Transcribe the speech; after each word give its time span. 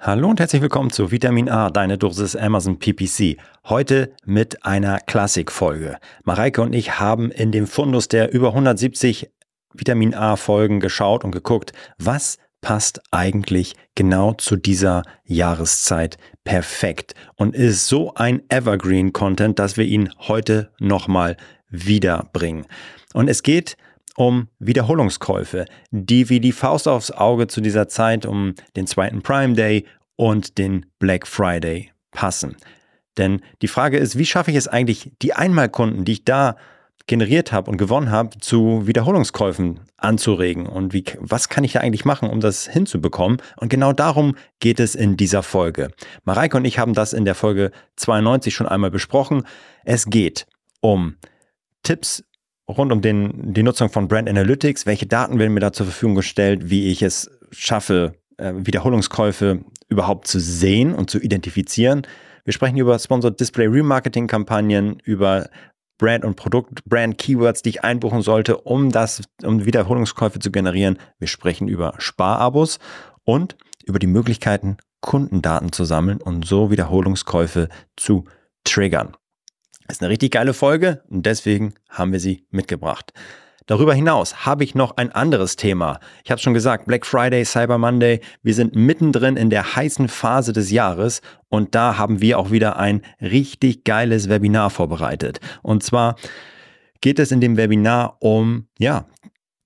Hallo 0.00 0.28
und 0.28 0.38
herzlich 0.38 0.62
willkommen 0.62 0.90
zu 0.90 1.10
Vitamin 1.10 1.48
A, 1.48 1.70
deine 1.70 1.98
Dosis 1.98 2.36
Amazon 2.36 2.78
PPC. 2.78 3.36
Heute 3.68 4.14
mit 4.24 4.64
einer 4.64 5.00
Klassikfolge. 5.00 5.98
Mareike 6.22 6.62
und 6.62 6.72
ich 6.72 7.00
haben 7.00 7.32
in 7.32 7.50
dem 7.50 7.66
Fundus 7.66 8.06
der 8.06 8.32
über 8.32 8.50
170 8.50 9.28
Vitamin 9.74 10.14
A 10.14 10.36
Folgen 10.36 10.78
geschaut 10.78 11.24
und 11.24 11.32
geguckt, 11.32 11.72
was 11.98 12.38
passt 12.60 13.00
eigentlich 13.10 13.74
genau 13.96 14.34
zu 14.34 14.54
dieser 14.54 15.02
Jahreszeit 15.24 16.16
perfekt 16.44 17.14
und 17.34 17.56
ist 17.56 17.88
so 17.88 18.14
ein 18.14 18.42
Evergreen 18.50 19.12
Content, 19.12 19.58
dass 19.58 19.76
wir 19.76 19.84
ihn 19.84 20.10
heute 20.16 20.70
nochmal 20.78 21.36
wiederbringen. 21.70 22.66
Und 23.14 23.26
es 23.26 23.42
geht 23.42 23.76
um 24.18 24.48
Wiederholungskäufe, 24.58 25.66
die 25.92 26.28
wie 26.28 26.40
die 26.40 26.50
Faust 26.50 26.88
aufs 26.88 27.12
Auge 27.12 27.46
zu 27.46 27.60
dieser 27.60 27.86
Zeit 27.86 28.26
um 28.26 28.54
den 28.74 28.88
zweiten 28.88 29.22
Prime 29.22 29.54
Day 29.54 29.86
und 30.16 30.58
den 30.58 30.86
Black 30.98 31.24
Friday 31.24 31.92
passen. 32.10 32.56
Denn 33.16 33.40
die 33.62 33.68
Frage 33.68 33.96
ist, 33.96 34.18
wie 34.18 34.26
schaffe 34.26 34.50
ich 34.50 34.56
es 34.56 34.66
eigentlich, 34.66 35.12
die 35.22 35.34
Einmalkunden, 35.34 36.04
die 36.04 36.12
ich 36.12 36.24
da 36.24 36.56
generiert 37.06 37.52
habe 37.52 37.70
und 37.70 37.76
gewonnen 37.76 38.10
habe, 38.10 38.36
zu 38.40 38.88
Wiederholungskäufen 38.88 39.80
anzuregen 39.96 40.66
und 40.66 40.92
wie, 40.92 41.04
was 41.20 41.48
kann 41.48 41.62
ich 41.62 41.72
da 41.72 41.80
eigentlich 41.80 42.04
machen, 42.04 42.28
um 42.28 42.40
das 42.40 42.66
hinzubekommen? 42.66 43.40
Und 43.56 43.68
genau 43.68 43.92
darum 43.92 44.34
geht 44.58 44.80
es 44.80 44.96
in 44.96 45.16
dieser 45.16 45.44
Folge. 45.44 45.92
Mareike 46.24 46.56
und 46.56 46.64
ich 46.64 46.80
haben 46.80 46.92
das 46.92 47.12
in 47.12 47.24
der 47.24 47.36
Folge 47.36 47.70
92 47.94 48.52
schon 48.52 48.66
einmal 48.66 48.90
besprochen. 48.90 49.44
Es 49.84 50.06
geht 50.06 50.46
um 50.80 51.14
Tipps 51.84 52.24
rund 52.68 52.92
um 52.92 53.00
den, 53.00 53.52
die 53.54 53.62
Nutzung 53.62 53.88
von 53.88 54.08
Brand 54.08 54.28
Analytics. 54.28 54.86
Welche 54.86 55.06
Daten 55.06 55.38
werden 55.38 55.54
mir 55.54 55.60
da 55.60 55.72
zur 55.72 55.86
Verfügung 55.86 56.14
gestellt? 56.14 56.70
Wie 56.70 56.90
ich 56.90 57.02
es 57.02 57.30
schaffe, 57.50 58.14
äh, 58.36 58.52
Wiederholungskäufe 58.54 59.64
überhaupt 59.88 60.26
zu 60.26 60.38
sehen 60.38 60.94
und 60.94 61.10
zu 61.10 61.18
identifizieren. 61.18 62.06
Wir 62.44 62.52
sprechen 62.52 62.76
über 62.78 62.98
Sponsored 62.98 63.38
Display 63.40 63.66
Remarketing 63.66 64.26
Kampagnen, 64.26 65.00
über 65.04 65.48
Brand 65.98 66.24
und 66.24 66.36
Produkt, 66.36 66.84
Brand 66.84 67.18
Keywords, 67.18 67.62
die 67.62 67.70
ich 67.70 67.84
einbuchen 67.84 68.22
sollte, 68.22 68.58
um 68.58 68.90
das, 68.90 69.22
um 69.42 69.64
Wiederholungskäufe 69.64 70.38
zu 70.38 70.50
generieren. 70.50 70.98
Wir 71.18 71.28
sprechen 71.28 71.68
über 71.68 71.94
Sparabos 71.98 72.78
und 73.24 73.56
über 73.84 73.98
die 73.98 74.06
Möglichkeiten, 74.06 74.76
Kundendaten 75.00 75.72
zu 75.72 75.84
sammeln 75.84 76.20
und 76.20 76.46
so 76.46 76.70
Wiederholungskäufe 76.70 77.68
zu 77.96 78.24
triggern. 78.64 79.16
Das 79.88 79.96
ist 79.96 80.02
eine 80.02 80.10
richtig 80.10 80.32
geile 80.32 80.52
Folge 80.52 81.02
und 81.08 81.24
deswegen 81.24 81.72
haben 81.88 82.12
wir 82.12 82.20
sie 82.20 82.44
mitgebracht. 82.50 83.14
Darüber 83.64 83.94
hinaus 83.94 84.44
habe 84.44 84.62
ich 84.62 84.74
noch 84.74 84.98
ein 84.98 85.12
anderes 85.12 85.56
Thema. 85.56 85.98
Ich 86.24 86.30
habe 86.30 86.42
schon 86.42 86.52
gesagt, 86.52 86.84
Black 86.84 87.06
Friday, 87.06 87.42
Cyber 87.46 87.78
Monday, 87.78 88.20
wir 88.42 88.52
sind 88.52 88.76
mittendrin 88.76 89.38
in 89.38 89.48
der 89.48 89.76
heißen 89.76 90.08
Phase 90.08 90.52
des 90.52 90.70
Jahres 90.70 91.22
und 91.48 91.74
da 91.74 91.96
haben 91.96 92.20
wir 92.20 92.38
auch 92.38 92.50
wieder 92.50 92.78
ein 92.78 93.00
richtig 93.22 93.84
geiles 93.84 94.28
Webinar 94.28 94.68
vorbereitet. 94.68 95.40
Und 95.62 95.82
zwar 95.82 96.16
geht 97.00 97.18
es 97.18 97.32
in 97.32 97.40
dem 97.40 97.56
Webinar 97.56 98.18
um, 98.20 98.68
ja, 98.78 99.06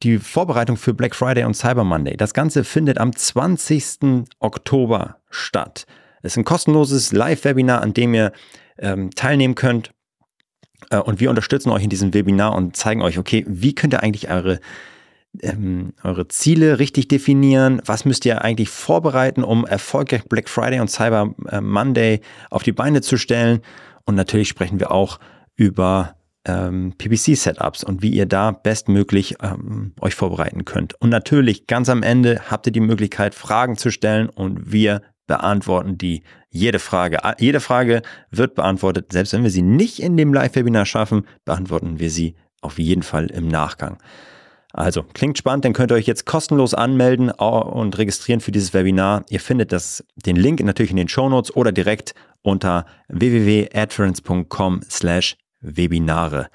die 0.05 0.19
Vorbereitung 0.19 0.77
für 0.77 0.95
Black 0.95 1.17
Friday 1.17 1.43
und 1.43 1.55
Cyber 1.55 1.83
Monday. 1.83 2.17
Das 2.17 2.33
Ganze 2.33 2.62
findet 2.62 2.98
am 2.98 3.15
20. 3.15 4.25
Oktober 4.39 5.17
statt. 5.31 5.84
Es 6.23 6.34
ist 6.34 6.39
ein 6.39 6.45
kostenloses 6.45 7.11
Live-Webinar, 7.11 7.83
an 7.83 7.93
dem 7.93 8.15
ihr 8.15 8.33
ähm, 8.78 9.11
teilnehmen 9.11 9.56
könnt. 9.56 9.91
Äh, 10.91 10.98
und 10.98 11.20
wir 11.20 11.30
unterstützen 11.30 11.70
euch 11.70 11.84
in 11.84 11.91
diesem 11.91 12.14
Webinar 12.14 12.55
und 12.55 12.77
zeigen 12.77 13.02
euch, 13.02 13.19
okay, 13.19 13.44
wie 13.48 13.75
könnt 13.75 13.94
ihr 13.94 14.02
eigentlich 14.02 14.30
eure, 14.30 14.61
ähm, 15.41 15.92
eure 16.02 16.28
Ziele 16.28 16.78
richtig 16.78 17.08
definieren? 17.08 17.80
Was 17.84 18.05
müsst 18.05 18.25
ihr 18.25 18.42
eigentlich 18.42 18.69
vorbereiten, 18.69 19.44
um 19.44 19.66
erfolgreich 19.66 20.25
Black 20.25 20.48
Friday 20.48 20.80
und 20.80 20.88
Cyber 20.88 21.34
äh, 21.48 21.60
Monday 21.60 22.20
auf 22.50 22.62
die 22.62 22.72
Beine 22.72 23.00
zu 23.00 23.16
stellen? 23.16 23.60
Und 24.05 24.14
natürlich 24.14 24.48
sprechen 24.48 24.80
wir 24.80 24.91
auch 24.91 25.19
über 25.55 26.16
ähm, 26.44 26.94
PPC-Setups 26.98 27.84
und 27.84 28.03
wie 28.03 28.10
ihr 28.10 28.26
da 28.26 28.50
bestmöglich 28.50 29.37
ähm, 29.43 29.93
euch 30.00 30.14
vorbereiten 30.14 30.64
könnt. 30.64 31.00
Und 31.00 31.10
natürlich 31.10 31.66
ganz 31.66 31.88
am 31.88 32.03
Ende 32.03 32.43
habt 32.50 32.66
ihr 32.66 32.72
die 32.72 32.81
Möglichkeit, 32.81 33.34
Fragen 33.34 33.76
zu 33.76 33.91
stellen 33.91 34.28
und 34.28 34.72
wir 34.72 35.03
beantworten 35.26 35.99
die 35.99 36.22
jede 36.52 36.78
Frage. 36.78 37.18
Jede 37.38 37.60
Frage 37.60 38.02
wird 38.30 38.54
beantwortet. 38.54 39.12
Selbst 39.12 39.32
wenn 39.32 39.42
wir 39.42 39.50
sie 39.50 39.62
nicht 39.62 40.00
in 40.00 40.16
dem 40.16 40.32
Live-Webinar 40.32 40.86
schaffen, 40.86 41.26
beantworten 41.44 41.98
wir 41.98 42.10
sie 42.10 42.36
auf 42.60 42.78
jeden 42.78 43.02
Fall 43.02 43.26
im 43.26 43.48
Nachgang. 43.48 43.98
Also, 44.74 45.02
klingt 45.02 45.36
spannend, 45.36 45.64
dann 45.64 45.74
könnt 45.74 45.92
ihr 45.92 45.96
euch 45.96 46.06
jetzt 46.06 46.24
kostenlos 46.24 46.72
anmelden 46.72 47.30
und 47.30 47.98
registrieren 47.98 48.40
für 48.40 48.52
dieses 48.52 48.72
Webinar. 48.72 49.24
Ihr 49.28 49.40
findet 49.40 49.72
das, 49.72 50.04
den 50.16 50.36
Link 50.36 50.62
natürlich 50.62 50.90
in 50.90 50.96
den 50.96 51.08
Show 51.08 51.28
Notes 51.28 51.54
oder 51.54 51.72
direkt 51.72 52.14
unter 52.42 52.86
www.adference.com 53.08 54.80
slash 54.88 55.36
Webinare. 55.60 56.48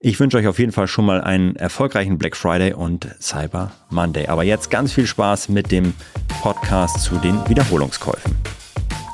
Ich 0.00 0.20
wünsche 0.20 0.36
euch 0.36 0.46
auf 0.46 0.58
jeden 0.58 0.72
Fall 0.72 0.86
schon 0.86 1.06
mal 1.06 1.20
einen 1.20 1.56
erfolgreichen 1.56 2.18
Black 2.18 2.36
Friday 2.36 2.72
und 2.72 3.08
Cyber 3.20 3.72
Monday. 3.90 4.26
Aber 4.28 4.44
jetzt 4.44 4.70
ganz 4.70 4.92
viel 4.92 5.06
Spaß 5.06 5.48
mit 5.48 5.72
dem 5.72 5.94
Podcast 6.40 7.02
zu 7.02 7.16
den 7.16 7.36
Wiederholungskäufen. 7.48 8.36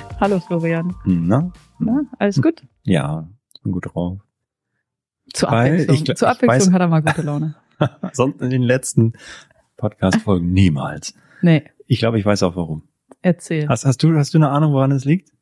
Hallo 0.20 0.40
Florian. 0.40 0.94
Na? 1.04 1.52
Na, 1.78 2.02
alles 2.18 2.40
gut? 2.40 2.62
Ja, 2.84 3.28
ich 3.54 3.62
bin 3.62 3.72
gut 3.72 3.86
drauf. 3.92 4.18
Zur 5.32 5.50
Abwechslung, 5.50 5.96
ich, 5.96 6.16
zur 6.16 6.28
Abwechslung 6.28 6.48
weiß, 6.68 6.72
hat 6.72 6.80
er 6.80 6.88
mal 6.88 7.02
gute 7.02 7.22
Laune. 7.22 7.54
Sonst 8.12 8.40
in 8.40 8.50
den 8.50 8.62
letzten 8.62 9.14
Podcast-Folgen 9.76 10.52
niemals. 10.52 11.14
Nee. 11.40 11.64
Ich 11.86 11.98
glaube, 11.98 12.18
ich 12.18 12.24
weiß 12.24 12.42
auch 12.42 12.56
warum. 12.56 12.82
Erzähl. 13.22 13.68
Hast, 13.68 13.84
hast, 13.84 14.02
du, 14.02 14.16
hast 14.16 14.34
du 14.34 14.38
eine 14.38 14.50
Ahnung, 14.50 14.72
woran 14.72 14.92
es 14.92 15.04
liegt? 15.04 15.32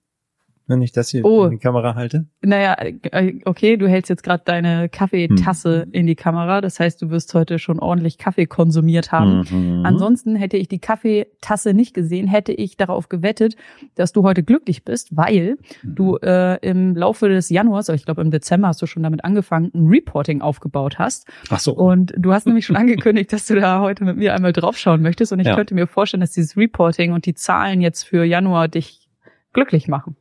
Wenn 0.70 0.82
ich 0.82 0.92
das 0.92 1.10
hier 1.10 1.24
oh. 1.24 1.44
in 1.44 1.50
die 1.50 1.58
Kamera 1.58 1.96
halte? 1.96 2.26
Naja, 2.42 2.76
äh, 2.78 3.34
okay, 3.44 3.76
du 3.76 3.88
hältst 3.88 4.08
jetzt 4.08 4.22
gerade 4.22 4.42
deine 4.46 4.88
Kaffeetasse 4.88 5.82
hm. 5.82 5.92
in 5.92 6.06
die 6.06 6.14
Kamera. 6.14 6.60
Das 6.60 6.78
heißt, 6.78 7.02
du 7.02 7.10
wirst 7.10 7.34
heute 7.34 7.58
schon 7.58 7.80
ordentlich 7.80 8.18
Kaffee 8.18 8.46
konsumiert 8.46 9.10
haben. 9.12 9.44
Mhm. 9.50 9.84
Ansonsten 9.84 10.36
hätte 10.36 10.56
ich 10.56 10.68
die 10.68 10.78
Kaffeetasse 10.78 11.74
nicht 11.74 11.92
gesehen, 11.92 12.28
hätte 12.28 12.52
ich 12.52 12.76
darauf 12.76 13.08
gewettet, 13.08 13.56
dass 13.96 14.12
du 14.12 14.22
heute 14.22 14.42
glücklich 14.42 14.84
bist, 14.84 15.16
weil 15.16 15.56
mhm. 15.82 15.94
du 15.94 16.16
äh, 16.18 16.56
im 16.66 16.94
Laufe 16.94 17.28
des 17.28 17.50
Januars, 17.50 17.88
ich 17.88 18.04
glaube 18.04 18.22
im 18.22 18.30
Dezember 18.30 18.68
hast 18.68 18.80
du 18.80 18.86
schon 18.86 19.02
damit 19.02 19.24
angefangen, 19.24 19.70
ein 19.74 19.88
Reporting 19.88 20.40
aufgebaut 20.40 20.98
hast. 20.98 21.26
Ach 21.50 21.58
so. 21.58 21.72
Und 21.72 22.14
du 22.16 22.32
hast 22.32 22.46
nämlich 22.46 22.64
schon 22.64 22.76
angekündigt, 22.80 23.32
dass 23.32 23.46
du 23.46 23.56
da 23.56 23.80
heute 23.80 24.04
mit 24.04 24.16
mir 24.16 24.34
einmal 24.34 24.52
draufschauen 24.52 25.02
möchtest. 25.02 25.32
Und 25.32 25.40
ich 25.40 25.48
ja. 25.48 25.56
könnte 25.56 25.74
mir 25.74 25.88
vorstellen, 25.88 26.20
dass 26.20 26.30
dieses 26.30 26.56
Reporting 26.56 27.12
und 27.12 27.26
die 27.26 27.34
Zahlen 27.34 27.80
jetzt 27.80 28.04
für 28.04 28.24
Januar 28.24 28.68
dich 28.68 29.08
glücklich 29.52 29.88
machen. 29.88 30.16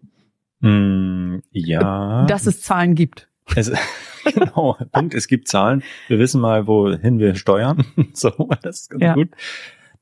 Mm, 0.62 1.38
ja. 1.52 2.26
Dass 2.26 2.48
es 2.48 2.62
Zahlen 2.62 2.96
gibt. 2.96 3.30
Es, 3.56 3.72
genau, 4.34 4.78
Punkt, 4.92 5.14
es 5.14 5.28
gibt 5.28 5.48
Zahlen. 5.48 5.84
Wir 6.08 6.20
wissen 6.20 6.42
mal, 6.42 6.68
wohin 6.68 7.20
wir 7.20 7.36
steuern. 7.36 7.86
so, 8.14 8.50
das 8.62 8.82
ist 8.82 8.90
ganz 8.90 9.04
ja. 9.04 9.14
gut. 9.14 9.30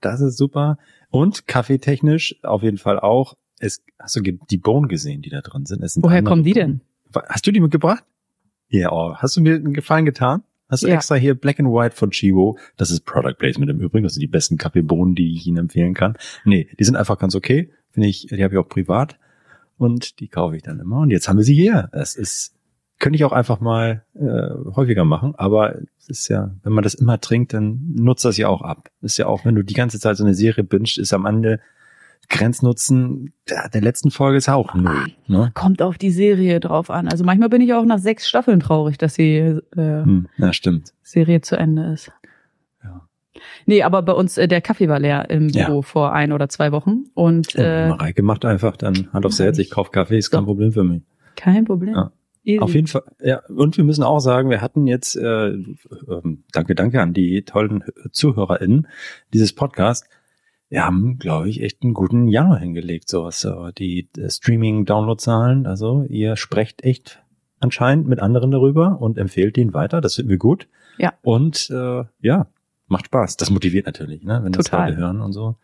Das 0.01 0.21
ist 0.21 0.37
super. 0.37 0.77
Und 1.09 1.47
kaffeetechnisch 1.47 2.35
auf 2.43 2.63
jeden 2.63 2.77
Fall 2.77 2.99
auch. 2.99 3.35
Es, 3.59 3.83
hast 3.99 4.15
du 4.15 4.21
die 4.21 4.57
Bohnen 4.57 4.87
gesehen, 4.87 5.21
die 5.21 5.29
da 5.29 5.41
drin 5.41 5.65
sind? 5.65 5.87
sind 5.89 6.03
Woher 6.03 6.21
kommen 6.21 6.43
die 6.43 6.53
denn? 6.53 6.81
Hast 7.29 7.47
du 7.47 7.51
die 7.51 7.59
mitgebracht? 7.59 8.03
Ja, 8.69 8.91
oh, 8.91 9.15
hast 9.15 9.37
du 9.37 9.41
mir 9.41 9.55
einen 9.55 9.73
Gefallen 9.73 10.05
getan? 10.05 10.43
Hast 10.69 10.83
du 10.83 10.87
ja. 10.87 10.95
extra 10.95 11.15
hier 11.15 11.33
Black 11.33 11.59
and 11.59 11.69
White 11.69 11.95
von 11.95 12.11
Chivo? 12.11 12.57
Das 12.75 12.91
ist 12.91 13.05
Product 13.05 13.35
Placement 13.37 13.71
im 13.71 13.79
Übrigen. 13.79 14.03
Das 14.03 14.13
sind 14.13 14.21
die 14.21 14.27
besten 14.27 14.57
Kaffeebohnen, 14.57 15.15
die 15.15 15.33
ich 15.33 15.47
Ihnen 15.47 15.57
empfehlen 15.57 15.93
kann. 15.93 16.17
Nee, 16.43 16.67
die 16.77 16.83
sind 16.83 16.97
einfach 16.97 17.17
ganz 17.17 17.35
okay. 17.35 17.71
Finde 17.91 18.09
ich, 18.09 18.27
die 18.27 18.43
habe 18.43 18.53
ich 18.53 18.59
auch 18.59 18.67
privat 18.67 19.17
und 19.77 20.19
die 20.19 20.27
kaufe 20.27 20.55
ich 20.55 20.63
dann 20.63 20.79
immer. 20.79 20.99
Und 20.99 21.11
jetzt 21.11 21.27
haben 21.27 21.37
wir 21.37 21.43
sie 21.43 21.55
hier. 21.55 21.89
Das 21.91 22.15
ist, 22.15 22.55
könnte 22.99 23.15
ich 23.15 23.23
auch 23.23 23.31
einfach 23.31 23.59
mal 23.59 24.03
äh, 24.15 24.73
häufiger 24.75 25.05
machen, 25.05 25.35
aber 25.35 25.75
es 25.99 26.09
ist 26.09 26.27
ja, 26.27 26.55
wenn 26.63 26.73
man 26.73 26.83
das 26.83 26.93
immer 26.93 27.19
trinkt, 27.19 27.53
dann 27.53 27.93
nutzt 27.95 28.25
das 28.25 28.37
ja 28.37 28.47
auch 28.47 28.61
ab. 28.61 28.89
Ist 29.01 29.17
ja 29.17 29.27
auch, 29.27 29.45
wenn 29.45 29.55
du 29.55 29.63
die 29.63 29.73
ganze 29.73 29.99
Zeit 29.99 30.17
so 30.17 30.23
eine 30.23 30.33
Serie 30.33 30.63
bingst, 30.63 30.97
ist 30.97 31.13
am 31.13 31.25
Ende 31.25 31.59
Grenznutzen 32.29 33.33
der, 33.49 33.69
der 33.69 33.81
letzten 33.81 34.11
Folge 34.11 34.37
ist 34.37 34.49
auch 34.49 34.73
null. 34.73 35.13
Ne? 35.27 35.51
Kommt 35.53 35.81
auf 35.81 35.97
die 35.97 36.11
Serie 36.11 36.59
drauf 36.59 36.89
an. 36.89 37.07
Also 37.07 37.23
manchmal 37.23 37.47
bin 37.49 37.61
ich 37.61 37.73
auch 37.73 37.85
nach 37.85 37.99
sechs 37.99 38.27
Staffeln 38.27 38.59
traurig, 38.59 38.97
dass 38.97 39.13
die 39.13 39.37
äh, 39.37 39.61
hm, 39.75 40.27
ja, 40.37 40.51
stimmt. 40.51 40.93
Serie 41.03 41.39
zu 41.41 41.57
Ende 41.57 41.93
ist. 41.93 42.11
Ja. 43.37 43.63
Nee, 43.65 43.83
aber 43.83 44.01
bei 44.01 44.13
uns, 44.13 44.37
äh, 44.37 44.47
der 44.47 44.61
Kaffee 44.61 44.89
war 44.89 44.99
leer 44.99 45.29
im 45.29 45.47
Büro 45.47 45.75
ja. 45.77 45.81
vor 45.81 46.13
ein 46.13 46.31
oder 46.31 46.49
zwei 46.49 46.71
Wochen. 46.71 47.05
Und, 47.13 47.55
äh, 47.55 47.89
Mareike 47.89 48.23
macht 48.23 48.45
einfach 48.45 48.77
dann 48.77 49.11
Hand 49.13 49.25
aufs 49.25 49.39
Herz, 49.39 49.57
ich 49.57 49.69
kauf 49.69 49.91
Kaffee, 49.91 50.17
ist 50.17 50.31
kein 50.31 50.45
Problem 50.45 50.71
für 50.71 50.83
mich. 50.83 51.03
Kein 51.35 51.65
Problem. 51.65 51.93
Ja. 51.93 52.11
Easy. 52.43 52.59
Auf 52.59 52.73
jeden 52.73 52.87
Fall, 52.87 53.03
ja. 53.21 53.41
Und 53.49 53.75
wir 53.75 53.83
müssen 53.83 54.03
auch 54.03 54.19
sagen, 54.19 54.49
wir 54.49 54.61
hatten 54.61 54.87
jetzt, 54.87 55.17
äh, 55.17 55.49
äh, 55.49 55.65
danke, 56.53 56.75
danke 56.75 57.01
an 57.01 57.13
die 57.13 57.41
tollen 57.41 57.83
ZuhörerInnen 58.11 58.87
dieses 59.33 59.51
Podcast. 59.51 60.07
Wir 60.69 60.85
haben, 60.85 61.17
glaube 61.17 61.49
ich, 61.49 61.61
echt 61.61 61.83
einen 61.83 61.93
guten 61.93 62.29
Januar 62.29 62.59
hingelegt, 62.59 63.09
so 63.09 63.25
was 63.25 63.43
äh, 63.43 63.73
die 63.77 64.09
Streaming-Download-Zahlen. 64.25 65.65
Also 65.65 66.05
ihr 66.07 66.37
sprecht 66.37 66.85
echt 66.85 67.21
anscheinend 67.59 68.07
mit 68.07 68.19
anderen 68.19 68.51
darüber 68.51 69.01
und 69.01 69.17
empfehlt 69.17 69.57
den 69.57 69.73
weiter. 69.73 69.99
Das 69.99 70.15
finden 70.15 70.29
wir 70.29 70.37
gut. 70.37 70.69
Ja. 70.97 71.13
Und 71.21 71.69
äh, 71.69 72.03
ja, 72.21 72.47
macht 72.87 73.07
Spaß. 73.07 73.37
Das 73.37 73.49
motiviert 73.49 73.85
natürlich, 73.85 74.23
ne, 74.23 74.39
wenn 74.43 74.51
das 74.51 74.71
Leute 74.71 74.95
hören 74.95 75.21
und 75.21 75.33
so. 75.33 75.55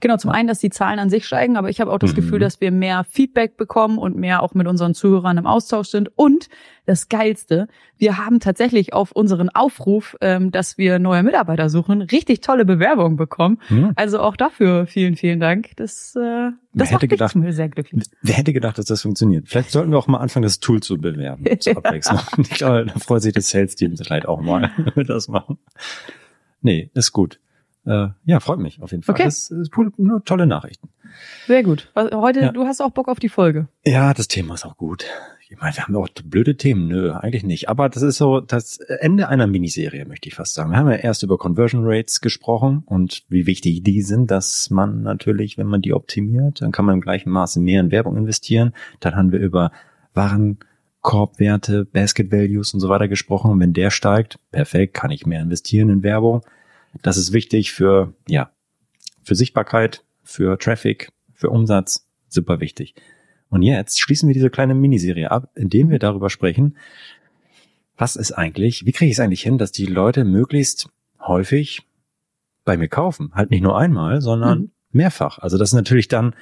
Genau, 0.00 0.16
zum 0.16 0.30
einen, 0.30 0.48
dass 0.48 0.58
die 0.58 0.70
Zahlen 0.70 0.98
an 0.98 1.10
sich 1.10 1.26
steigen, 1.26 1.56
aber 1.56 1.70
ich 1.70 1.80
habe 1.80 1.90
auch 1.90 1.98
das 1.98 2.12
mhm. 2.12 2.16
Gefühl, 2.16 2.38
dass 2.38 2.60
wir 2.60 2.70
mehr 2.70 3.04
Feedback 3.04 3.56
bekommen 3.56 3.98
und 3.98 4.16
mehr 4.16 4.42
auch 4.42 4.54
mit 4.54 4.66
unseren 4.66 4.94
Zuhörern 4.94 5.38
im 5.38 5.46
Austausch 5.46 5.88
sind. 5.88 6.10
Und 6.16 6.48
das 6.88 7.08
Geilste, 7.08 7.68
wir 7.98 8.16
haben 8.16 8.40
tatsächlich 8.40 8.94
auf 8.94 9.12
unseren 9.12 9.50
Aufruf, 9.50 10.16
ähm, 10.20 10.50
dass 10.50 10.78
wir 10.78 10.98
neue 10.98 11.22
Mitarbeiter 11.22 11.68
suchen, 11.68 12.02
richtig 12.02 12.40
tolle 12.40 12.64
Bewerbungen 12.64 13.16
bekommen. 13.16 13.60
Mhm. 13.68 13.92
Also 13.96 14.20
auch 14.20 14.36
dafür 14.36 14.86
vielen, 14.86 15.16
vielen 15.16 15.38
Dank. 15.38 15.76
Das, 15.76 16.16
äh, 16.16 16.50
das 16.72 16.90
hätte 16.90 17.08
gedacht, 17.08 17.36
mir 17.36 17.52
sehr 17.52 17.68
glücklich. 17.68 18.04
Wer 18.22 18.36
hätte 18.36 18.52
gedacht, 18.52 18.78
dass 18.78 18.86
das 18.86 19.02
funktioniert? 19.02 19.48
Vielleicht 19.48 19.70
sollten 19.70 19.90
wir 19.90 19.98
auch 19.98 20.06
mal 20.06 20.18
anfangen, 20.18 20.44
das 20.44 20.60
Tool 20.60 20.80
zu 20.80 20.96
bewerben. 20.98 21.44
Zur 21.60 21.76
Abwechslung. 21.76 22.20
ich 22.38 22.50
glaube, 22.50 22.86
da 22.94 22.98
freut 22.98 23.22
sich 23.22 23.34
das 23.34 23.50
Sales-Team 23.50 23.96
vielleicht 23.96 24.26
auch 24.26 24.40
mal, 24.40 24.70
wenn 24.76 24.96
wir 24.96 25.04
das 25.04 25.28
machen. 25.28 25.58
Nee, 26.60 26.90
ist 26.94 27.12
gut. 27.12 27.40
Äh, 27.86 28.08
ja, 28.24 28.40
freut 28.40 28.58
mich 28.58 28.82
auf 28.82 28.90
jeden 28.90 29.02
Fall. 29.02 29.14
Okay. 29.14 29.24
Das 29.24 29.50
ist 29.50 29.76
cool, 29.76 29.92
nur 29.96 30.22
tolle 30.24 30.46
Nachrichten. 30.46 30.88
Sehr 31.46 31.62
gut. 31.62 31.90
Heute, 31.96 32.40
ja. 32.40 32.52
du 32.52 32.64
hast 32.64 32.80
auch 32.80 32.90
Bock 32.90 33.08
auf 33.08 33.18
die 33.18 33.30
Folge. 33.30 33.68
Ja, 33.86 34.12
das 34.12 34.28
Thema 34.28 34.54
ist 34.54 34.66
auch 34.66 34.76
gut. 34.76 35.06
Ich 35.50 35.58
meine, 35.58 35.74
wir 35.74 35.84
haben 35.84 35.96
auch 35.96 36.08
blöde 36.24 36.58
Themen. 36.58 36.88
Nö, 36.88 37.12
eigentlich 37.12 37.44
nicht. 37.44 37.70
Aber 37.70 37.88
das 37.88 38.02
ist 38.02 38.18
so 38.18 38.40
das 38.40 38.76
Ende 38.78 39.28
einer 39.28 39.46
Miniserie, 39.46 40.04
möchte 40.04 40.28
ich 40.28 40.34
fast 40.34 40.52
sagen. 40.52 40.70
Wir 40.70 40.76
haben 40.76 40.90
ja 40.90 40.96
erst 40.96 41.22
über 41.22 41.38
Conversion 41.38 41.80
Rates 41.84 42.20
gesprochen 42.20 42.82
und 42.84 43.22
wie 43.30 43.46
wichtig 43.46 43.82
die 43.82 44.02
sind, 44.02 44.30
dass 44.30 44.68
man 44.68 45.02
natürlich, 45.02 45.56
wenn 45.56 45.66
man 45.66 45.80
die 45.80 45.94
optimiert, 45.94 46.60
dann 46.60 46.70
kann 46.70 46.84
man 46.84 46.96
im 46.96 47.00
gleichen 47.00 47.30
Maße 47.30 47.60
mehr 47.60 47.80
in 47.80 47.90
Werbung 47.90 48.18
investieren. 48.18 48.74
Dann 49.00 49.16
haben 49.16 49.32
wir 49.32 49.38
über 49.38 49.72
Warenkorbwerte, 51.02 51.84
Basket 51.84 52.30
Values 52.30 52.74
und 52.74 52.80
so 52.80 52.88
weiter 52.88 53.08
gesprochen. 53.08 53.50
Und 53.50 53.60
wenn 53.60 53.72
der 53.72 53.90
steigt, 53.90 54.38
perfekt, 54.50 54.94
kann 54.94 55.10
ich 55.10 55.26
mehr 55.26 55.42
investieren 55.42 55.90
in 55.90 56.02
Werbung. 56.02 56.42
Das 57.02 57.16
ist 57.16 57.32
wichtig 57.32 57.72
für, 57.72 58.14
ja, 58.28 58.50
für 59.22 59.34
Sichtbarkeit, 59.34 60.04
für 60.22 60.58
Traffic, 60.58 61.10
für 61.34 61.50
Umsatz. 61.50 62.06
Super 62.28 62.60
wichtig. 62.60 62.94
Und 63.50 63.62
jetzt 63.62 64.00
schließen 64.00 64.28
wir 64.28 64.34
diese 64.34 64.50
kleine 64.50 64.74
Miniserie 64.74 65.30
ab, 65.30 65.50
indem 65.54 65.90
wir 65.90 65.98
darüber 65.98 66.28
sprechen, 66.28 66.76
was 67.96 68.14
ist 68.14 68.32
eigentlich, 68.32 68.84
wie 68.86 68.92
kriege 68.92 69.10
ich 69.10 69.16
es 69.16 69.20
eigentlich 69.20 69.42
hin, 69.42 69.58
dass 69.58 69.72
die 69.72 69.86
Leute 69.86 70.24
möglichst 70.24 70.88
häufig 71.20 71.82
bei 72.64 72.76
mir 72.76 72.88
kaufen? 72.88 73.32
Halt 73.34 73.50
nicht 73.50 73.62
nur 73.62 73.78
einmal, 73.78 74.20
sondern 74.20 74.58
mhm. 74.58 74.70
mehrfach. 74.92 75.38
Also 75.38 75.56
das 75.58 75.70
ist 75.70 75.74
natürlich 75.74 76.08
dann 76.08 76.34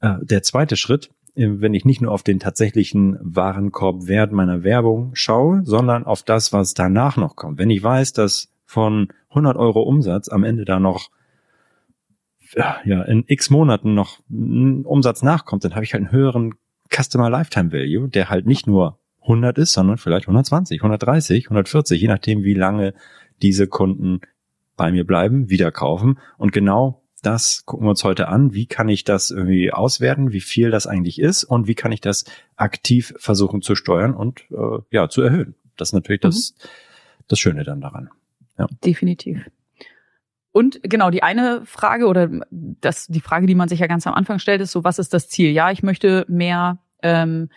äh, 0.00 0.16
der 0.22 0.42
zweite 0.42 0.76
Schritt, 0.76 1.10
wenn 1.40 1.74
ich 1.74 1.84
nicht 1.84 2.00
nur 2.00 2.12
auf 2.12 2.22
den 2.22 2.38
tatsächlichen 2.38 3.18
Warenkorbwert 3.22 4.32
meiner 4.32 4.62
Werbung 4.62 5.10
schaue, 5.14 5.62
sondern 5.64 6.04
auf 6.04 6.22
das, 6.22 6.52
was 6.52 6.74
danach 6.74 7.16
noch 7.16 7.36
kommt. 7.36 7.58
Wenn 7.58 7.70
ich 7.70 7.82
weiß, 7.82 8.12
dass 8.12 8.52
von 8.66 9.08
100 9.30 9.56
Euro 9.56 9.82
Umsatz 9.82 10.28
am 10.28 10.44
Ende 10.44 10.64
da 10.64 10.78
noch 10.78 11.10
ja, 12.84 13.02
in 13.02 13.24
x 13.26 13.50
Monaten 13.50 13.94
noch 13.94 14.20
Umsatz 14.28 15.22
nachkommt, 15.22 15.64
dann 15.64 15.74
habe 15.74 15.84
ich 15.84 15.94
halt 15.94 16.04
einen 16.04 16.12
höheren 16.12 16.54
Customer 16.92 17.30
Lifetime 17.30 17.72
Value, 17.72 18.08
der 18.08 18.28
halt 18.28 18.46
nicht 18.46 18.66
nur 18.66 18.98
100 19.22 19.58
ist, 19.58 19.72
sondern 19.72 19.98
vielleicht 19.98 20.26
120, 20.26 20.80
130, 20.80 21.46
140, 21.46 22.00
je 22.00 22.08
nachdem, 22.08 22.42
wie 22.42 22.54
lange 22.54 22.94
diese 23.42 23.66
Kunden 23.68 24.20
bei 24.76 24.90
mir 24.90 25.06
bleiben, 25.06 25.50
wieder 25.50 25.70
kaufen. 25.70 26.18
Und 26.38 26.52
genau 26.52 26.99
das 27.22 27.64
gucken 27.66 27.86
wir 27.86 27.90
uns 27.90 28.04
heute 28.04 28.28
an. 28.28 28.54
Wie 28.54 28.66
kann 28.66 28.88
ich 28.88 29.04
das 29.04 29.30
irgendwie 29.30 29.72
auswerten, 29.72 30.32
wie 30.32 30.40
viel 30.40 30.70
das 30.70 30.86
eigentlich 30.86 31.20
ist 31.20 31.44
und 31.44 31.66
wie 31.66 31.74
kann 31.74 31.92
ich 31.92 32.00
das 32.00 32.24
aktiv 32.56 33.14
versuchen 33.18 33.62
zu 33.62 33.74
steuern 33.74 34.14
und 34.14 34.42
äh, 34.50 34.78
ja, 34.90 35.08
zu 35.08 35.22
erhöhen. 35.22 35.54
Das 35.76 35.88
ist 35.88 35.92
natürlich 35.94 36.22
mhm. 36.22 36.28
das, 36.28 36.54
das 37.28 37.38
Schöne 37.38 37.64
dann 37.64 37.80
daran. 37.80 38.10
Ja. 38.58 38.66
Definitiv. 38.84 39.50
Und 40.52 40.80
genau, 40.82 41.10
die 41.10 41.22
eine 41.22 41.64
Frage 41.64 42.06
oder 42.06 42.28
das, 42.50 43.06
die 43.06 43.20
Frage, 43.20 43.46
die 43.46 43.54
man 43.54 43.68
sich 43.68 43.78
ja 43.78 43.86
ganz 43.86 44.06
am 44.06 44.14
Anfang 44.14 44.38
stellt, 44.38 44.60
ist 44.60 44.72
so, 44.72 44.82
was 44.82 44.98
ist 44.98 45.14
das 45.14 45.28
Ziel? 45.28 45.52
Ja, 45.52 45.70
ich 45.70 45.82
möchte 45.82 46.24
mehr 46.28 46.78
ähm, 47.02 47.50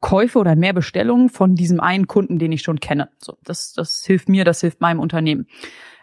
Käufe 0.00 0.38
oder 0.38 0.56
mehr 0.56 0.72
Bestellungen 0.72 1.28
von 1.28 1.54
diesem 1.54 1.80
einen 1.80 2.06
Kunden, 2.06 2.38
den 2.38 2.52
ich 2.52 2.62
schon 2.62 2.80
kenne. 2.80 3.10
So, 3.18 3.36
das, 3.44 3.74
das 3.74 4.04
hilft 4.04 4.30
mir, 4.30 4.44
das 4.44 4.62
hilft 4.62 4.80
meinem 4.80 5.00
Unternehmen. 5.00 5.46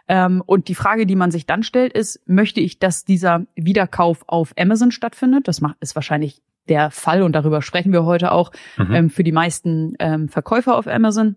Ähm, 0.07 0.42
und 0.45 0.68
die 0.68 0.75
Frage, 0.75 1.06
die 1.06 1.15
man 1.15 1.31
sich 1.31 1.45
dann 1.45 1.63
stellt, 1.63 1.94
ist, 1.94 2.21
möchte 2.27 2.59
ich, 2.62 2.80
dass 2.80 3.06
dieser 3.06 3.45
Wiederkauf 3.56 4.24
auf 4.27 4.54
Amazon 4.57 4.92
stattfindet? 4.92 5.48
Das 5.48 5.62
macht, 5.62 5.77
ist 5.80 5.95
wahrscheinlich 5.95 6.42
der 6.69 6.92
Fall 6.92 7.21
und 7.21 7.33
darüber 7.33 7.62
sprechen 7.62 7.94
wir 7.94 8.06
heute 8.06 8.31
auch 8.31 8.51
mhm. 8.77 8.94
ähm, 8.94 9.09
für 9.09 9.24
die 9.24 9.31
meisten 9.31 9.95
ähm, 10.00 10.30
Verkäufer 10.30 10.77
auf 10.77 10.88
Amazon 10.88 11.36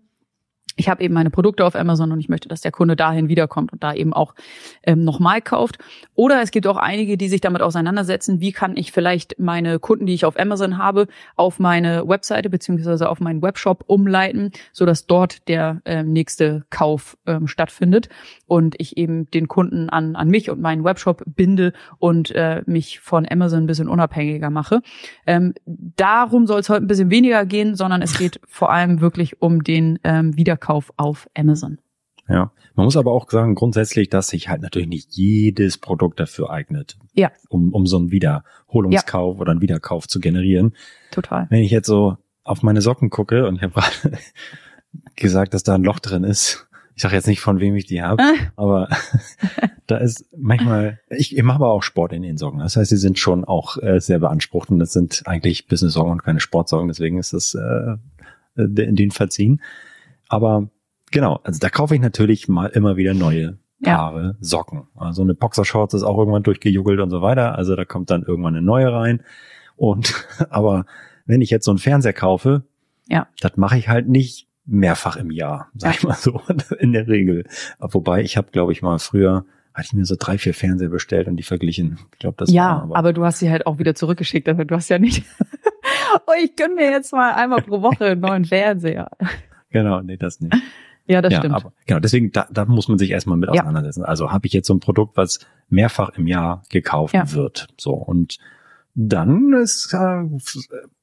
ich 0.75 0.89
habe 0.89 1.03
eben 1.03 1.13
meine 1.13 1.29
Produkte 1.29 1.65
auf 1.65 1.75
Amazon 1.75 2.11
und 2.11 2.19
ich 2.19 2.29
möchte, 2.29 2.47
dass 2.47 2.61
der 2.61 2.71
Kunde 2.71 2.95
dahin 2.95 3.29
wiederkommt 3.29 3.73
und 3.73 3.83
da 3.83 3.93
eben 3.93 4.13
auch 4.13 4.33
ähm, 4.83 5.03
nochmal 5.03 5.41
kauft. 5.41 5.77
Oder 6.15 6.41
es 6.41 6.51
gibt 6.51 6.67
auch 6.67 6.77
einige, 6.77 7.17
die 7.17 7.29
sich 7.29 7.41
damit 7.41 7.61
auseinandersetzen, 7.61 8.39
wie 8.39 8.51
kann 8.51 8.77
ich 8.77 8.91
vielleicht 8.91 9.39
meine 9.39 9.79
Kunden, 9.79 10.05
die 10.05 10.13
ich 10.13 10.25
auf 10.25 10.39
Amazon 10.39 10.77
habe, 10.77 11.07
auf 11.35 11.59
meine 11.59 12.07
Webseite 12.07 12.49
beziehungsweise 12.49 13.09
auf 13.09 13.19
meinen 13.19 13.41
Webshop 13.41 13.83
umleiten, 13.87 14.51
so 14.71 14.85
dass 14.85 15.05
dort 15.05 15.47
der 15.47 15.81
ähm, 15.85 16.13
nächste 16.13 16.65
Kauf 16.69 17.17
ähm, 17.25 17.47
stattfindet 17.47 18.09
und 18.47 18.75
ich 18.79 18.97
eben 18.97 19.29
den 19.31 19.47
Kunden 19.47 19.89
an, 19.89 20.15
an 20.15 20.29
mich 20.29 20.49
und 20.49 20.61
meinen 20.61 20.83
Webshop 20.83 21.23
binde 21.25 21.73
und 21.99 22.31
äh, 22.31 22.63
mich 22.65 22.99
von 22.99 23.27
Amazon 23.29 23.63
ein 23.63 23.67
bisschen 23.67 23.89
unabhängiger 23.89 24.49
mache. 24.49 24.81
Ähm, 25.27 25.53
darum 25.65 26.47
soll 26.47 26.61
es 26.61 26.69
heute 26.69 26.83
ein 26.83 26.87
bisschen 26.87 27.09
weniger 27.11 27.45
gehen, 27.45 27.75
sondern 27.75 28.01
es 28.01 28.17
geht 28.17 28.39
vor 28.47 28.71
allem 28.71 29.01
wirklich 29.01 29.41
um 29.41 29.63
den 29.63 29.99
ähm, 30.03 30.35
Wiederkauf 30.37 30.60
Wiederkauf 30.61 30.93
auf 30.97 31.27
Amazon. 31.35 31.79
Ja, 32.29 32.51
man 32.75 32.85
muss 32.85 32.95
aber 32.95 33.11
auch 33.11 33.29
sagen, 33.29 33.55
grundsätzlich, 33.55 34.09
dass 34.09 34.27
sich 34.27 34.47
halt 34.47 34.61
natürlich 34.61 34.87
nicht 34.87 35.11
jedes 35.11 35.77
Produkt 35.77 36.19
dafür 36.19 36.51
eignet, 36.51 36.97
ja. 37.13 37.31
um, 37.49 37.73
um 37.73 37.85
so 37.87 37.97
einen 37.97 38.11
Wiederholungskauf 38.11 39.35
ja. 39.35 39.41
oder 39.41 39.51
einen 39.51 39.61
Wiederkauf 39.61 40.07
zu 40.07 40.19
generieren. 40.19 40.75
Total. 41.09 41.47
Wenn 41.49 41.63
ich 41.63 41.71
jetzt 41.71 41.87
so 41.87 42.17
auf 42.43 42.63
meine 42.63 42.81
Socken 42.81 43.09
gucke 43.09 43.47
und 43.47 43.55
ich 43.55 43.63
habe 43.63 43.73
gerade 43.73 44.17
gesagt, 45.15 45.53
dass 45.53 45.63
da 45.63 45.75
ein 45.75 45.83
Loch 45.83 45.99
drin 45.99 46.23
ist. 46.23 46.67
Ich 46.95 47.01
sage 47.01 47.15
jetzt 47.15 47.27
nicht, 47.27 47.41
von 47.41 47.59
wem 47.59 47.75
ich 47.75 47.85
die 47.85 48.03
habe, 48.03 48.21
ah. 48.21 48.33
aber 48.55 48.89
da 49.87 49.97
ist 49.97 50.25
manchmal, 50.37 50.99
ich, 51.09 51.35
ich 51.35 51.43
mache 51.43 51.55
aber 51.55 51.71
auch 51.71 51.83
Sport 51.83 52.13
in 52.13 52.21
den 52.21 52.37
Socken. 52.37 52.59
Das 52.59 52.77
heißt, 52.77 52.91
sie 52.91 52.97
sind 52.97 53.17
schon 53.17 53.43
auch 53.43 53.77
äh, 53.77 53.99
sehr 53.99 54.19
beansprucht 54.19 54.69
und 54.69 54.79
das 54.79 54.93
sind 54.93 55.23
eigentlich 55.25 55.67
Business-Socken 55.67 56.11
und 56.11 56.23
keine 56.23 56.39
Sportsocken, 56.39 56.87
deswegen 56.87 57.17
ist 57.17 57.33
das 57.33 57.55
äh, 57.55 57.97
in 58.55 58.95
den 58.95 59.11
verziehen. 59.11 59.59
Aber 60.31 60.69
genau, 61.11 61.41
also 61.43 61.59
da 61.59 61.69
kaufe 61.69 61.93
ich 61.93 61.99
natürlich 61.99 62.47
mal 62.47 62.67
immer 62.67 62.95
wieder 62.95 63.13
neue 63.13 63.57
Paare 63.83 64.23
ja. 64.23 64.35
Socken. 64.39 64.87
Also 64.95 65.23
eine 65.23 65.33
Boxershorts 65.33 65.93
ist 65.93 66.03
auch 66.03 66.17
irgendwann 66.17 66.43
durchgejuggelt 66.43 67.01
und 67.01 67.09
so 67.09 67.21
weiter. 67.21 67.55
Also 67.55 67.75
da 67.75 67.83
kommt 67.83 68.09
dann 68.09 68.23
irgendwann 68.23 68.55
eine 68.55 68.65
neue 68.65 68.93
rein. 68.93 69.23
Und 69.75 70.25
aber 70.49 70.85
wenn 71.25 71.41
ich 71.41 71.49
jetzt 71.49 71.65
so 71.65 71.71
einen 71.71 71.79
Fernseher 71.79 72.13
kaufe, 72.13 72.63
ja. 73.09 73.27
das 73.41 73.57
mache 73.57 73.77
ich 73.77 73.89
halt 73.89 74.07
nicht 74.07 74.47
mehrfach 74.65 75.17
im 75.17 75.31
Jahr, 75.31 75.69
sag 75.75 75.95
ich 75.95 76.03
mal 76.03 76.13
so, 76.13 76.41
in 76.79 76.93
der 76.93 77.09
Regel. 77.09 77.45
Wobei 77.79 78.21
ich 78.21 78.37
habe, 78.37 78.51
glaube 78.51 78.71
ich, 78.71 78.81
mal 78.81 78.99
früher 78.99 79.43
hatte 79.73 79.87
ich 79.87 79.93
mir 79.93 80.05
so 80.05 80.15
drei, 80.17 80.37
vier 80.37 80.53
Fernseher 80.53 80.89
bestellt 80.89 81.27
und 81.27 81.35
die 81.35 81.43
verglichen. 81.43 81.99
Ich 82.13 82.19
glaube, 82.19 82.35
das 82.37 82.51
ja, 82.51 82.69
war, 82.69 82.83
aber, 82.83 82.95
aber 82.95 83.13
du 83.13 83.25
hast 83.25 83.39
sie 83.39 83.51
halt 83.51 83.67
auch 83.67 83.79
wieder 83.79 83.95
zurückgeschickt, 83.95 84.47
aber 84.47 84.63
du 84.63 84.75
hast 84.75 84.87
ja 84.87 84.97
nicht. 84.97 85.25
oh, 86.25 86.31
ich 86.41 86.55
gönne 86.55 86.75
mir 86.75 86.89
jetzt 86.89 87.11
mal 87.11 87.33
einmal 87.33 87.61
pro 87.61 87.81
Woche 87.81 88.05
einen 88.05 88.21
neuen 88.21 88.45
Fernseher. 88.45 89.09
Genau, 89.71 90.01
nee, 90.01 90.17
das 90.17 90.39
nicht. 90.39 90.55
Ja, 91.07 91.21
das 91.21 91.33
ja, 91.33 91.39
stimmt. 91.39 91.55
Aber, 91.55 91.73
genau, 91.87 91.99
deswegen, 91.99 92.31
da, 92.31 92.47
da 92.51 92.63
muss 92.65 92.87
man 92.87 92.99
sich 92.99 93.09
erstmal 93.09 93.35
mit 93.35 93.49
auseinandersetzen. 93.49 94.01
Ja. 94.01 94.05
Also 94.07 94.31
habe 94.31 94.45
ich 94.45 94.53
jetzt 94.53 94.67
so 94.67 94.73
ein 94.75 94.79
Produkt, 94.79 95.17
was 95.17 95.39
mehrfach 95.67 96.11
im 96.11 96.27
Jahr 96.27 96.63
gekauft 96.69 97.15
ja. 97.15 97.33
wird. 97.33 97.67
So, 97.77 97.93
und 97.93 98.37
dann 98.93 99.51
ist, 99.53 99.93
äh, 99.93 100.23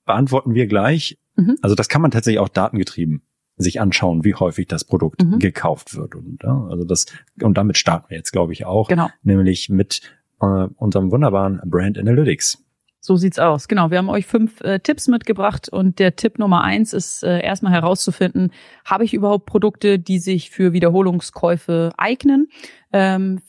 beantworten 0.07 0.55
wir 0.55 0.67
gleich, 0.67 1.19
mhm. 1.37 1.57
also 1.63 1.75
das 1.75 1.89
kann 1.89 2.01
man 2.01 2.13
tatsächlich 2.13 2.39
auch 2.39 2.49
datengetrieben 2.49 3.23
sich 3.59 3.81
anschauen, 3.81 4.25
wie 4.25 4.35
häufig 4.35 4.69
das 4.69 4.85
Produkt 4.85 5.23
mhm. 5.25 5.41
gekauft 5.41 5.97
wird. 5.97 6.15
Und 6.15 6.43
ja, 6.43 6.67
also 6.71 6.85
das, 6.85 7.07
und 7.43 7.59
damit 7.59 7.77
starten 7.77 8.09
wir 8.09 8.17
jetzt, 8.17 8.31
glaube 8.31 8.53
ich, 8.53 8.65
auch. 8.65 8.89
Genau. 8.89 9.09
Nämlich 9.23 9.69
mit 9.69 10.01
äh, 10.41 10.69
unserem 10.77 11.11
wunderbaren 11.11 11.61
Brand 11.67 11.99
Analytics. 11.99 12.65
So 13.01 13.17
sieht's 13.17 13.39
aus. 13.39 13.69
Genau, 13.69 13.91
wir 13.91 13.99
haben 13.99 14.09
euch 14.09 14.27
fünf 14.27 14.61
äh, 14.61 14.81
Tipps 14.81 15.07
mitgebracht 15.07 15.69
und 15.69 15.99
der 15.99 16.17
Tipp 16.17 16.39
Nummer 16.39 16.63
eins 16.63 16.93
ist 16.93 17.23
äh, 17.23 17.41
erstmal 17.41 17.73
herauszufinden, 17.73 18.51
habe 18.85 19.05
ich 19.05 19.15
überhaupt 19.15 19.47
Produkte, 19.47 19.99
die 19.99 20.19
sich 20.19 20.51
für 20.51 20.73
Wiederholungskäufe 20.73 21.93
eignen? 21.97 22.49
Ähm, 22.93 23.41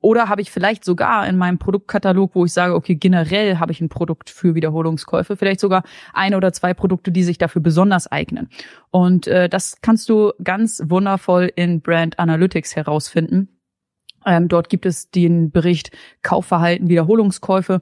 oder 0.00 0.28
habe 0.28 0.40
ich 0.40 0.50
vielleicht 0.50 0.84
sogar 0.84 1.26
in 1.28 1.36
meinem 1.36 1.58
Produktkatalog, 1.58 2.34
wo 2.34 2.46
ich 2.46 2.52
sage, 2.52 2.74
okay, 2.74 2.94
generell 2.94 3.58
habe 3.58 3.72
ich 3.72 3.80
ein 3.80 3.90
Produkt 3.90 4.30
für 4.30 4.54
Wiederholungskäufe, 4.54 5.36
vielleicht 5.36 5.60
sogar 5.60 5.82
ein 6.14 6.34
oder 6.34 6.52
zwei 6.52 6.72
Produkte, 6.72 7.12
die 7.12 7.22
sich 7.22 7.36
dafür 7.36 7.60
besonders 7.60 8.10
eignen. 8.10 8.48
Und 8.90 9.26
äh, 9.26 9.48
das 9.48 9.80
kannst 9.82 10.08
du 10.08 10.32
ganz 10.42 10.82
wundervoll 10.86 11.52
in 11.54 11.82
Brand 11.82 12.18
Analytics 12.18 12.76
herausfinden. 12.76 13.48
Ähm, 14.24 14.48
dort 14.48 14.68
gibt 14.68 14.86
es 14.86 15.10
den 15.10 15.50
Bericht 15.50 15.90
Kaufverhalten, 16.22 16.88
Wiederholungskäufe. 16.88 17.80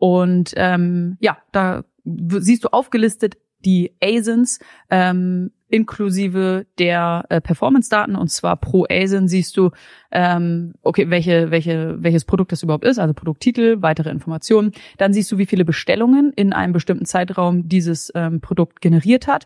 Und 0.00 0.54
ähm, 0.56 1.18
ja, 1.20 1.36
da 1.52 1.84
siehst 2.04 2.64
du 2.64 2.68
aufgelistet 2.68 3.36
die 3.66 3.92
ASINs, 4.02 4.58
ähm, 4.88 5.50
inklusive 5.68 6.66
der 6.78 7.26
äh, 7.28 7.40
Performance-Daten 7.42 8.16
und 8.16 8.28
zwar 8.28 8.56
pro 8.56 8.86
ASIN 8.90 9.28
siehst 9.28 9.58
du, 9.58 9.70
ähm, 10.10 10.72
okay, 10.82 11.10
welche, 11.10 11.50
welche, 11.50 12.02
welches 12.02 12.24
Produkt 12.24 12.50
das 12.50 12.62
überhaupt 12.62 12.86
ist, 12.86 12.98
also 12.98 13.12
Produkttitel, 13.12 13.82
weitere 13.82 14.10
Informationen. 14.10 14.72
Dann 14.96 15.12
siehst 15.12 15.30
du, 15.30 15.36
wie 15.36 15.46
viele 15.46 15.66
Bestellungen 15.66 16.32
in 16.32 16.54
einem 16.54 16.72
bestimmten 16.72 17.04
Zeitraum 17.04 17.68
dieses 17.68 18.10
ähm, 18.14 18.40
Produkt 18.40 18.80
generiert 18.80 19.26
hat 19.26 19.44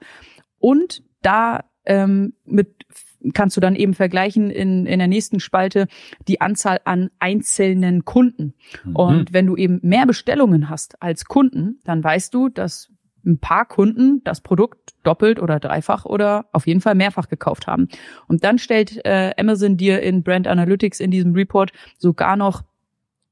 und 0.61 1.03
da 1.21 1.65
ähm, 1.85 2.35
mit 2.45 2.87
kannst 3.33 3.57
du 3.57 3.61
dann 3.61 3.77
eben 3.77 3.95
vergleichen 3.95 4.51
in, 4.51 4.87
in 4.87 4.99
der 4.99 5.09
nächsten 5.09 5.41
Spalte 5.41 5.87
die 6.29 6.41
Anzahl 6.41 6.81
an 6.85 7.11
einzelnen 7.19 8.05
Kunden. 8.05 8.55
Mhm. 8.85 8.97
Und 8.97 9.33
wenn 9.33 9.47
du 9.47 9.57
eben 9.57 9.81
mehr 9.83 10.07
Bestellungen 10.07 10.69
hast 10.69 11.01
als 11.03 11.25
Kunden, 11.25 11.81
dann 11.85 12.05
weißt 12.05 12.35
du, 12.35 12.49
dass 12.49 12.91
ein 13.25 13.39
paar 13.39 13.65
Kunden 13.65 14.23
das 14.25 14.41
Produkt 14.41 14.95
doppelt 15.03 15.41
oder 15.41 15.59
dreifach 15.59 16.05
oder 16.05 16.47
auf 16.53 16.67
jeden 16.67 16.81
Fall 16.81 16.95
mehrfach 16.95 17.29
gekauft 17.29 17.67
haben. 17.67 17.89
Und 18.29 18.45
dann 18.45 18.59
stellt 18.59 19.05
äh, 19.05 19.33
Amazon 19.39 19.77
dir 19.77 20.03
in 20.03 20.23
Brand 20.23 20.47
Analytics 20.47 21.01
in 21.01 21.11
diesem 21.11 21.33
Report 21.33 21.73
sogar 21.97 22.37
noch 22.37 22.63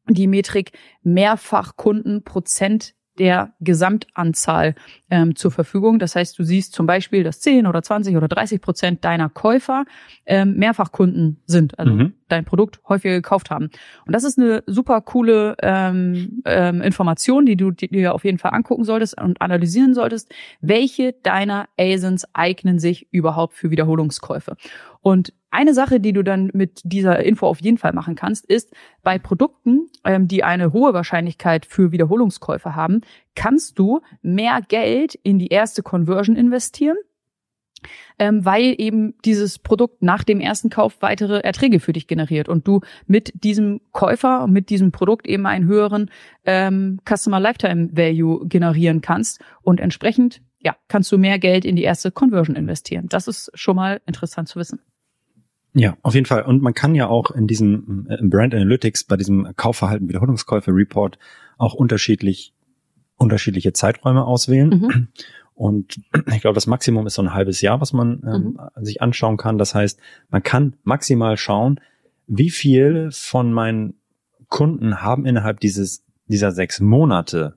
die 0.09 0.27
Metrik 0.27 0.73
mehrfach 1.03 1.77
Kunden 1.77 2.25
Prozent 2.25 2.95
der 3.19 3.53
Gesamtanzahl 3.61 4.75
ähm, 5.12 5.37
zur 5.37 5.50
Verfügung. 5.50 5.99
Das 5.99 6.16
heißt, 6.16 6.38
du 6.38 6.42
siehst 6.42 6.73
zum 6.73 6.87
Beispiel, 6.87 7.23
dass 7.23 7.38
10 7.40 7.66
oder 7.66 7.83
20 7.83 8.16
oder 8.16 8.28
30 8.28 8.62
Prozent 8.62 9.04
deiner 9.04 9.28
Käufer 9.28 9.85
ähm, 10.25 10.57
Mehrfachkunden 10.57 11.37
sind, 11.45 11.78
also 11.78 11.92
mhm. 11.92 12.14
dein 12.28 12.47
Produkt 12.47 12.81
häufiger 12.88 13.12
gekauft 13.12 13.50
haben. 13.50 13.69
Und 14.07 14.14
das 14.14 14.25
ist 14.25 14.38
eine 14.38 14.64
super 14.66 15.02
coole 15.02 15.54
ähm, 15.61 16.42
ähm, 16.47 16.81
Information, 16.81 17.45
die 17.45 17.59
du 17.59 17.73
dir 17.73 18.14
auf 18.14 18.25
jeden 18.25 18.38
Fall 18.38 18.54
angucken 18.54 18.85
solltest 18.85 19.21
und 19.21 19.42
analysieren 19.42 19.92
solltest. 19.92 20.33
Welche 20.62 21.12
deiner 21.12 21.69
ASINs 21.78 22.25
eignen 22.33 22.78
sich 22.78 23.07
überhaupt 23.12 23.52
für 23.52 23.71
Wiederholungskäufe? 23.71 24.57
Und 25.02 25.35
eine 25.50 25.75
Sache, 25.75 26.00
die 26.00 26.14
du 26.14 26.25
dann 26.25 26.50
mit 26.54 26.81
dieser 26.83 27.23
Info 27.23 27.47
auf 27.47 27.61
jeden 27.61 27.76
Fall 27.76 27.92
machen 27.92 28.14
kannst, 28.14 28.47
ist 28.47 28.73
bei 29.02 29.19
Produkten, 29.19 29.88
ähm, 30.02 30.26
die 30.26 30.45
eine 30.45 30.73
hohe 30.73 30.95
Wahrscheinlichkeit 30.95 31.66
für 31.66 31.92
Wiederholungskäufe 31.92 32.75
haben, 32.75 33.02
kannst 33.35 33.79
du 33.79 34.01
mehr 34.23 34.61
Geld 34.67 35.15
in 35.15 35.39
die 35.39 35.49
erste 35.49 35.83
Conversion 35.83 36.37
investieren, 36.37 36.97
ähm, 38.19 38.45
weil 38.45 38.75
eben 38.79 39.15
dieses 39.25 39.59
Produkt 39.59 40.03
nach 40.03 40.25
dem 40.25 40.41
ersten 40.41 40.71
Kauf 40.71 41.01
weitere 41.01 41.41
Erträge 41.41 41.81
für 41.81 41.93
dich 41.93 42.07
generiert 42.07 42.49
und 42.49 42.67
du 42.67 42.81
mit 43.07 43.33
diesem 43.45 43.81
Käufer, 43.93 44.47
mit 44.47 44.71
diesem 44.71 44.93
Produkt 44.93 45.27
eben 45.27 45.47
einen 45.47 45.67
höheren 45.67 46.11
ähm, 46.45 47.01
Customer 47.09 47.41
Lifetime 47.41 47.91
Value 47.93 48.47
generieren 48.47 49.01
kannst 49.01 49.41
und 49.62 49.81
entsprechend 49.81 50.43
ja, 50.65 50.77
kannst 50.89 51.11
du 51.11 51.19
mehr 51.19 51.39
Geld 51.39 51.65
in 51.65 51.75
die 51.75 51.83
erste 51.83 52.12
Conversion 52.12 52.55
investieren. 52.55 53.09
Das 53.09 53.27
ist 53.27 53.51
schon 53.55 53.77
mal 53.77 54.01
interessant 54.07 54.49
zu 54.49 54.61
wissen. 54.61 54.81
Ja, 55.75 55.97
auf 56.03 56.15
jeden 56.15 56.27
Fall. 56.27 56.43
Und 56.43 56.62
man 56.62 56.75
kann 56.75 56.95
ja 56.95 57.09
auch 57.09 57.31
in 57.31 57.47
diesem 57.47 58.07
im 58.21 58.31
Brand 58.31 58.55
Analytics 58.55 59.05
bei 59.05 59.17
diesem 59.17 59.49
Kaufverhalten 59.57 60.09
Wiederholungskäufe 60.09 60.71
Report 60.71 61.19
auch 61.57 61.75
unterschiedlich 61.75 62.53
unterschiedliche 63.23 63.73
Zeiträume 63.73 64.25
auswählen. 64.25 64.69
Mhm. 64.69 65.09
Und 65.55 66.00
ich 66.35 66.41
glaube, 66.41 66.55
das 66.55 66.67
Maximum 66.67 67.07
ist 67.07 67.14
so 67.14 67.23
ein 67.23 67.35
halbes 67.35 67.61
Jahr, 67.61 67.81
was 67.81 67.93
man 67.93 68.23
ähm, 68.26 68.59
mhm. 68.76 68.85
sich 68.85 69.02
anschauen 69.02 69.37
kann. 69.37 69.59
Das 69.59 69.75
heißt, 69.75 70.00
man 70.31 70.43
kann 70.43 70.76
maximal 70.83 71.37
schauen, 71.37 71.81
wie 72.26 72.50
viel 72.50 73.11
von 73.12 73.52
meinen 73.52 73.95
Kunden 74.49 75.02
haben 75.02 75.26
innerhalb 75.26 75.61
dieses 75.61 76.05
dieser 76.26 76.52
sechs 76.52 76.81
Monate 76.81 77.55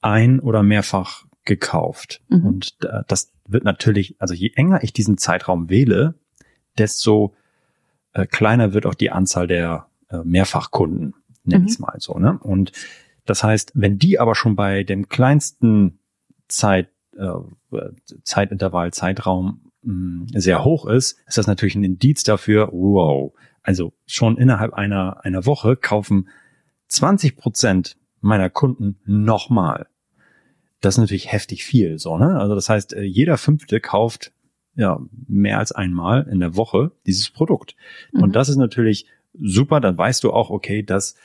ein 0.00 0.40
oder 0.40 0.62
mehrfach 0.62 1.24
gekauft. 1.44 2.22
Mhm. 2.28 2.46
Und 2.46 2.76
äh, 2.84 3.02
das 3.08 3.32
wird 3.46 3.64
natürlich, 3.64 4.16
also 4.20 4.34
je 4.34 4.52
enger 4.54 4.82
ich 4.82 4.92
diesen 4.92 5.18
Zeitraum 5.18 5.68
wähle, 5.68 6.14
desto 6.78 7.34
äh, 8.12 8.26
kleiner 8.26 8.72
wird 8.72 8.86
auch 8.86 8.94
die 8.94 9.10
Anzahl 9.10 9.46
der 9.46 9.86
äh, 10.08 10.18
Mehrfachkunden, 10.24 11.14
nenn 11.44 11.62
mhm. 11.62 11.68
ich 11.68 11.78
mal 11.78 11.96
so. 11.98 12.18
Ne? 12.18 12.38
Und 12.40 12.72
das 13.26 13.44
heißt, 13.44 13.72
wenn 13.74 13.98
die 13.98 14.18
aber 14.18 14.34
schon 14.34 14.56
bei 14.56 14.84
dem 14.84 15.08
kleinsten 15.08 15.98
Zeit, 16.48 16.88
äh, 17.16 17.28
Zeitintervall, 18.22 18.92
Zeitraum 18.92 19.70
mh, 19.82 19.92
mm, 19.92 20.26
sehr 20.34 20.64
hoch 20.64 20.86
ist, 20.86 21.18
ist 21.26 21.38
das 21.38 21.46
natürlich 21.46 21.74
ein 21.74 21.84
Indiz 21.84 22.22
dafür, 22.22 22.70
wow, 22.72 23.32
also 23.62 23.92
schon 24.06 24.38
innerhalb 24.38 24.74
einer, 24.74 25.24
einer 25.24 25.44
Woche 25.44 25.76
kaufen 25.76 26.28
20 26.88 27.36
Prozent 27.36 27.96
meiner 28.20 28.48
Kunden 28.48 28.98
nochmal. 29.04 29.88
Das 30.80 30.94
ist 30.94 30.98
natürlich 30.98 31.32
heftig 31.32 31.64
viel, 31.64 31.98
so, 31.98 32.16
ne? 32.16 32.38
Also 32.38 32.54
das 32.54 32.68
heißt, 32.68 32.92
äh, 32.92 33.02
jeder 33.02 33.38
Fünfte 33.38 33.80
kauft 33.80 34.32
ja, 34.76 35.00
mehr 35.26 35.58
als 35.58 35.72
einmal 35.72 36.28
in 36.30 36.38
der 36.38 36.54
Woche 36.54 36.92
dieses 37.06 37.30
Produkt. 37.30 37.74
Mhm. 38.12 38.22
Und 38.22 38.36
das 38.36 38.48
ist 38.48 38.56
natürlich 38.56 39.06
super, 39.32 39.80
dann 39.80 39.96
weißt 39.96 40.22
du 40.22 40.32
auch, 40.32 40.50
okay, 40.50 40.82
dass 40.82 41.16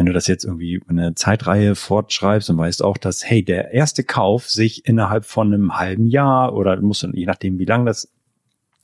wenn 0.00 0.06
du 0.06 0.14
das 0.14 0.28
jetzt 0.28 0.46
irgendwie 0.46 0.80
eine 0.88 1.14
Zeitreihe 1.14 1.74
fortschreibst, 1.74 2.48
dann 2.48 2.56
weißt 2.56 2.82
auch, 2.82 2.96
dass, 2.96 3.22
hey, 3.22 3.44
der 3.44 3.72
erste 3.72 4.02
Kauf 4.02 4.48
sich 4.48 4.86
innerhalb 4.86 5.26
von 5.26 5.52
einem 5.52 5.76
halben 5.76 6.06
Jahr 6.06 6.54
oder 6.54 6.80
musst 6.80 7.02
du, 7.02 7.10
je 7.12 7.26
nachdem, 7.26 7.58
wie 7.58 7.66
lang 7.66 7.84
das 7.84 8.10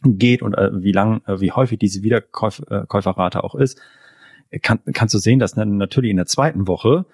geht 0.04 0.42
und 0.42 0.52
äh, 0.52 0.68
wie 0.74 0.92
lang, 0.92 1.22
äh, 1.26 1.40
wie 1.40 1.52
häufig 1.52 1.78
diese 1.78 2.02
Wiederkäuferrate 2.02 3.42
auch 3.42 3.54
ist, 3.54 3.80
kann, 4.60 4.80
kannst 4.92 5.14
du 5.14 5.18
sehen, 5.18 5.38
dass 5.38 5.56
natürlich 5.56 6.10
in 6.10 6.18
der 6.18 6.26
zweiten 6.26 6.68
Woche 6.68 7.06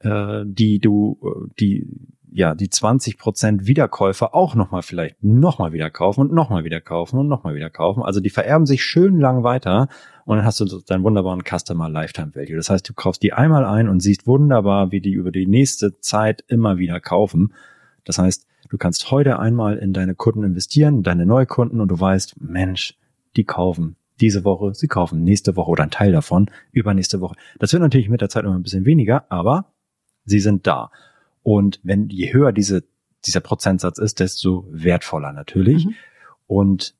äh, 0.00 0.42
die 0.44 0.80
du, 0.80 1.16
äh, 1.22 1.48
die 1.60 1.86
ja, 2.30 2.54
die 2.54 2.68
20 2.68 3.18
Prozent 3.18 3.66
Wiederkäufer 3.66 4.34
auch 4.34 4.54
nochmal 4.54 4.82
vielleicht 4.82 5.22
nochmal 5.22 5.72
wieder 5.72 5.90
kaufen 5.90 6.20
und 6.20 6.32
nochmal 6.32 6.64
wieder 6.64 6.80
kaufen 6.80 7.18
und 7.18 7.28
nochmal 7.28 7.54
wieder 7.54 7.70
kaufen. 7.70 8.02
Also 8.02 8.20
die 8.20 8.30
vererben 8.30 8.66
sich 8.66 8.84
schön 8.84 9.18
lang 9.18 9.42
weiter 9.42 9.88
und 10.24 10.36
dann 10.36 10.44
hast 10.44 10.60
du 10.60 10.64
deinen 10.64 11.04
wunderbaren 11.04 11.42
Customer 11.42 11.88
Lifetime 11.88 12.34
Value. 12.34 12.56
Das 12.56 12.68
heißt, 12.70 12.88
du 12.88 12.94
kaufst 12.94 13.22
die 13.22 13.32
einmal 13.32 13.64
ein 13.64 13.88
und 13.88 14.00
siehst 14.00 14.26
wunderbar, 14.26 14.92
wie 14.92 15.00
die 15.00 15.12
über 15.12 15.30
die 15.30 15.46
nächste 15.46 15.98
Zeit 16.00 16.44
immer 16.48 16.78
wieder 16.78 17.00
kaufen. 17.00 17.54
Das 18.04 18.18
heißt, 18.18 18.46
du 18.68 18.76
kannst 18.76 19.10
heute 19.10 19.38
einmal 19.38 19.78
in 19.78 19.92
deine 19.92 20.14
Kunden 20.14 20.42
investieren, 20.42 21.02
deine 21.02 21.26
Neukunden 21.26 21.80
und 21.80 21.88
du 21.88 21.98
weißt, 21.98 22.40
Mensch, 22.40 22.98
die 23.36 23.44
kaufen 23.44 23.96
diese 24.20 24.44
Woche, 24.44 24.74
sie 24.74 24.88
kaufen 24.88 25.22
nächste 25.22 25.56
Woche 25.56 25.70
oder 25.70 25.82
ein 25.84 25.90
Teil 25.90 26.12
davon 26.12 26.50
übernächste 26.72 27.20
Woche. 27.20 27.36
Das 27.58 27.72
wird 27.72 27.82
natürlich 27.82 28.08
mit 28.08 28.20
der 28.20 28.28
Zeit 28.28 28.44
immer 28.44 28.54
ein 28.54 28.62
bisschen 28.62 28.86
weniger, 28.86 29.30
aber 29.30 29.72
sie 30.24 30.40
sind 30.40 30.66
da. 30.66 30.90
Und 31.46 31.78
wenn 31.84 32.08
je 32.08 32.32
höher 32.32 32.50
diese, 32.50 32.82
dieser 33.24 33.38
Prozentsatz 33.38 33.98
ist, 33.98 34.18
desto 34.18 34.66
wertvoller 34.68 35.32
natürlich. 35.32 35.86
Mhm. 35.86 35.94
Und 36.48 36.96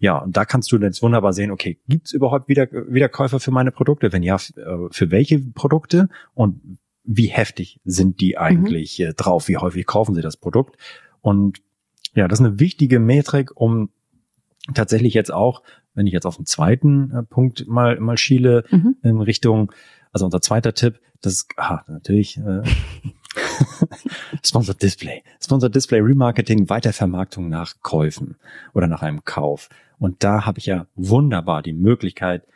ja, 0.00 0.18
und 0.18 0.36
da 0.36 0.44
kannst 0.44 0.72
du 0.72 0.78
jetzt 0.78 1.00
wunderbar 1.00 1.32
sehen, 1.32 1.52
okay, 1.52 1.78
gibt's 1.86 2.10
überhaupt 2.10 2.48
wieder, 2.48 2.66
Wiederkäufer 2.72 3.38
für 3.38 3.52
meine 3.52 3.70
Produkte? 3.70 4.12
Wenn 4.12 4.24
ja, 4.24 4.34
äh, 4.34 4.88
für 4.90 5.12
welche 5.12 5.38
Produkte? 5.38 6.08
Und 6.34 6.60
wie 7.04 7.28
heftig 7.28 7.80
sind 7.84 8.20
die 8.20 8.36
eigentlich 8.36 8.98
mhm. 8.98 9.12
drauf? 9.16 9.46
Wie 9.46 9.58
häufig 9.58 9.86
kaufen 9.86 10.16
sie 10.16 10.22
das 10.22 10.36
Produkt? 10.36 10.76
Und 11.20 11.58
ja, 12.16 12.26
das 12.26 12.40
ist 12.40 12.46
eine 12.46 12.58
wichtige 12.58 12.98
Metrik, 12.98 13.52
um 13.54 13.90
tatsächlich 14.74 15.14
jetzt 15.14 15.32
auch, 15.32 15.62
wenn 15.94 16.08
ich 16.08 16.12
jetzt 16.12 16.26
auf 16.26 16.34
den 16.34 16.46
zweiten 16.46 17.12
äh, 17.12 17.22
Punkt 17.22 17.68
mal, 17.68 18.00
mal 18.00 18.18
schiele, 18.18 18.64
mhm. 18.72 18.96
in 19.04 19.20
Richtung, 19.20 19.70
also 20.10 20.24
unser 20.24 20.40
zweiter 20.40 20.74
Tipp, 20.74 20.98
das 21.20 21.34
ist 21.34 21.48
ah, 21.56 21.84
natürlich 21.86 22.38
äh, 22.38 22.62
Sponsored 24.44 24.82
Display. 24.82 25.22
Sponsored 25.40 25.74
Display 25.74 26.00
Remarketing, 26.00 26.68
Weitervermarktung 26.68 27.48
nach 27.48 27.74
Käufen 27.82 28.36
oder 28.74 28.86
nach 28.86 29.02
einem 29.02 29.24
Kauf. 29.24 29.68
Und 29.98 30.22
da 30.24 30.46
habe 30.46 30.58
ich 30.58 30.66
ja 30.66 30.86
wunderbar 30.94 31.62
die 31.62 31.72
Möglichkeit, 31.72 32.46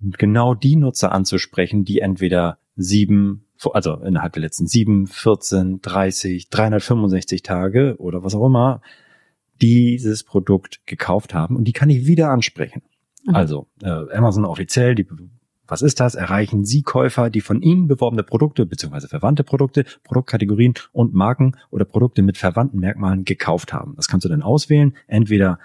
genau 0.00 0.54
die 0.54 0.76
Nutzer 0.76 1.12
anzusprechen, 1.12 1.84
die 1.84 2.00
entweder 2.00 2.58
sieben, 2.76 3.44
also 3.72 3.94
innerhalb 3.94 4.34
der 4.34 4.42
letzten 4.42 4.66
sieben, 4.66 5.06
14, 5.06 5.80
30, 5.82 6.48
365 6.50 7.42
Tage 7.42 7.96
oder 7.98 8.22
was 8.22 8.34
auch 8.34 8.46
immer, 8.46 8.80
dieses 9.60 10.22
Produkt 10.22 10.86
gekauft 10.86 11.34
haben 11.34 11.56
und 11.56 11.64
die 11.64 11.72
kann 11.72 11.90
ich 11.90 12.06
wieder 12.06 12.30
ansprechen. 12.30 12.82
Mhm. 13.24 13.34
Also 13.34 13.66
äh, 13.82 13.88
Amazon 13.88 14.44
offiziell, 14.44 14.94
die 14.94 15.06
Was 15.68 15.82
ist 15.82 16.00
das? 16.00 16.14
Erreichen 16.14 16.64
Sie 16.64 16.82
Käufer, 16.82 17.28
die 17.28 17.42
von 17.42 17.60
Ihnen 17.60 17.86
beworbene 17.86 18.22
Produkte 18.22 18.66
bzw. 18.66 19.06
verwandte 19.06 19.44
Produkte, 19.44 19.84
Produktkategorien 20.02 20.74
und 20.92 21.14
Marken 21.14 21.56
oder 21.70 21.84
Produkte 21.84 22.22
mit 22.22 22.38
verwandten 22.38 22.80
Merkmalen 22.80 23.24
gekauft 23.24 23.72
haben. 23.72 23.94
Das 23.96 24.08
kannst 24.08 24.24
du 24.24 24.30
dann 24.30 24.42
auswählen. 24.42 24.96
Entweder 25.06 25.58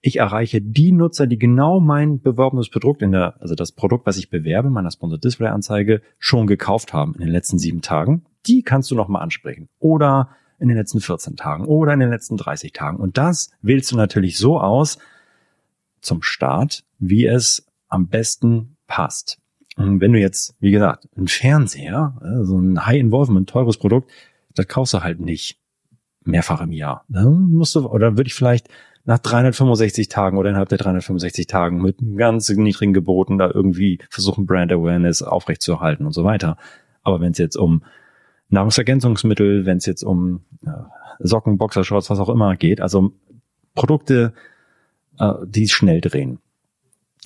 ich 0.00 0.16
erreiche 0.16 0.60
die 0.60 0.92
Nutzer, 0.92 1.26
die 1.26 1.38
genau 1.38 1.80
mein 1.80 2.20
beworbenes 2.20 2.70
Produkt 2.70 3.02
in 3.02 3.10
der, 3.10 3.40
also 3.40 3.54
das 3.54 3.72
Produkt, 3.72 4.06
was 4.06 4.18
ich 4.18 4.30
bewerbe, 4.30 4.70
meiner 4.70 4.90
Sponsored 4.90 5.24
Display 5.24 5.48
Anzeige, 5.48 6.02
schon 6.18 6.46
gekauft 6.46 6.92
haben 6.92 7.14
in 7.14 7.22
den 7.22 7.30
letzten 7.30 7.58
sieben 7.58 7.80
Tagen. 7.80 8.26
Die 8.46 8.62
kannst 8.62 8.90
du 8.90 8.94
nochmal 8.94 9.22
ansprechen. 9.22 9.68
Oder 9.78 10.28
in 10.60 10.68
den 10.68 10.76
letzten 10.76 11.00
14 11.00 11.36
Tagen 11.36 11.66
oder 11.66 11.92
in 11.94 12.00
den 12.00 12.10
letzten 12.10 12.36
30 12.36 12.72
Tagen. 12.72 12.98
Und 12.98 13.16
das 13.16 13.50
wählst 13.62 13.92
du 13.92 13.96
natürlich 13.96 14.38
so 14.38 14.60
aus 14.60 14.98
zum 16.00 16.22
Start, 16.22 16.84
wie 16.98 17.26
es 17.26 17.66
am 17.88 18.08
besten 18.08 18.76
passt. 18.88 19.38
Und 19.76 20.00
wenn 20.00 20.12
du 20.12 20.18
jetzt, 20.18 20.56
wie 20.58 20.72
gesagt, 20.72 21.08
ein 21.16 21.28
Fernseher, 21.28 22.18
so 22.42 22.58
ein 22.58 22.84
High-Involvement, 22.84 23.48
teures 23.48 23.76
Produkt, 23.76 24.10
das 24.54 24.66
kaufst 24.66 24.94
du 24.94 25.02
halt 25.04 25.20
nicht 25.20 25.60
mehrfach 26.24 26.60
im 26.60 26.72
Jahr. 26.72 27.04
Dann 27.08 27.52
musst 27.52 27.76
du, 27.76 27.88
oder 27.88 28.16
würde 28.16 28.26
ich 28.26 28.34
vielleicht 28.34 28.68
nach 29.04 29.20
365 29.20 30.08
Tagen 30.08 30.36
oder 30.36 30.50
innerhalb 30.50 30.68
der 30.68 30.78
365 30.78 31.46
Tagen 31.46 31.80
mit 31.80 31.96
ganz 32.16 32.48
niedrigen 32.48 32.92
Geboten 32.92 33.38
da 33.38 33.50
irgendwie 33.50 34.00
versuchen, 34.10 34.46
Brand 34.46 34.72
Awareness 34.72 35.22
aufrechtzuerhalten 35.22 36.04
und 36.04 36.12
so 36.12 36.24
weiter. 36.24 36.56
Aber 37.02 37.20
wenn 37.20 37.32
es 37.32 37.38
jetzt 37.38 37.56
um 37.56 37.82
Nahrungsergänzungsmittel, 38.50 39.64
wenn 39.64 39.78
es 39.78 39.86
jetzt 39.86 40.02
um 40.02 40.40
Socken, 41.20 41.56
Boxershorts, 41.56 42.10
was 42.10 42.18
auch 42.18 42.28
immer 42.28 42.56
geht, 42.56 42.80
also 42.80 43.12
Produkte, 43.74 44.32
äh, 45.18 45.32
die 45.46 45.68
schnell 45.68 46.00
drehen, 46.00 46.40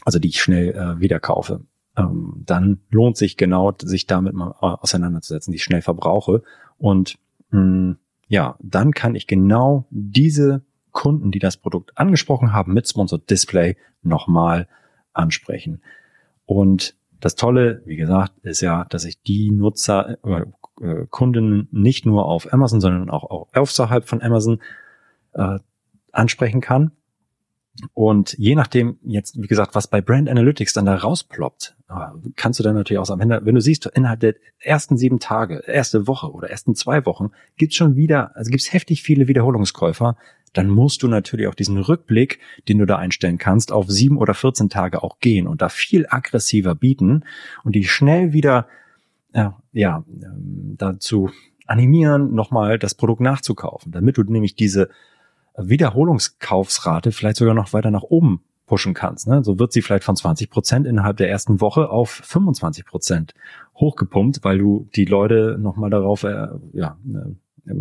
also 0.04 0.18
die 0.18 0.28
ich 0.28 0.40
schnell 0.40 0.70
äh, 0.70 1.00
wieder 1.00 1.20
kaufe, 1.20 1.64
ähm, 1.96 2.42
dann 2.46 2.80
lohnt 2.90 3.16
sich 3.16 3.36
genau, 3.36 3.72
sich 3.80 4.06
damit 4.06 4.34
mal 4.34 4.54
äh, 4.62 4.66
auseinanderzusetzen, 4.66 5.52
die 5.52 5.56
ich 5.56 5.64
schnell 5.64 5.82
verbrauche. 5.82 6.42
Und 6.78 7.18
mh, 7.50 7.60
hm, 7.60 7.96
ja, 8.28 8.56
dann 8.60 8.92
kann 8.92 9.14
ich 9.14 9.26
genau 9.26 9.86
diese 9.90 10.62
Kunden, 10.90 11.30
die 11.30 11.38
das 11.38 11.56
Produkt 11.56 11.98
angesprochen 11.98 12.52
haben, 12.52 12.72
mit 12.72 12.88
Sponsored 12.88 13.28
Display 13.28 13.76
nochmal 14.02 14.68
ansprechen. 15.12 15.82
Und 16.46 16.96
das 17.20 17.34
Tolle, 17.34 17.82
wie 17.84 17.96
gesagt, 17.96 18.32
ist 18.42 18.60
ja, 18.62 18.84
dass 18.86 19.04
ich 19.04 19.22
die 19.22 19.50
Nutzer, 19.50 20.18
äh, 20.24 20.44
äh, 20.80 21.06
Kunden 21.08 21.68
nicht 21.70 22.06
nur 22.06 22.26
auf 22.26 22.52
Amazon, 22.52 22.80
sondern 22.80 23.10
auch, 23.10 23.24
auch 23.30 23.48
außerhalb 23.54 24.08
von 24.08 24.22
Amazon 24.22 24.60
äh, 25.34 25.58
ansprechen 26.10 26.60
kann. 26.60 26.92
Und 27.94 28.34
je 28.38 28.54
nachdem 28.54 28.98
jetzt, 29.02 29.40
wie 29.40 29.46
gesagt, 29.46 29.74
was 29.74 29.86
bei 29.86 30.00
Brand 30.00 30.28
Analytics 30.28 30.74
dann 30.74 30.86
da 30.86 30.94
rausploppt, 30.94 31.74
äh, 31.88 31.94
kannst 32.36 32.58
du 32.60 32.64
dann 32.64 32.74
natürlich 32.74 32.98
auch 32.98 33.06
sagen, 33.06 33.20
wenn, 33.28 33.54
du 33.54 33.60
siehst, 33.60 33.86
innerhalb 33.86 34.20
der 34.20 34.34
ersten 34.58 34.96
sieben 34.96 35.20
Tage, 35.20 35.62
erste 35.66 36.06
Woche 36.06 36.30
oder 36.30 36.50
ersten 36.50 36.74
zwei 36.74 37.06
Wochen, 37.06 37.30
gibt's 37.56 37.76
schon 37.76 37.96
wieder, 37.96 38.36
also 38.36 38.50
gibt's 38.50 38.72
heftig 38.72 39.02
viele 39.02 39.26
Wiederholungskäufer, 39.26 40.16
dann 40.52 40.68
musst 40.68 41.02
du 41.02 41.08
natürlich 41.08 41.48
auch 41.48 41.54
diesen 41.54 41.78
Rückblick, 41.78 42.40
den 42.68 42.78
du 42.78 42.84
da 42.84 42.96
einstellen 42.96 43.38
kannst, 43.38 43.72
auf 43.72 43.88
sieben 43.88 44.18
oder 44.18 44.34
14 44.34 44.68
Tage 44.68 45.02
auch 45.02 45.18
gehen 45.18 45.46
und 45.46 45.62
da 45.62 45.70
viel 45.70 46.06
aggressiver 46.08 46.74
bieten 46.74 47.24
und 47.64 47.74
die 47.74 47.84
schnell 47.84 48.34
wieder 48.34 48.66
äh, 49.32 49.48
ja, 49.72 50.04
ähm, 50.08 50.74
dazu 50.76 51.30
animieren, 51.66 52.34
nochmal 52.34 52.78
das 52.78 52.94
Produkt 52.94 53.22
nachzukaufen, 53.22 53.92
damit 53.92 54.18
du 54.18 54.24
nämlich 54.24 54.56
diese 54.56 54.90
Wiederholungskaufsrate 55.56 57.12
vielleicht 57.12 57.36
sogar 57.36 57.54
noch 57.54 57.72
weiter 57.72 57.90
nach 57.90 58.02
oben 58.02 58.42
pushen 58.66 58.94
kannst. 58.94 59.26
Ne? 59.28 59.44
So 59.44 59.58
wird 59.58 59.72
sie 59.72 59.82
vielleicht 59.82 60.04
von 60.04 60.16
20 60.16 60.48
Prozent 60.48 60.86
innerhalb 60.86 61.18
der 61.18 61.28
ersten 61.28 61.60
Woche 61.60 61.90
auf 61.90 62.10
25 62.10 62.86
Prozent 62.86 63.34
hochgepumpt, 63.74 64.44
weil 64.44 64.58
du 64.58 64.88
die 64.94 65.04
Leute 65.04 65.58
nochmal 65.58 65.90
darauf 65.90 66.22
äh, 66.24 66.48
ja, 66.72 66.96
äh, 67.66 67.72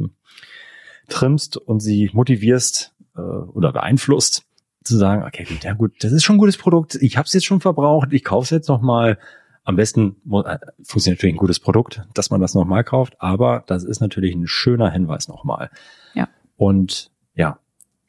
trimmst 1.07 1.57
und 1.57 1.79
sie 1.79 2.09
motivierst 2.13 2.93
äh, 3.15 3.21
oder 3.21 3.71
beeinflusst, 3.71 4.43
zu 4.83 4.97
sagen, 4.97 5.23
okay, 5.23 5.43
gut, 5.43 5.63
ja 5.63 5.73
gut, 5.73 5.93
das 6.03 6.11
ist 6.11 6.23
schon 6.23 6.37
ein 6.37 6.39
gutes 6.39 6.57
Produkt, 6.57 6.95
ich 6.95 7.17
habe 7.17 7.25
es 7.25 7.33
jetzt 7.33 7.45
schon 7.45 7.61
verbraucht, 7.61 8.13
ich 8.13 8.23
kaufe 8.23 8.45
es 8.45 8.49
jetzt 8.49 8.67
nochmal. 8.67 9.17
Am 9.63 9.75
besten 9.75 10.15
äh, 10.25 10.57
funktioniert 10.83 11.19
natürlich 11.19 11.35
ein 11.35 11.37
gutes 11.37 11.59
Produkt, 11.59 12.01
dass 12.15 12.31
man 12.31 12.41
das 12.41 12.55
nochmal 12.55 12.83
kauft, 12.83 13.15
aber 13.19 13.63
das 13.67 13.83
ist 13.83 14.01
natürlich 14.01 14.33
ein 14.33 14.47
schöner 14.47 14.89
Hinweis 14.89 15.27
nochmal. 15.27 15.69
Ja. 16.15 16.27
Und 16.57 17.11
ja, 17.35 17.59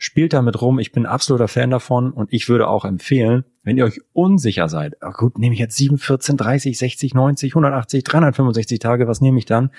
spielt 0.02 0.32
damit 0.32 0.60
rum. 0.60 0.80
Ich 0.80 0.90
bin 0.90 1.06
absoluter 1.06 1.46
Fan 1.46 1.70
davon 1.70 2.10
und 2.10 2.32
ich 2.32 2.48
würde 2.48 2.66
auch 2.66 2.84
empfehlen, 2.84 3.44
wenn 3.62 3.76
ihr 3.76 3.84
euch 3.84 4.00
unsicher 4.12 4.68
seid, 4.68 4.96
oh 5.00 5.12
gut, 5.12 5.38
nehme 5.38 5.54
ich 5.54 5.60
jetzt 5.60 5.76
7, 5.76 5.96
14, 5.96 6.36
30, 6.36 6.76
60, 6.76 7.14
90, 7.14 7.52
180, 7.52 8.02
365 8.02 8.80
Tage, 8.80 9.06
was 9.06 9.20
nehme 9.20 9.38
ich 9.38 9.46
dann? 9.46 9.70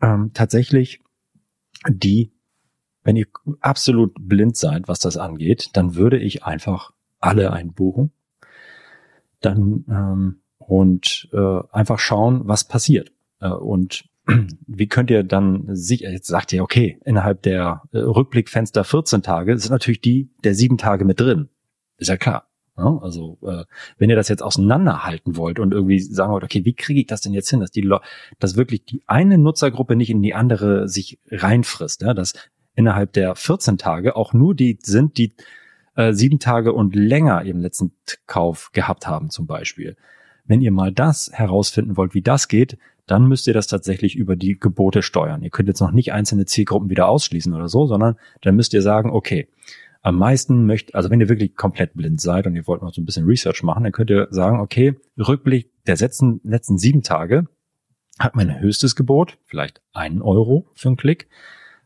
Ähm, 0.00 0.30
tatsächlich 0.32 1.00
die, 1.88 2.30
wenn 3.02 3.16
ihr 3.16 3.26
absolut 3.60 4.14
blind 4.16 4.56
seid, 4.56 4.86
was 4.86 5.00
das 5.00 5.16
angeht, 5.16 5.70
dann 5.72 5.96
würde 5.96 6.18
ich 6.18 6.44
einfach 6.44 6.92
alle 7.18 7.52
einbuchen. 7.52 8.12
Dann 9.40 9.84
ähm, 9.88 10.40
und 10.58 11.28
äh, 11.32 11.60
einfach 11.72 11.98
schauen, 11.98 12.42
was 12.44 12.62
passiert. 12.62 13.10
Äh, 13.40 13.48
und 13.48 14.04
wie 14.66 14.86
könnt 14.88 15.10
ihr 15.10 15.24
dann 15.24 15.64
sicher, 15.68 16.10
jetzt 16.10 16.26
sagt 16.26 16.52
ihr, 16.52 16.62
okay, 16.62 16.98
innerhalb 17.04 17.42
der 17.42 17.82
äh, 17.92 17.98
Rückblickfenster 17.98 18.84
14 18.84 19.22
Tage 19.22 19.58
sind 19.58 19.70
natürlich 19.70 20.00
die 20.00 20.30
der 20.44 20.54
sieben 20.54 20.78
Tage 20.78 21.04
mit 21.04 21.20
drin. 21.20 21.48
Ist 21.98 22.08
ja 22.08 22.16
klar. 22.16 22.46
Ja, 22.76 22.98
also 23.02 23.38
äh, 23.42 23.64
wenn 23.98 24.08
ihr 24.08 24.16
das 24.16 24.28
jetzt 24.28 24.42
auseinanderhalten 24.42 25.36
wollt 25.36 25.58
und 25.58 25.72
irgendwie 25.72 26.00
sagen 26.00 26.32
wollt, 26.32 26.44
okay, 26.44 26.64
wie 26.64 26.72
kriege 26.72 27.00
ich 27.00 27.06
das 27.06 27.20
denn 27.20 27.34
jetzt 27.34 27.50
hin, 27.50 27.60
dass 27.60 27.70
die 27.70 27.82
Le 27.82 28.00
dass 28.38 28.56
wirklich 28.56 28.84
die 28.84 29.02
eine 29.06 29.36
Nutzergruppe 29.36 29.96
nicht 29.96 30.08
in 30.08 30.22
die 30.22 30.34
andere 30.34 30.88
sich 30.88 31.18
reinfrisst, 31.30 32.00
ja, 32.02 32.14
dass 32.14 32.32
innerhalb 32.74 33.12
der 33.12 33.34
14 33.34 33.76
Tage 33.76 34.16
auch 34.16 34.32
nur 34.32 34.54
die 34.54 34.78
sind, 34.82 35.18
die 35.18 35.34
äh, 35.94 36.12
sieben 36.14 36.38
Tage 36.38 36.72
und 36.72 36.94
länger 36.94 37.42
ihren 37.44 37.60
letzten 37.60 37.92
Kauf 38.26 38.70
gehabt 38.72 39.06
haben 39.06 39.28
zum 39.28 39.46
Beispiel. 39.46 39.96
Wenn 40.46 40.62
ihr 40.62 40.72
mal 40.72 40.92
das 40.92 41.30
herausfinden 41.32 41.96
wollt, 41.96 42.14
wie 42.14 42.22
das 42.22 42.48
geht, 42.48 42.78
dann 43.10 43.26
müsst 43.26 43.48
ihr 43.48 43.54
das 43.54 43.66
tatsächlich 43.66 44.14
über 44.14 44.36
die 44.36 44.58
Gebote 44.58 45.02
steuern. 45.02 45.42
Ihr 45.42 45.50
könnt 45.50 45.68
jetzt 45.68 45.80
noch 45.80 45.90
nicht 45.90 46.12
einzelne 46.12 46.46
Zielgruppen 46.46 46.90
wieder 46.90 47.08
ausschließen 47.08 47.52
oder 47.52 47.68
so, 47.68 47.86
sondern 47.86 48.16
dann 48.42 48.54
müsst 48.54 48.72
ihr 48.72 48.82
sagen, 48.82 49.10
okay, 49.10 49.48
am 50.02 50.16
meisten 50.16 50.64
möchte, 50.64 50.94
also 50.94 51.10
wenn 51.10 51.20
ihr 51.20 51.28
wirklich 51.28 51.56
komplett 51.56 51.94
blind 51.94 52.20
seid 52.20 52.46
und 52.46 52.54
ihr 52.54 52.66
wollt 52.66 52.82
noch 52.82 52.94
so 52.94 53.02
ein 53.02 53.04
bisschen 53.04 53.26
Research 53.26 53.62
machen, 53.64 53.82
dann 53.82 53.92
könnt 53.92 54.10
ihr 54.10 54.28
sagen, 54.30 54.60
okay, 54.60 54.94
Rückblick 55.18 55.70
der 55.86 55.96
letzten, 55.96 56.40
letzten 56.44 56.78
sieben 56.78 57.02
Tage 57.02 57.48
hat 58.18 58.36
mein 58.36 58.60
höchstes 58.60 58.94
Gebot, 58.94 59.38
vielleicht 59.46 59.82
einen 59.92 60.22
Euro 60.22 60.68
für 60.74 60.88
einen 60.88 60.96
Klick. 60.96 61.28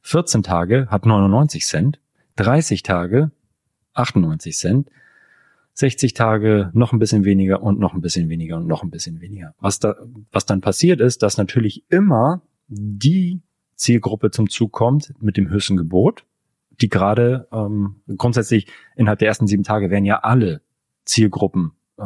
14 0.03 0.43
Tage 0.43 0.89
hat 0.91 1.07
99 1.07 1.65
Cent, 1.65 2.01
30 2.37 2.83
Tage 2.83 3.31
98 3.95 4.57
Cent, 4.57 4.89
60 5.75 6.15
Tage 6.15 6.71
noch 6.73 6.93
ein 6.93 6.99
bisschen 6.99 7.25
weniger 7.25 7.63
und 7.63 7.79
noch 7.79 7.95
ein 7.95 8.01
bisschen 8.01 8.29
weniger 8.29 8.57
und 8.57 8.67
noch 8.67 8.83
ein 8.83 8.91
bisschen 8.91 9.21
weniger. 9.21 9.55
Was 9.59 9.79
da, 9.81 9.97
was 10.31 10.47
dann 10.47 10.61
passiert 10.61 11.01
ist, 11.01 11.23
dass 11.23 11.37
natürlich 11.37 11.85
immer 11.91 12.43
die 12.69 13.43
Zielgruppe 13.77 14.31
zum 14.31 14.49
Zug 14.49 14.73
kommt 14.73 15.13
mit 15.21 15.37
dem 15.37 15.51
höchsten 15.51 15.77
Gebot 15.77 16.25
die 16.81 16.89
gerade 16.89 17.49
ähm, 17.53 17.97
grundsätzlich 18.17 18.67
innerhalb 18.97 19.19
der 19.19 19.29
ersten 19.29 19.47
sieben 19.47 19.63
Tage 19.63 19.91
wären 19.91 20.05
ja 20.05 20.21
alle 20.21 20.61
Zielgruppen 21.05 21.73
äh, 21.99 22.03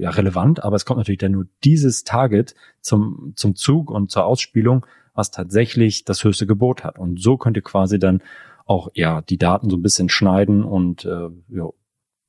ja 0.00 0.10
relevant, 0.10 0.62
aber 0.62 0.76
es 0.76 0.84
kommt 0.84 0.98
natürlich 0.98 1.18
dann 1.18 1.32
nur 1.32 1.46
dieses 1.64 2.04
Target 2.04 2.54
zum, 2.80 3.32
zum 3.36 3.54
Zug 3.54 3.90
und 3.90 4.10
zur 4.10 4.24
Ausspielung, 4.24 4.86
was 5.14 5.30
tatsächlich 5.30 6.04
das 6.04 6.24
höchste 6.24 6.46
Gebot 6.46 6.84
hat. 6.84 6.98
Und 6.98 7.20
so 7.20 7.36
könnt 7.36 7.56
ihr 7.56 7.62
quasi 7.62 7.98
dann 7.98 8.22
auch 8.64 8.88
ja 8.94 9.20
die 9.22 9.38
Daten 9.38 9.68
so 9.68 9.76
ein 9.76 9.82
bisschen 9.82 10.08
schneiden 10.08 10.64
und 10.64 11.04
äh, 11.04 11.28
ja, 11.48 11.68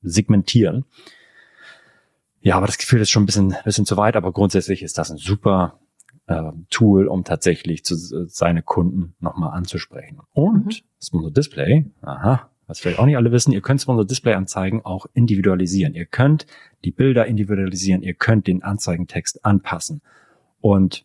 segmentieren. 0.04 0.84
Ja, 2.40 2.56
aber 2.56 2.66
das 2.66 2.78
Gefühl 2.78 3.00
ist 3.00 3.10
schon 3.10 3.22
ein 3.22 3.26
bisschen, 3.26 3.56
bisschen 3.64 3.86
zu 3.86 3.96
weit, 3.96 4.16
aber 4.16 4.30
grundsätzlich 4.32 4.82
ist 4.82 4.98
das 4.98 5.10
ein 5.10 5.16
super 5.16 5.78
äh, 6.26 6.52
Tool, 6.70 7.08
um 7.08 7.24
tatsächlich 7.24 7.84
zu, 7.84 7.96
seine 8.26 8.62
Kunden 8.62 9.14
nochmal 9.20 9.56
anzusprechen. 9.56 10.20
Und 10.32 10.66
mhm. 10.66 10.72
Sponsor 11.02 11.30
Display, 11.30 11.86
aha, 12.02 12.50
was 12.66 12.80
vielleicht 12.80 12.98
auch 12.98 13.06
nicht 13.06 13.16
alle 13.16 13.32
wissen, 13.32 13.52
ihr 13.52 13.60
könnt 13.60 13.80
Sponsor 13.80 14.06
Display 14.06 14.34
Anzeigen 14.34 14.84
auch 14.84 15.06
individualisieren. 15.14 15.94
Ihr 15.94 16.06
könnt 16.06 16.46
die 16.84 16.90
Bilder 16.90 17.26
individualisieren, 17.26 18.02
ihr 18.02 18.14
könnt 18.14 18.46
den 18.46 18.62
Anzeigentext 18.62 19.44
anpassen. 19.44 20.02
Und 20.60 21.04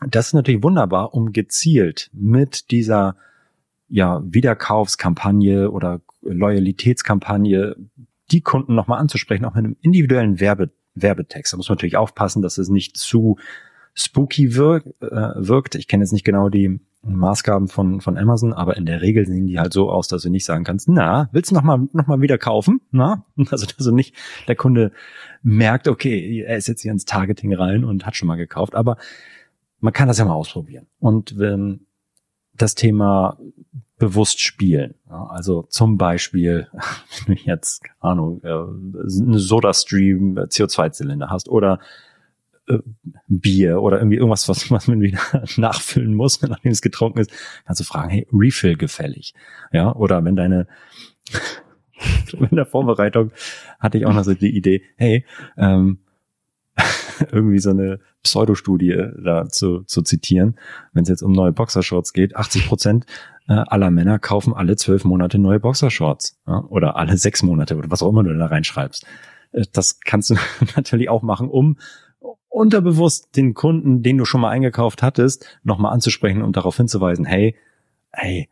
das 0.00 0.28
ist 0.28 0.34
natürlich 0.34 0.62
wunderbar, 0.62 1.14
um 1.14 1.32
gezielt 1.32 2.10
mit 2.12 2.70
dieser 2.70 3.16
ja, 3.88 4.22
Wiederkaufskampagne 4.24 5.70
oder 5.70 6.00
Loyalitätskampagne 6.30 7.76
die 8.30 8.40
Kunden 8.40 8.74
nochmal 8.74 9.00
anzusprechen, 9.00 9.44
auch 9.44 9.54
mit 9.54 9.64
einem 9.64 9.76
individuellen 9.80 10.40
Werbe, 10.40 10.70
Werbetext. 10.94 11.52
Da 11.52 11.56
muss 11.56 11.68
man 11.68 11.76
natürlich 11.76 11.96
aufpassen, 11.96 12.42
dass 12.42 12.58
es 12.58 12.68
nicht 12.68 12.96
zu 12.96 13.38
spooky 13.94 14.54
wirkt. 14.54 14.88
Äh, 15.02 15.32
wirkt. 15.36 15.74
Ich 15.74 15.88
kenne 15.88 16.04
jetzt 16.04 16.12
nicht 16.12 16.24
genau 16.24 16.48
die 16.48 16.80
Maßgaben 17.02 17.68
von, 17.68 18.00
von 18.00 18.18
Amazon, 18.18 18.52
aber 18.52 18.76
in 18.76 18.84
der 18.84 19.00
Regel 19.00 19.24
sehen 19.24 19.46
die 19.46 19.58
halt 19.58 19.72
so 19.72 19.90
aus, 19.90 20.08
dass 20.08 20.22
du 20.22 20.30
nicht 20.30 20.44
sagen 20.44 20.64
kannst, 20.64 20.88
na, 20.88 21.28
willst 21.32 21.50
du 21.50 21.54
nochmal 21.54 21.88
noch 21.92 22.06
mal 22.06 22.20
wieder 22.20 22.38
kaufen? 22.38 22.80
Na? 22.90 23.24
Also, 23.50 23.66
also 23.78 23.90
nicht 23.92 24.14
der 24.46 24.56
Kunde 24.56 24.92
merkt, 25.42 25.88
okay, 25.88 26.42
er 26.42 26.56
ist 26.56 26.68
jetzt 26.68 26.82
hier 26.82 26.92
ins 26.92 27.04
Targeting 27.04 27.54
rein 27.54 27.84
und 27.84 28.04
hat 28.04 28.16
schon 28.16 28.28
mal 28.28 28.36
gekauft, 28.36 28.74
aber 28.74 28.96
man 29.80 29.92
kann 29.92 30.08
das 30.08 30.18
ja 30.18 30.24
mal 30.24 30.34
ausprobieren. 30.34 30.86
Und 30.98 31.38
wenn 31.38 31.86
das 32.54 32.74
Thema 32.74 33.38
bewusst 33.98 34.40
spielen. 34.40 34.94
Also 35.24 35.62
zum 35.68 35.98
Beispiel, 35.98 36.68
wenn 37.26 37.36
du 37.36 37.42
jetzt, 37.42 37.84
keine 37.84 37.96
Ahnung, 38.00 38.40
äh, 38.42 38.48
eine 38.48 39.38
Soda-Stream 39.38 40.38
CO2-Zylinder 40.38 41.30
hast 41.30 41.48
oder 41.48 41.80
äh, 42.68 42.78
Bier 43.26 43.80
oder 43.80 43.98
irgendwie 43.98 44.16
irgendwas, 44.16 44.48
was, 44.48 44.70
was 44.70 44.88
man 44.88 45.00
wieder 45.00 45.20
nachfüllen 45.56 46.14
muss, 46.14 46.40
nachdem 46.48 46.72
es 46.72 46.82
getrunken 46.82 47.20
ist, 47.20 47.32
kannst 47.66 47.80
du 47.80 47.84
fragen, 47.84 48.10
hey, 48.10 48.26
Refill 48.32 48.76
gefällig. 48.76 49.34
Ja, 49.72 49.94
oder 49.94 50.24
wenn 50.24 50.36
deine, 50.36 50.66
in 52.32 52.56
der 52.56 52.66
Vorbereitung 52.66 53.32
hatte 53.78 53.98
ich 53.98 54.06
auch 54.06 54.12
noch 54.12 54.24
so 54.24 54.34
die 54.34 54.56
Idee, 54.56 54.82
hey, 54.96 55.24
ähm, 55.56 55.98
irgendwie 57.32 57.58
so 57.58 57.70
eine 57.70 58.00
Pseudostudie 58.28 58.94
da 59.24 59.48
zu, 59.48 59.82
zu 59.84 60.02
zitieren, 60.02 60.58
wenn 60.92 61.02
es 61.02 61.08
jetzt 61.08 61.22
um 61.22 61.32
neue 61.32 61.52
Boxershorts 61.52 62.12
geht, 62.12 62.36
80 62.36 62.68
Prozent 62.68 63.06
äh, 63.48 63.54
aller 63.54 63.90
Männer 63.90 64.18
kaufen 64.18 64.52
alle 64.52 64.76
zwölf 64.76 65.04
Monate 65.04 65.38
neue 65.38 65.58
Boxershorts 65.58 66.38
ja, 66.46 66.62
oder 66.68 66.96
alle 66.96 67.16
sechs 67.16 67.42
Monate 67.42 67.76
oder 67.76 67.90
was 67.90 68.02
auch 68.02 68.10
immer 68.10 68.22
du 68.22 68.36
da 68.36 68.46
reinschreibst. 68.46 69.06
Äh, 69.52 69.64
das 69.72 70.00
kannst 70.00 70.30
du 70.30 70.36
natürlich 70.76 71.08
auch 71.08 71.22
machen, 71.22 71.48
um 71.48 71.78
unterbewusst 72.48 73.36
den 73.36 73.54
Kunden, 73.54 74.02
den 74.02 74.18
du 74.18 74.24
schon 74.24 74.40
mal 74.40 74.50
eingekauft 74.50 75.02
hattest, 75.02 75.46
nochmal 75.62 75.92
anzusprechen 75.92 76.42
und 76.42 76.56
darauf 76.56 76.76
hinzuweisen, 76.76 77.24
hey, 77.24 77.56
hey, 78.10 78.48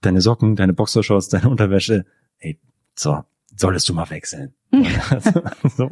deine 0.00 0.20
Socken, 0.20 0.56
deine 0.56 0.72
Boxershorts, 0.72 1.28
deine 1.28 1.48
Unterwäsche, 1.48 2.06
hey, 2.38 2.58
so, 2.94 3.24
solltest 3.54 3.88
du 3.88 3.94
mal 3.94 4.10
wechseln. 4.10 4.54
so. 5.76 5.88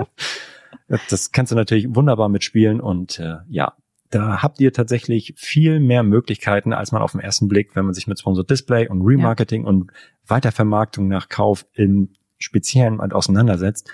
Das 0.89 1.33
kannst 1.33 1.53
du 1.53 1.57
natürlich 1.57 1.95
wunderbar 1.95 2.29
mitspielen 2.29 2.81
und 2.81 3.19
äh, 3.19 3.37
ja, 3.49 3.75
da 4.11 4.43
habt 4.43 4.59
ihr 4.61 4.73
tatsächlich 4.73 5.35
viel 5.37 5.81
mehr 5.81 6.03
Möglichkeiten, 6.03 6.73
als 6.73 6.93
man 6.93 7.03
auf 7.03 7.13
den 7.13 7.21
ersten 7.21 7.47
Blick, 7.47 7.77
wenn 7.77 7.85
man 7.85 7.93
sich 7.93 8.07
mit 8.07 8.19
Sponsored 8.19 8.49
Display 8.49 8.89
und 8.89 9.03
Remarketing 9.03 9.63
ja. 9.63 9.69
und 9.69 9.91
Weitervermarktung 10.27 11.09
nach 11.09 11.29
Kauf 11.29 11.67
im 11.75 12.11
Speziellen 12.39 13.01
auseinandersetzt, 13.01 13.91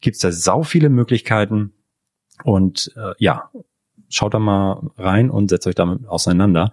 gibt's 0.00 0.20
da 0.20 0.32
sau 0.32 0.62
viele 0.62 0.88
Möglichkeiten, 0.88 1.74
und 2.44 2.92
äh, 2.96 3.14
ja, 3.18 3.50
schaut 4.08 4.34
da 4.34 4.38
mal 4.38 4.90
rein 4.96 5.30
und 5.30 5.48
setzt 5.48 5.66
euch 5.66 5.74
damit 5.74 6.06
auseinander, 6.06 6.72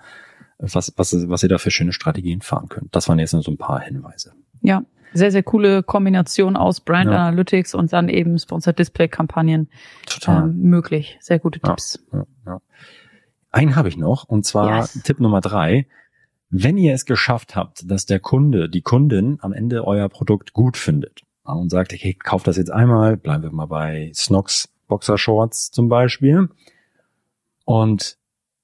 was, 0.58 0.94
was, 0.96 1.30
was 1.30 1.44
ihr 1.44 1.50
da 1.50 1.58
für 1.58 1.72
schöne 1.72 1.94
Strategien 1.94 2.42
fahren 2.42 2.70
könnt. 2.70 2.96
Das 2.96 3.10
waren 3.10 3.20
jetzt 3.20 3.34
nur 3.34 3.42
so 3.42 3.52
ein 3.52 3.58
paar 3.58 3.82
Hinweise. 3.82 4.34
Ja, 4.62 4.84
sehr, 5.16 5.32
sehr 5.32 5.44
coole 5.44 5.82
Kombination 5.82 6.56
aus 6.56 6.82
Brand 6.82 7.10
ja. 7.10 7.28
Analytics 7.28 7.74
und 7.74 7.92
dann 7.94 8.10
eben 8.10 8.38
Sponsored 8.38 8.78
Display 8.78 9.08
Kampagnen 9.08 9.70
Total. 10.06 10.44
Ähm, 10.44 10.62
möglich. 10.62 11.18
Sehr 11.22 11.40
gute 11.40 11.60
Tipps. 11.60 12.04
Ja, 12.12 12.26
ja, 12.46 12.62
Einen 13.52 13.76
habe 13.76 13.88
ich 13.88 13.98
noch 13.98 14.26
und 14.26 14.46
zwar 14.46 14.80
yes. 14.80 15.02
Tipp 15.04 15.20
Nummer 15.20 15.42
drei. 15.42 15.88
Wenn 16.50 16.78
ihr 16.78 16.94
es 16.94 17.06
geschafft 17.06 17.56
habt, 17.56 17.90
dass 17.90 18.06
der 18.06 18.20
Kunde, 18.20 18.70
die 18.70 18.82
Kundin 18.82 19.40
am 19.42 19.52
Ende 19.52 19.86
euer 19.88 20.10
Produkt 20.10 20.54
gut 20.54 20.78
findet 20.78 21.22
und 21.44 21.70
sagt, 21.70 21.94
okay, 21.94 22.14
kauf 22.14 22.44
das 22.44 22.58
jetzt 22.58 22.72
einmal, 22.72 23.18
bleiben 23.18 23.44
wir 23.44 23.52
mal 23.52 23.68
bei 23.68 24.12
Snox 24.14 24.70
Boxershorts 24.88 25.72
zum 25.72 25.90
Beispiel. 25.90 26.50
Und 27.66 28.18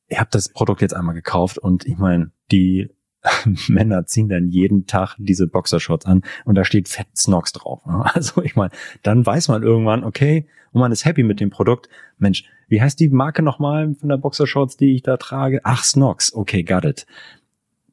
ich 0.08 0.20
habe 0.20 0.30
das 0.32 0.50
Produkt 0.50 0.82
jetzt 0.82 0.94
einmal 0.94 1.16
gekauft 1.16 1.58
und 1.58 1.86
ich 1.86 1.98
meine, 1.98 2.32
die 2.52 2.90
Männer 3.68 4.06
ziehen 4.06 4.30
dann 4.30 4.50
jeden 4.50 4.88
Tag 4.88 5.16
diese 5.18 5.48
Boxershorts 5.48 6.06
an 6.06 6.24
und 6.46 6.56
da 6.56 6.66
steht 6.66 6.90
Fett 6.90 7.08
Snox 7.16 7.54
drauf. 7.54 7.82
Also 8.14 8.42
ich 8.42 8.56
meine, 8.56 8.72
dann 9.04 9.26
weiß 9.26 9.48
man 9.48 9.64
irgendwann, 9.64 10.04
okay, 10.04 10.48
und 10.72 10.80
man 10.80 10.92
ist 10.92 11.06
happy 11.06 11.24
mit 11.24 11.40
dem 11.40 11.50
Produkt. 11.50 11.90
Mensch, 12.18 12.46
wie 12.68 12.82
heißt 12.82 13.00
die 13.00 13.10
Marke 13.10 13.42
nochmal 13.42 13.94
von 13.96 14.10
der 14.10 14.18
Boxershorts, 14.18 14.78
die 14.78 14.96
ich 14.96 15.04
da 15.04 15.18
trage? 15.18 15.60
Ach, 15.64 15.84
Snox. 15.84 16.34
Okay, 16.34 16.64
got 16.64 16.86
it. 16.86 17.06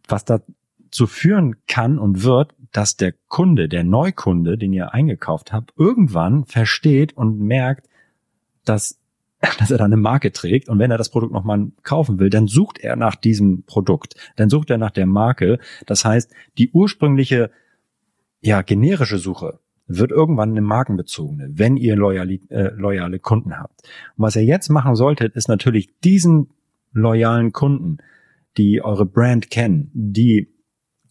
Was 0.06 0.24
dazu 0.24 1.06
führen 1.06 1.56
kann 1.66 1.98
und 1.98 2.22
wird, 2.22 2.54
dass 2.72 2.96
der 2.96 3.12
Kunde, 3.28 3.68
der 3.68 3.84
Neukunde, 3.84 4.56
den 4.56 4.72
ihr 4.72 4.94
eingekauft 4.94 5.52
habt, 5.52 5.72
irgendwann 5.76 6.44
versteht 6.44 7.16
und 7.16 7.40
merkt, 7.40 7.88
dass, 8.64 8.98
dass 9.58 9.70
er 9.70 9.78
da 9.78 9.84
eine 9.84 9.96
Marke 9.96 10.32
trägt 10.32 10.68
und 10.68 10.78
wenn 10.78 10.90
er 10.90 10.98
das 10.98 11.10
Produkt 11.10 11.32
nochmal 11.32 11.68
kaufen 11.82 12.18
will, 12.18 12.30
dann 12.30 12.46
sucht 12.46 12.78
er 12.78 12.96
nach 12.96 13.14
diesem 13.14 13.62
Produkt, 13.64 14.14
dann 14.36 14.50
sucht 14.50 14.70
er 14.70 14.78
nach 14.78 14.90
der 14.90 15.06
Marke. 15.06 15.58
Das 15.86 16.04
heißt, 16.04 16.32
die 16.58 16.70
ursprüngliche, 16.72 17.50
ja, 18.40 18.62
generische 18.62 19.18
Suche 19.18 19.60
wird 19.86 20.10
irgendwann 20.10 20.50
eine 20.50 20.60
markenbezogene, 20.60 21.50
wenn 21.52 21.76
ihr 21.76 21.96
loyale, 21.96 22.34
äh, 22.50 22.72
loyale 22.76 23.18
Kunden 23.18 23.58
habt. 23.58 23.82
Und 24.16 24.24
was 24.24 24.36
ihr 24.36 24.44
jetzt 24.44 24.68
machen 24.68 24.94
solltet, 24.94 25.34
ist 25.34 25.48
natürlich 25.48 25.98
diesen 26.00 26.50
loyalen 26.92 27.52
Kunden, 27.52 27.98
die 28.56 28.82
eure 28.82 29.06
Brand 29.06 29.50
kennen, 29.50 29.90
die 29.94 30.48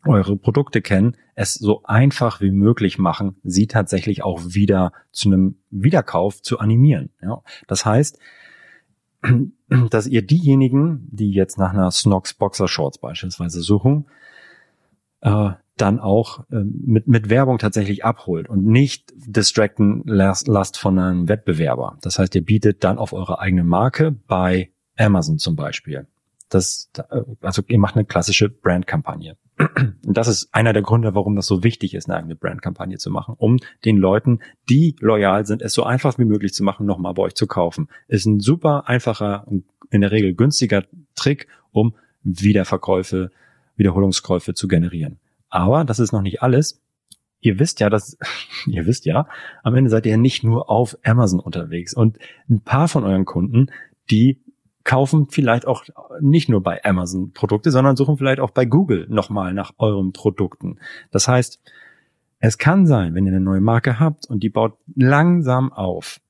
eure 0.07 0.37
Produkte 0.37 0.81
kennen, 0.81 1.15
es 1.35 1.53
so 1.53 1.83
einfach 1.83 2.41
wie 2.41 2.51
möglich 2.51 2.97
machen, 2.97 3.35
sie 3.43 3.67
tatsächlich 3.67 4.23
auch 4.23 4.41
wieder 4.45 4.91
zu 5.11 5.29
einem 5.29 5.55
Wiederkauf 5.69 6.41
zu 6.41 6.59
animieren. 6.59 7.09
Ja, 7.21 7.41
das 7.67 7.85
heißt, 7.85 8.19
dass 9.89 10.07
ihr 10.07 10.21
diejenigen, 10.21 11.07
die 11.11 11.31
jetzt 11.31 11.57
nach 11.57 11.73
einer 11.73 11.91
Snox 11.91 12.33
Boxer 12.33 12.67
Shorts 12.67 12.97
beispielsweise 12.97 13.61
suchen, 13.61 14.05
äh, 15.21 15.51
dann 15.77 15.99
auch 15.99 16.39
äh, 16.51 16.63
mit, 16.63 17.07
mit 17.07 17.29
Werbung 17.29 17.59
tatsächlich 17.59 18.03
abholt 18.03 18.49
und 18.49 18.65
nicht 18.65 19.13
distracten 19.15 20.01
lasst 20.05 20.77
von 20.77 20.97
einem 20.97 21.29
Wettbewerber. 21.29 21.97
Das 22.01 22.19
heißt, 22.19 22.33
ihr 22.35 22.43
bietet 22.43 22.83
dann 22.83 22.97
auf 22.97 23.13
eure 23.13 23.39
eigene 23.39 23.63
Marke 23.63 24.11
bei 24.11 24.71
Amazon 24.97 25.37
zum 25.37 25.55
Beispiel. 25.55 26.07
Das, 26.49 26.89
also 27.41 27.61
ihr 27.67 27.77
macht 27.77 27.95
eine 27.95 28.05
klassische 28.05 28.49
Brandkampagne. 28.49 29.37
Und 29.57 30.17
das 30.17 30.27
ist 30.27 30.53
einer 30.53 30.73
der 30.73 30.83
Gründe, 30.83 31.15
warum 31.15 31.35
das 31.35 31.47
so 31.47 31.63
wichtig 31.63 31.93
ist, 31.95 32.09
eine 32.09 32.17
eigene 32.17 32.35
Brandkampagne 32.35 32.97
zu 32.97 33.09
machen, 33.09 33.35
um 33.37 33.57
den 33.85 33.97
Leuten, 33.97 34.39
die 34.69 34.95
loyal 34.99 35.45
sind, 35.45 35.61
es 35.61 35.73
so 35.73 35.83
einfach 35.83 36.17
wie 36.19 36.25
möglich 36.25 36.53
zu 36.53 36.63
machen, 36.63 36.85
nochmal 36.85 37.13
bei 37.13 37.23
euch 37.23 37.35
zu 37.35 37.47
kaufen. 37.47 37.87
Ist 38.07 38.25
ein 38.25 38.39
super 38.39 38.87
einfacher 38.87 39.47
und 39.47 39.65
in 39.89 40.01
der 40.01 40.11
Regel 40.11 40.35
günstiger 40.35 40.83
Trick, 41.15 41.47
um 41.71 41.95
Wiederverkäufe, 42.23 43.31
Wiederholungskäufe 43.75 44.53
zu 44.53 44.67
generieren. 44.67 45.19
Aber 45.49 45.85
das 45.85 45.99
ist 45.99 46.11
noch 46.11 46.21
nicht 46.21 46.43
alles. 46.43 46.81
Ihr 47.39 47.59
wisst 47.59 47.79
ja, 47.79 47.89
dass, 47.89 48.17
ihr 48.67 48.85
wisst 48.85 49.05
ja, 49.05 49.27
am 49.63 49.75
Ende 49.75 49.89
seid 49.89 50.05
ihr 50.05 50.17
nicht 50.17 50.43
nur 50.43 50.69
auf 50.69 50.97
Amazon 51.03 51.39
unterwegs 51.39 51.93
und 51.93 52.19
ein 52.49 52.61
paar 52.61 52.87
von 52.87 53.03
euren 53.03 53.25
Kunden, 53.25 53.67
die 54.11 54.41
kaufen 54.87 55.27
vielleicht 55.29 55.67
auch 55.67 55.83
nicht 56.21 56.47
nur 56.47 56.63
bei 56.63 56.83
Amazon 56.85 57.33
Produkte, 57.33 57.71
sondern 57.71 57.97
suchen 57.97 58.17
vielleicht 58.17 58.39
auch 58.39 58.51
bei 58.51 58.63
Google 58.63 59.05
nochmal 59.09 59.53
nach 59.53 59.73
euren 59.77 60.13
Produkten. 60.13 60.79
Das 61.11 61.27
heißt, 61.27 61.59
es 62.39 62.57
kann 62.57 62.87
sein, 62.87 63.13
wenn 63.13 63.25
ihr 63.25 63.33
eine 63.33 63.41
neue 63.41 63.59
Marke 63.59 63.99
habt 63.99 64.27
und 64.27 64.43
die 64.43 64.49
baut 64.49 64.77
langsam 64.95 65.73
auf, 65.73 66.21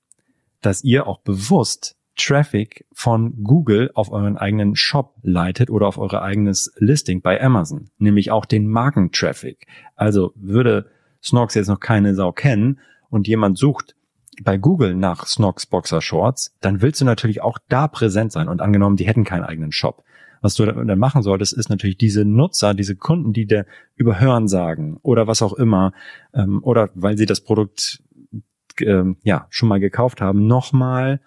dass 0.61 0.83
ihr 0.83 1.05
auch 1.05 1.19
bewusst 1.19 1.97
Traffic 2.15 2.87
von 2.91 3.43
Google 3.43 3.91
auf 3.93 4.11
euren 4.11 4.37
eigenen 4.37 4.75
Shop 4.75 5.13
leitet 5.21 5.69
oder 5.69 5.87
auf 5.87 5.99
euer 5.99 6.23
eigenes 6.23 6.73
Listing 6.77 7.21
bei 7.21 7.39
Amazon, 7.39 7.91
nämlich 7.99 8.31
auch 8.31 8.45
den 8.45 8.67
Markentraffic. 8.67 9.67
Also 9.95 10.31
würde 10.35 10.89
Snorks 11.23 11.53
jetzt 11.53 11.67
noch 11.67 11.79
keine 11.79 12.15
Sau 12.15 12.31
kennen 12.31 12.79
und 13.11 13.27
jemand 13.27 13.59
sucht 13.59 13.95
bei 14.43 14.57
Google 14.57 14.95
nach 14.95 15.25
Snox 15.25 15.65
Boxer 15.65 16.01
Shorts, 16.01 16.55
dann 16.61 16.81
willst 16.81 17.01
du 17.01 17.05
natürlich 17.05 17.41
auch 17.41 17.57
da 17.69 17.87
präsent 17.87 18.31
sein. 18.31 18.47
Und 18.47 18.61
angenommen, 18.61 18.95
die 18.95 19.07
hätten 19.07 19.23
keinen 19.23 19.43
eigenen 19.43 19.71
Shop. 19.71 20.03
Was 20.41 20.55
du 20.55 20.65
dann 20.65 20.99
machen 20.99 21.23
solltest, 21.23 21.53
ist 21.53 21.69
natürlich 21.69 21.97
diese 21.97 22.23
Nutzer, 22.23 22.73
diese 22.73 22.95
Kunden, 22.95 23.33
die 23.33 23.45
dir 23.45 23.65
überhören 23.95 24.47
sagen 24.47 24.99
oder 25.01 25.27
was 25.27 25.41
auch 25.41 25.53
immer, 25.53 25.93
ähm, 26.33 26.63
oder 26.63 26.89
weil 26.93 27.17
sie 27.17 27.25
das 27.25 27.41
Produkt 27.41 28.03
ähm, 28.81 29.17
ja 29.23 29.47
schon 29.49 29.69
mal 29.69 29.79
gekauft 29.79 30.21
haben, 30.21 30.45
nochmal 30.45 31.19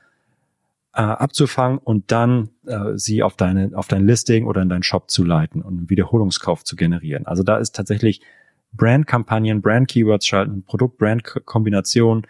äh, 0.95 1.03
abzufangen 1.03 1.79
und 1.79 2.13
dann 2.13 2.51
äh, 2.67 2.97
sie 2.97 3.23
auf 3.23 3.37
deine 3.37 3.71
auf 3.75 3.89
dein 3.89 4.07
Listing 4.07 4.47
oder 4.47 4.63
in 4.63 4.69
deinen 4.69 4.83
Shop 4.83 5.11
zu 5.11 5.25
leiten 5.25 5.63
und 5.63 5.79
einen 5.79 5.91
Wiederholungskauf 5.91 6.65
zu 6.65 6.77
generieren. 6.77 7.27
Also 7.27 7.43
da 7.43 7.59
ist 7.59 7.75
tatsächlich 7.75 8.21
Brand-Kampagnen, 8.73 9.63
Brand-Keywords 9.63 10.27
schalten, 10.27 10.63
Produkt-Brand-Kombination 10.65 12.27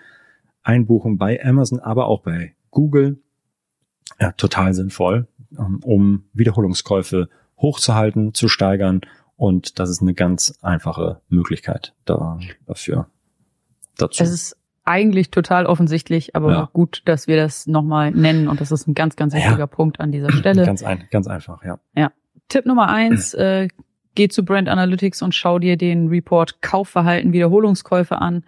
Einbuchung 0.62 1.18
bei 1.18 1.42
Amazon, 1.44 1.80
aber 1.80 2.06
auch 2.06 2.22
bei 2.22 2.54
Google. 2.70 3.18
Ja, 4.18 4.32
total 4.32 4.74
sinnvoll, 4.74 5.28
ähm, 5.58 5.80
um 5.82 6.24
Wiederholungskäufe 6.32 7.28
hochzuhalten, 7.56 8.34
zu 8.34 8.48
steigern. 8.48 9.00
Und 9.36 9.78
das 9.78 9.88
ist 9.88 10.02
eine 10.02 10.14
ganz 10.14 10.58
einfache 10.60 11.20
Möglichkeit 11.28 11.94
da, 12.04 12.38
dafür. 12.66 13.06
Dazu. 13.96 14.22
Es 14.22 14.30
ist 14.30 14.56
eigentlich 14.84 15.30
total 15.30 15.66
offensichtlich, 15.66 16.34
aber 16.34 16.52
ja. 16.52 16.70
gut, 16.72 17.02
dass 17.04 17.26
wir 17.26 17.36
das 17.36 17.66
nochmal 17.66 18.10
nennen 18.10 18.48
und 18.48 18.60
das 18.60 18.72
ist 18.72 18.88
ein 18.88 18.94
ganz, 18.94 19.16
ganz 19.16 19.34
wichtiger 19.34 19.58
ja. 19.58 19.66
Punkt 19.66 20.00
an 20.00 20.10
dieser 20.10 20.32
Stelle. 20.32 20.66
Ganz, 20.66 20.82
ein, 20.82 21.04
ganz 21.10 21.26
einfach, 21.26 21.62
ja. 21.64 21.78
Ja. 21.94 22.12
Tipp 22.48 22.66
Nummer 22.66 22.88
eins, 22.88 23.32
äh, 23.34 23.68
geh 24.14 24.28
zu 24.28 24.44
Brand 24.44 24.68
Analytics 24.68 25.22
und 25.22 25.34
schau 25.34 25.58
dir 25.58 25.76
den 25.76 26.08
Report 26.08 26.60
Kaufverhalten 26.62 27.32
Wiederholungskäufe 27.32 28.18
an. 28.18 28.44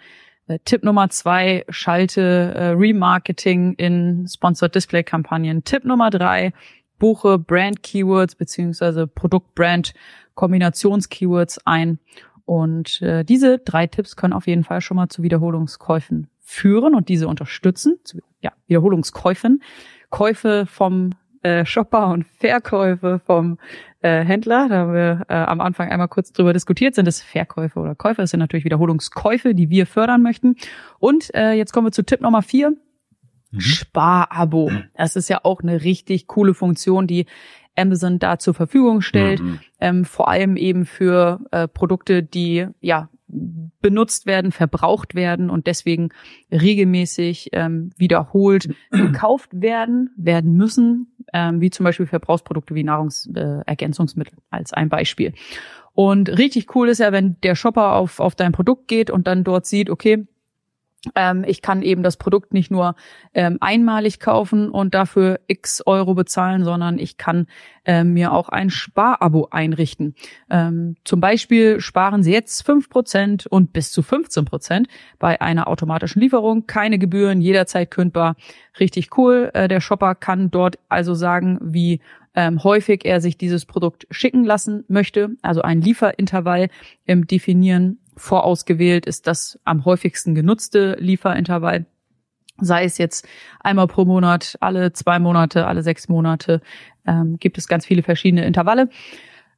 Äh, 0.52 0.58
Tipp 0.64 0.82
Nummer 0.82 1.08
zwei, 1.10 1.64
schalte 1.68 2.52
äh, 2.54 2.68
Remarketing 2.68 3.74
in 3.74 4.26
Sponsored 4.28 4.74
Display 4.74 5.02
Kampagnen. 5.02 5.64
Tipp 5.64 5.84
Nummer 5.84 6.10
drei, 6.10 6.52
buche 6.98 7.38
Brand 7.38 7.82
Keywords 7.82 8.34
beziehungsweise 8.34 9.06
Produkt 9.06 9.54
Brand 9.54 9.94
Kombinations-Keywords 10.34 11.66
ein. 11.66 11.98
Und 12.44 13.00
äh, 13.02 13.24
diese 13.24 13.58
drei 13.58 13.86
Tipps 13.86 14.16
können 14.16 14.32
auf 14.32 14.46
jeden 14.46 14.64
Fall 14.64 14.80
schon 14.80 14.96
mal 14.96 15.08
zu 15.08 15.22
Wiederholungskäufen 15.22 16.28
führen 16.40 16.94
und 16.94 17.08
diese 17.08 17.28
unterstützen. 17.28 17.98
Zu, 18.04 18.18
ja, 18.40 18.52
Wiederholungskäufen. 18.66 19.62
Käufe 20.10 20.66
vom 20.66 21.10
äh, 21.42 21.64
Shopper 21.64 22.08
und 22.08 22.26
Verkäufe 22.26 23.20
vom 23.24 23.58
äh, 24.02 24.24
Händler. 24.24 24.68
Da 24.68 24.76
haben 24.76 24.92
wir 24.92 25.24
äh, 25.28 25.34
am 25.34 25.60
Anfang 25.60 25.90
einmal 25.90 26.08
kurz 26.08 26.32
drüber 26.32 26.52
diskutiert. 26.52 26.94
Sind 26.94 27.08
es 27.08 27.22
Verkäufe 27.22 27.78
oder 27.80 27.94
Käufe? 27.94 28.20
Das 28.20 28.30
sind 28.30 28.40
natürlich 28.40 28.64
Wiederholungskäufe, 28.64 29.54
die 29.54 29.70
wir 29.70 29.86
fördern 29.86 30.22
möchten. 30.22 30.56
Und 30.98 31.34
äh, 31.34 31.52
jetzt 31.52 31.72
kommen 31.72 31.86
wir 31.86 31.92
zu 31.92 32.04
Tipp 32.04 32.20
Nummer 32.20 32.42
vier. 32.42 32.70
Mhm. 33.50 33.60
Sparabo. 33.60 34.70
Das 34.96 35.16
ist 35.16 35.28
ja 35.28 35.40
auch 35.42 35.60
eine 35.62 35.82
richtig 35.82 36.26
coole 36.26 36.54
Funktion, 36.54 37.06
die 37.06 37.26
Amazon 37.76 38.18
da 38.18 38.38
zur 38.38 38.54
Verfügung 38.54 39.00
stellt. 39.00 39.40
Mhm. 39.40 39.60
Ähm, 39.80 40.04
vor 40.04 40.28
allem 40.28 40.56
eben 40.56 40.84
für 40.84 41.40
äh, 41.50 41.68
Produkte, 41.68 42.22
die 42.22 42.66
ja 42.80 43.08
benutzt 43.32 44.26
werden, 44.26 44.52
verbraucht 44.52 45.14
werden 45.14 45.50
und 45.50 45.66
deswegen 45.66 46.10
regelmäßig 46.50 47.50
ähm, 47.52 47.90
wiederholt 47.96 48.68
gekauft 48.90 49.50
werden, 49.52 50.10
werden 50.16 50.54
müssen, 50.56 51.14
ähm, 51.32 51.60
wie 51.60 51.70
zum 51.70 51.84
Beispiel 51.84 52.06
Verbrauchsprodukte 52.06 52.74
wie 52.74 52.84
Nahrungsergänzungsmittel 52.84 54.38
äh, 54.38 54.42
als 54.50 54.72
ein 54.72 54.88
Beispiel. 54.88 55.32
Und 55.94 56.28
richtig 56.38 56.74
cool 56.74 56.88
ist 56.88 56.98
ja, 56.98 57.12
wenn 57.12 57.36
der 57.42 57.54
Shopper 57.54 57.94
auf, 57.94 58.20
auf 58.20 58.34
dein 58.34 58.52
Produkt 58.52 58.88
geht 58.88 59.10
und 59.10 59.26
dann 59.26 59.44
dort 59.44 59.66
sieht, 59.66 59.90
okay, 59.90 60.26
ähm, 61.16 61.44
ich 61.46 61.62
kann 61.62 61.82
eben 61.82 62.02
das 62.02 62.16
Produkt 62.16 62.54
nicht 62.54 62.70
nur 62.70 62.94
ähm, 63.34 63.58
einmalig 63.60 64.20
kaufen 64.20 64.70
und 64.70 64.94
dafür 64.94 65.40
x 65.48 65.82
Euro 65.84 66.14
bezahlen, 66.14 66.64
sondern 66.64 66.98
ich 66.98 67.16
kann 67.16 67.46
ähm, 67.84 68.12
mir 68.12 68.32
auch 68.32 68.48
ein 68.48 68.70
Sparabo 68.70 69.48
einrichten. 69.50 70.14
Ähm, 70.48 70.94
zum 71.04 71.20
Beispiel 71.20 71.80
sparen 71.80 72.22
Sie 72.22 72.32
jetzt 72.32 72.64
fünf 72.64 72.88
Prozent 72.88 73.46
und 73.46 73.72
bis 73.72 73.90
zu 73.90 74.02
15 74.02 74.44
Prozent 74.44 74.88
bei 75.18 75.40
einer 75.40 75.66
automatischen 75.66 76.22
Lieferung. 76.22 76.66
Keine 76.66 76.98
Gebühren, 76.98 77.40
jederzeit 77.40 77.90
kündbar. 77.90 78.36
Richtig 78.78 79.16
cool. 79.18 79.50
Äh, 79.54 79.66
der 79.66 79.80
Shopper 79.80 80.14
kann 80.14 80.50
dort 80.50 80.78
also 80.88 81.14
sagen, 81.14 81.58
wie 81.60 82.00
ähm, 82.34 82.62
häufig 82.62 83.04
er 83.04 83.20
sich 83.20 83.36
dieses 83.36 83.66
Produkt 83.66 84.06
schicken 84.10 84.44
lassen 84.44 84.84
möchte, 84.88 85.36
also 85.42 85.62
ein 85.62 85.82
Lieferintervall 85.82 86.68
ähm, 87.06 87.26
definieren 87.26 87.98
vorausgewählt 88.16 89.06
ist 89.06 89.26
das 89.26 89.58
am 89.64 89.84
häufigsten 89.84 90.34
genutzte 90.34 90.96
Lieferintervall. 90.98 91.86
Sei 92.58 92.84
es 92.84 92.98
jetzt 92.98 93.26
einmal 93.60 93.86
pro 93.86 94.04
Monat, 94.04 94.56
alle 94.60 94.92
zwei 94.92 95.18
Monate, 95.18 95.66
alle 95.66 95.82
sechs 95.82 96.08
Monate, 96.08 96.60
ähm, 97.06 97.38
gibt 97.38 97.58
es 97.58 97.66
ganz 97.66 97.86
viele 97.86 98.02
verschiedene 98.02 98.44
Intervalle. 98.44 98.88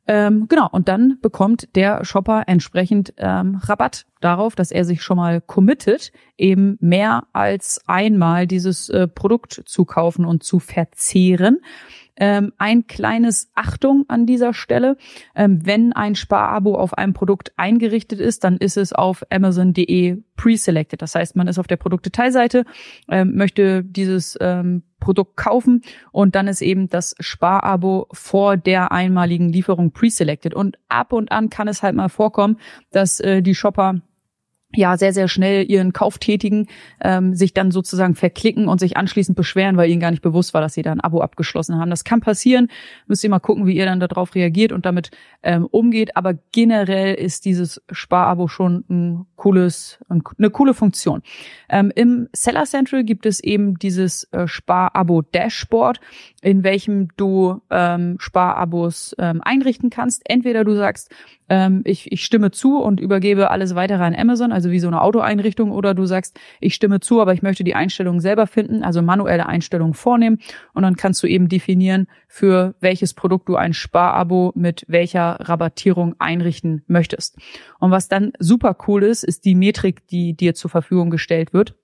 Ähm, 0.06 0.46
genau, 0.48 0.68
und 0.70 0.88
dann 0.88 1.18
bekommt 1.22 1.74
der 1.76 2.04
Shopper 2.04 2.44
entsprechend 2.46 3.14
ähm, 3.16 3.58
Rabatt 3.62 4.04
darauf, 4.20 4.54
dass 4.54 4.70
er 4.70 4.84
sich 4.84 5.02
schon 5.02 5.16
mal 5.16 5.40
committet, 5.40 6.12
eben 6.36 6.76
mehr 6.80 7.26
als 7.32 7.80
einmal 7.86 8.46
dieses 8.46 8.90
äh, 8.90 9.08
Produkt 9.08 9.62
zu 9.64 9.86
kaufen 9.86 10.26
und 10.26 10.42
zu 10.42 10.58
verzehren. 10.58 11.60
Ähm, 12.16 12.53
ein 12.59 12.87
kleines 12.87 13.50
Achtung 13.55 14.05
an 14.09 14.27
dieser 14.27 14.55
Stelle. 14.55 14.96
Ähm, 15.35 15.61
wenn 15.64 15.92
ein 15.92 16.14
Sparabo 16.14 16.77
auf 16.77 16.94
einem 16.94 17.12
Produkt 17.12 17.53
eingerichtet 17.57 18.20
ist, 18.20 18.44
dann 18.44 18.57
ist 18.57 18.77
es 18.77 18.92
auf 18.92 19.24
Amazon.de 19.31 20.22
pre-selected. 20.37 21.00
Das 21.03 21.14
heißt, 21.14 21.37
man 21.37 21.48
ist 21.48 21.59
auf 21.59 21.66
der 21.66 21.77
Produktdetailseite, 21.77 22.64
ähm, 23.09 23.35
möchte 23.35 23.83
dieses 23.85 24.38
ähm, 24.40 24.83
Produkt 25.00 25.37
kaufen 25.37 25.83
und 26.12 26.35
dann 26.35 26.48
ist 26.48 26.62
eben 26.62 26.88
das 26.88 27.14
Sparabo 27.20 28.09
vor 28.12 28.57
der 28.57 28.92
einmaligen 28.92 29.48
Lieferung 29.48 29.92
pre-selected. 29.92 30.55
Und 30.55 30.79
ab 30.88 31.12
und 31.12 31.31
an 31.31 31.50
kann 31.50 31.68
es 31.68 31.83
halt 31.83 31.94
mal 31.94 32.09
vorkommen, 32.09 32.59
dass 32.90 33.20
äh, 33.20 33.42
die 33.42 33.55
Shopper 33.55 34.00
ja 34.76 34.96
sehr, 34.96 35.12
sehr 35.12 35.28
schnell 35.28 35.70
ihren 35.70 35.92
Kauf 35.92 36.18
tätigen, 36.18 36.68
ähm, 37.00 37.34
sich 37.34 37.54
dann 37.54 37.70
sozusagen 37.70 38.14
verklicken 38.14 38.68
und 38.68 38.80
sich 38.80 38.96
anschließend 38.96 39.37
beschweren, 39.37 39.76
weil 39.76 39.90
ihnen 39.90 40.00
gar 40.00 40.10
nicht 40.10 40.22
bewusst 40.22 40.54
war, 40.54 40.60
dass 40.60 40.74
sie 40.74 40.82
da 40.82 40.92
ein 40.92 41.00
Abo 41.00 41.20
abgeschlossen 41.20 41.76
haben. 41.76 41.90
Das 41.90 42.04
kann 42.04 42.20
passieren. 42.20 42.68
Müsst 43.06 43.24
ihr 43.24 43.30
mal 43.30 43.38
gucken, 43.38 43.66
wie 43.66 43.76
ihr 43.76 43.87
dann 43.87 44.00
darauf 44.00 44.34
reagiert 44.34 44.72
und 44.72 44.87
damit 44.87 45.10
ähm, 45.42 45.66
umgeht. 45.66 46.16
Aber 46.16 46.34
generell 46.52 47.14
ist 47.14 47.44
dieses 47.44 47.82
Sparabo 47.90 48.48
schon 48.48 48.84
ein 48.88 49.26
cooles, 49.37 49.98
eine 50.08 50.50
coole 50.50 50.74
Funktion. 50.74 51.22
Ähm, 51.68 51.92
Im 51.94 52.28
Seller 52.32 52.64
Central 52.64 53.04
gibt 53.04 53.26
es 53.26 53.40
eben 53.40 53.78
dieses 53.78 54.24
äh, 54.32 54.46
Sparabo 54.46 55.22
Dashboard, 55.22 56.00
in 56.42 56.62
welchem 56.62 57.08
du 57.16 57.60
ähm, 57.70 58.16
Sparabos 58.18 59.14
ähm, 59.18 59.40
einrichten 59.42 59.90
kannst. 59.90 60.22
Entweder 60.28 60.64
du 60.64 60.74
sagst, 60.74 61.10
ähm, 61.48 61.82
ich, 61.84 62.10
ich 62.10 62.24
stimme 62.24 62.50
zu 62.50 62.78
und 62.78 63.00
übergebe 63.00 63.50
alles 63.50 63.74
weitere 63.74 64.02
an 64.02 64.14
Amazon, 64.14 64.52
also 64.52 64.63
wie 64.70 64.79
so 64.79 64.88
eine 64.88 65.03
Autoeinrichtung, 65.03 65.70
oder 65.70 65.94
du 65.94 66.07
sagst, 66.07 66.38
ich 66.61 66.74
stimme 66.74 67.00
zu, 67.00 67.20
aber 67.20 67.33
ich 67.35 67.42
möchte 67.42 67.64
die 67.64 67.74
Einstellungen 67.74 68.20
selber 68.20 68.46
finden, 68.46 68.83
also 68.83 69.03
manuelle 69.03 69.46
Einstellungen 69.46 69.94
vornehmen 69.94 70.38
und 70.72 70.83
dann 70.83 70.96
kannst 70.96 71.22
du 71.22 71.27
eben 71.27 71.48
definieren, 71.48 72.07
für 72.29 72.74
welches 72.81 73.14
Produkt 73.14 73.48
du 73.48 73.57
ein 73.57 73.74
Sparabo 73.74 74.53
mit 74.55 74.85
welcher 74.88 75.38
Rabattierung 75.40 76.14
einrichten 76.18 76.83
möchtest. 76.87 77.37
Und 77.79 77.90
was 77.90 78.09
dann 78.09 78.33
super 78.38 78.77
cool 78.87 79.03
ist, 79.03 79.24
ist 79.24 79.44
die 79.44 79.55
Metrik, 79.55 80.07
die 80.09 80.35
dir 80.35 80.55
zur 80.55 80.70
Verfügung 80.70 81.11
gestellt 81.11 81.53
wird 81.53 81.74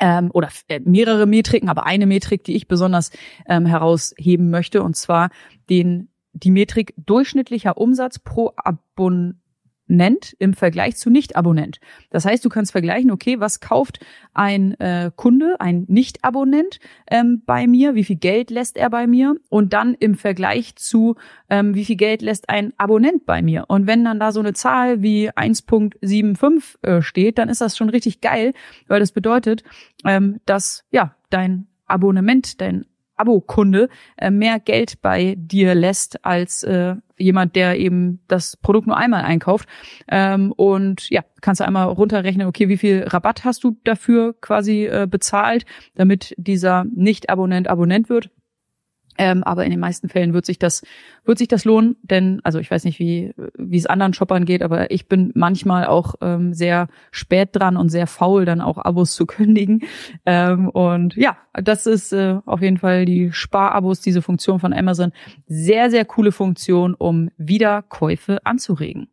ähm, 0.00 0.30
oder 0.32 0.48
äh, 0.68 0.80
mehrere 0.80 1.26
Metriken, 1.26 1.68
aber 1.68 1.86
eine 1.86 2.06
Metrik, 2.06 2.44
die 2.44 2.56
ich 2.56 2.68
besonders 2.68 3.10
ähm, 3.48 3.66
herausheben 3.66 4.50
möchte, 4.50 4.82
und 4.82 4.96
zwar 4.96 5.30
den 5.68 6.08
die 6.32 6.50
Metrik 6.50 6.94
durchschnittlicher 6.96 7.76
Umsatz 7.76 8.18
pro 8.18 8.52
Abonnent 9.90 10.36
im 10.38 10.54
Vergleich 10.54 10.96
zu 10.96 11.10
Nicht-Abonnent. 11.10 11.80
Das 12.10 12.24
heißt, 12.24 12.44
du 12.44 12.48
kannst 12.48 12.70
vergleichen, 12.70 13.10
okay, 13.10 13.40
was 13.40 13.58
kauft 13.58 13.98
ein 14.32 14.78
äh, 14.78 15.10
Kunde, 15.16 15.56
ein 15.60 15.84
Nicht-Abonnent 15.88 16.78
ähm, 17.10 17.42
bei 17.44 17.66
mir, 17.66 17.96
wie 17.96 18.04
viel 18.04 18.16
Geld 18.16 18.50
lässt 18.50 18.76
er 18.76 18.88
bei 18.88 19.08
mir 19.08 19.34
und 19.48 19.72
dann 19.72 19.94
im 19.94 20.14
Vergleich 20.14 20.76
zu, 20.76 21.16
ähm, 21.48 21.74
wie 21.74 21.84
viel 21.84 21.96
Geld 21.96 22.22
lässt 22.22 22.48
ein 22.48 22.72
Abonnent 22.76 23.26
bei 23.26 23.42
mir. 23.42 23.64
Und 23.66 23.88
wenn 23.88 24.04
dann 24.04 24.20
da 24.20 24.30
so 24.30 24.38
eine 24.38 24.52
Zahl 24.52 25.02
wie 25.02 25.30
1.75 25.30 26.82
äh, 26.82 27.02
steht, 27.02 27.38
dann 27.38 27.48
ist 27.48 27.60
das 27.60 27.76
schon 27.76 27.88
richtig 27.88 28.20
geil, 28.20 28.52
weil 28.86 29.00
das 29.00 29.10
bedeutet, 29.10 29.64
ähm, 30.04 30.38
dass 30.46 30.84
ja 30.92 31.16
dein 31.30 31.66
Abonnement, 31.86 32.60
dein 32.60 32.86
Abo-Kunde 33.20 33.88
äh, 34.16 34.30
mehr 34.30 34.58
Geld 34.60 35.00
bei 35.02 35.34
dir 35.38 35.74
lässt 35.74 36.24
als 36.24 36.62
äh, 36.62 36.96
jemand, 37.16 37.54
der 37.54 37.78
eben 37.78 38.20
das 38.28 38.56
Produkt 38.56 38.86
nur 38.86 38.96
einmal 38.96 39.22
einkauft. 39.22 39.68
Ähm, 40.08 40.52
und 40.52 41.08
ja, 41.10 41.22
kannst 41.40 41.60
du 41.60 41.66
einmal 41.66 41.86
runterrechnen, 41.86 42.46
okay, 42.46 42.68
wie 42.68 42.78
viel 42.78 43.04
Rabatt 43.06 43.44
hast 43.44 43.62
du 43.62 43.76
dafür 43.84 44.34
quasi 44.40 44.86
äh, 44.86 45.06
bezahlt, 45.08 45.66
damit 45.94 46.34
dieser 46.38 46.84
Nicht-Abonnent 46.84 47.68
Abonnent 47.68 48.08
wird. 48.08 48.30
Ähm, 49.20 49.44
aber 49.44 49.66
in 49.66 49.70
den 49.70 49.80
meisten 49.80 50.08
Fällen 50.08 50.32
wird 50.32 50.46
sich 50.46 50.58
das, 50.58 50.82
wird 51.26 51.36
sich 51.36 51.46
das 51.46 51.66
lohnen, 51.66 51.96
denn, 52.00 52.40
also 52.42 52.58
ich 52.58 52.70
weiß 52.70 52.84
nicht, 52.84 52.98
wie, 52.98 53.34
wie 53.58 53.76
es 53.76 53.84
anderen 53.84 54.14
Shoppern 54.14 54.46
geht, 54.46 54.62
aber 54.62 54.90
ich 54.90 55.08
bin 55.08 55.30
manchmal 55.34 55.84
auch 55.84 56.14
ähm, 56.22 56.54
sehr 56.54 56.88
spät 57.10 57.50
dran 57.52 57.76
und 57.76 57.90
sehr 57.90 58.06
faul, 58.06 58.46
dann 58.46 58.62
auch 58.62 58.78
Abos 58.78 59.12
zu 59.12 59.26
kündigen. 59.26 59.82
Ähm, 60.24 60.70
und 60.70 61.16
ja, 61.16 61.36
das 61.52 61.84
ist 61.84 62.14
äh, 62.14 62.38
auf 62.46 62.62
jeden 62.62 62.78
Fall 62.78 63.04
die 63.04 63.30
Sparabos, 63.30 64.00
diese 64.00 64.22
Funktion 64.22 64.58
von 64.58 64.72
Amazon. 64.72 65.12
Sehr, 65.46 65.90
sehr 65.90 66.06
coole 66.06 66.32
Funktion, 66.32 66.94
um 66.94 67.30
Wiederkäufe 67.36 68.38
anzuregen. 68.46 69.08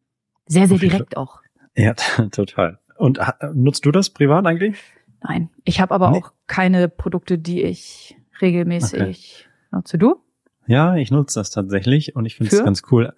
Sehr, 0.46 0.70
sehr 0.70 0.78
direkt 0.78 1.18
auch. 1.18 1.42
Ja, 1.76 1.96
total. 2.32 2.80
Und 2.96 3.20
nutzt 3.54 3.86
du 3.86 3.92
das 3.92 4.10
privat 4.10 4.46
eigentlich? 4.46 4.78
Nein, 5.22 5.50
ich 5.66 5.82
habe 5.82 5.94
aber 5.94 6.12
nee. 6.12 6.20
auch 6.20 6.32
keine 6.48 6.88
Produkte, 6.88 7.38
die 7.38 7.62
ich 7.62 8.16
regelmäßig 8.42 9.02
okay 9.02 9.47
Nutze 9.72 9.98
du? 9.98 10.22
Ja, 10.68 10.96
ich 10.96 11.12
nutze 11.12 11.40
das 11.40 11.50
tatsächlich 11.50 12.16
und 12.16 12.26
ich 12.26 12.36
finde 12.36 12.56
es 12.56 12.64
ganz 12.64 12.84
cool. 12.92 13.14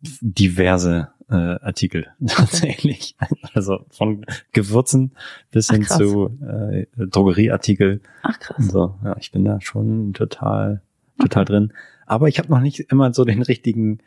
Diverse 0.00 1.08
äh, 1.30 1.34
Artikel 1.34 2.08
tatsächlich. 2.26 3.16
Also 3.52 3.84
von 3.90 4.24
Gewürzen 4.52 5.12
bis 5.50 5.70
Ach, 5.70 5.74
hin 5.74 5.84
zu 5.84 6.38
äh, 6.40 6.86
Drogerieartikel. 6.96 8.00
Ach 8.22 8.38
krass. 8.38 8.68
So, 8.68 8.94
ja, 9.04 9.16
ich 9.18 9.32
bin 9.32 9.44
da 9.44 9.60
schon 9.60 10.12
total, 10.12 10.82
total 11.18 11.42
okay. 11.42 11.52
drin. 11.52 11.72
Aber 12.06 12.28
ich 12.28 12.38
habe 12.38 12.48
noch 12.48 12.60
nicht 12.60 12.80
immer 12.92 13.12
so 13.12 13.24
den 13.24 13.42
richtigen 13.42 13.98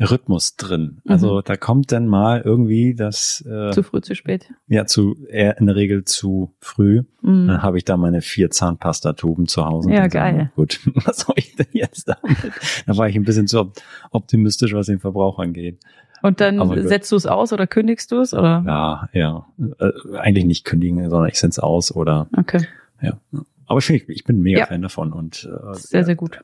Rhythmus 0.00 0.56
drin. 0.56 1.00
Also 1.06 1.36
mhm. 1.36 1.42
da 1.44 1.56
kommt 1.56 1.90
dann 1.92 2.06
mal 2.06 2.40
irgendwie 2.44 2.94
das 2.94 3.44
äh, 3.46 3.70
zu 3.70 3.82
früh, 3.82 4.00
zu 4.00 4.14
spät. 4.14 4.48
Ja, 4.68 4.86
zu 4.86 5.16
eher 5.28 5.58
in 5.58 5.66
der 5.66 5.76
Regel 5.76 6.04
zu 6.04 6.54
früh. 6.60 7.02
Mhm. 7.22 7.48
Dann 7.48 7.62
habe 7.62 7.78
ich 7.78 7.84
da 7.84 7.96
meine 7.96 8.22
vier 8.22 8.50
Zahnpastatuben 8.50 9.46
zu 9.46 9.64
Hause. 9.64 9.92
Ja, 9.92 10.06
geil. 10.06 10.34
Sagen, 10.34 10.50
gut, 10.54 10.80
was 11.06 11.20
soll 11.20 11.34
ich 11.36 11.56
denn 11.56 11.66
jetzt 11.72 12.08
damit? 12.08 12.38
da 12.86 12.96
war 12.96 13.08
ich 13.08 13.16
ein 13.16 13.24
bisschen 13.24 13.48
zu 13.48 13.72
optimistisch, 14.10 14.72
was 14.72 14.86
den 14.86 15.00
Verbrauch 15.00 15.38
angeht. 15.38 15.80
Und 16.22 16.40
dann 16.40 16.86
setzt 16.86 17.12
du 17.12 17.16
es 17.16 17.26
aus 17.26 17.52
oder 17.52 17.66
kündigst 17.66 18.10
du 18.10 18.20
es 18.20 18.34
oder? 18.34 18.64
Ja, 18.66 19.08
ja. 19.12 19.46
Äh, 19.78 20.16
eigentlich 20.16 20.44
nicht 20.46 20.64
kündigen, 20.64 21.08
sondern 21.10 21.28
ich 21.28 21.38
sende 21.38 21.52
es 21.52 21.58
aus 21.58 21.94
oder. 21.94 22.28
Okay. 22.36 22.66
Ja. 23.00 23.18
Aber 23.66 23.78
ich, 23.78 24.08
ich 24.08 24.24
bin 24.24 24.40
mega 24.40 24.60
ja. 24.60 24.66
Fan 24.66 24.82
davon 24.82 25.12
und 25.12 25.48
äh, 25.48 25.74
sehr, 25.74 26.04
sehr 26.04 26.16
gut. 26.16 26.40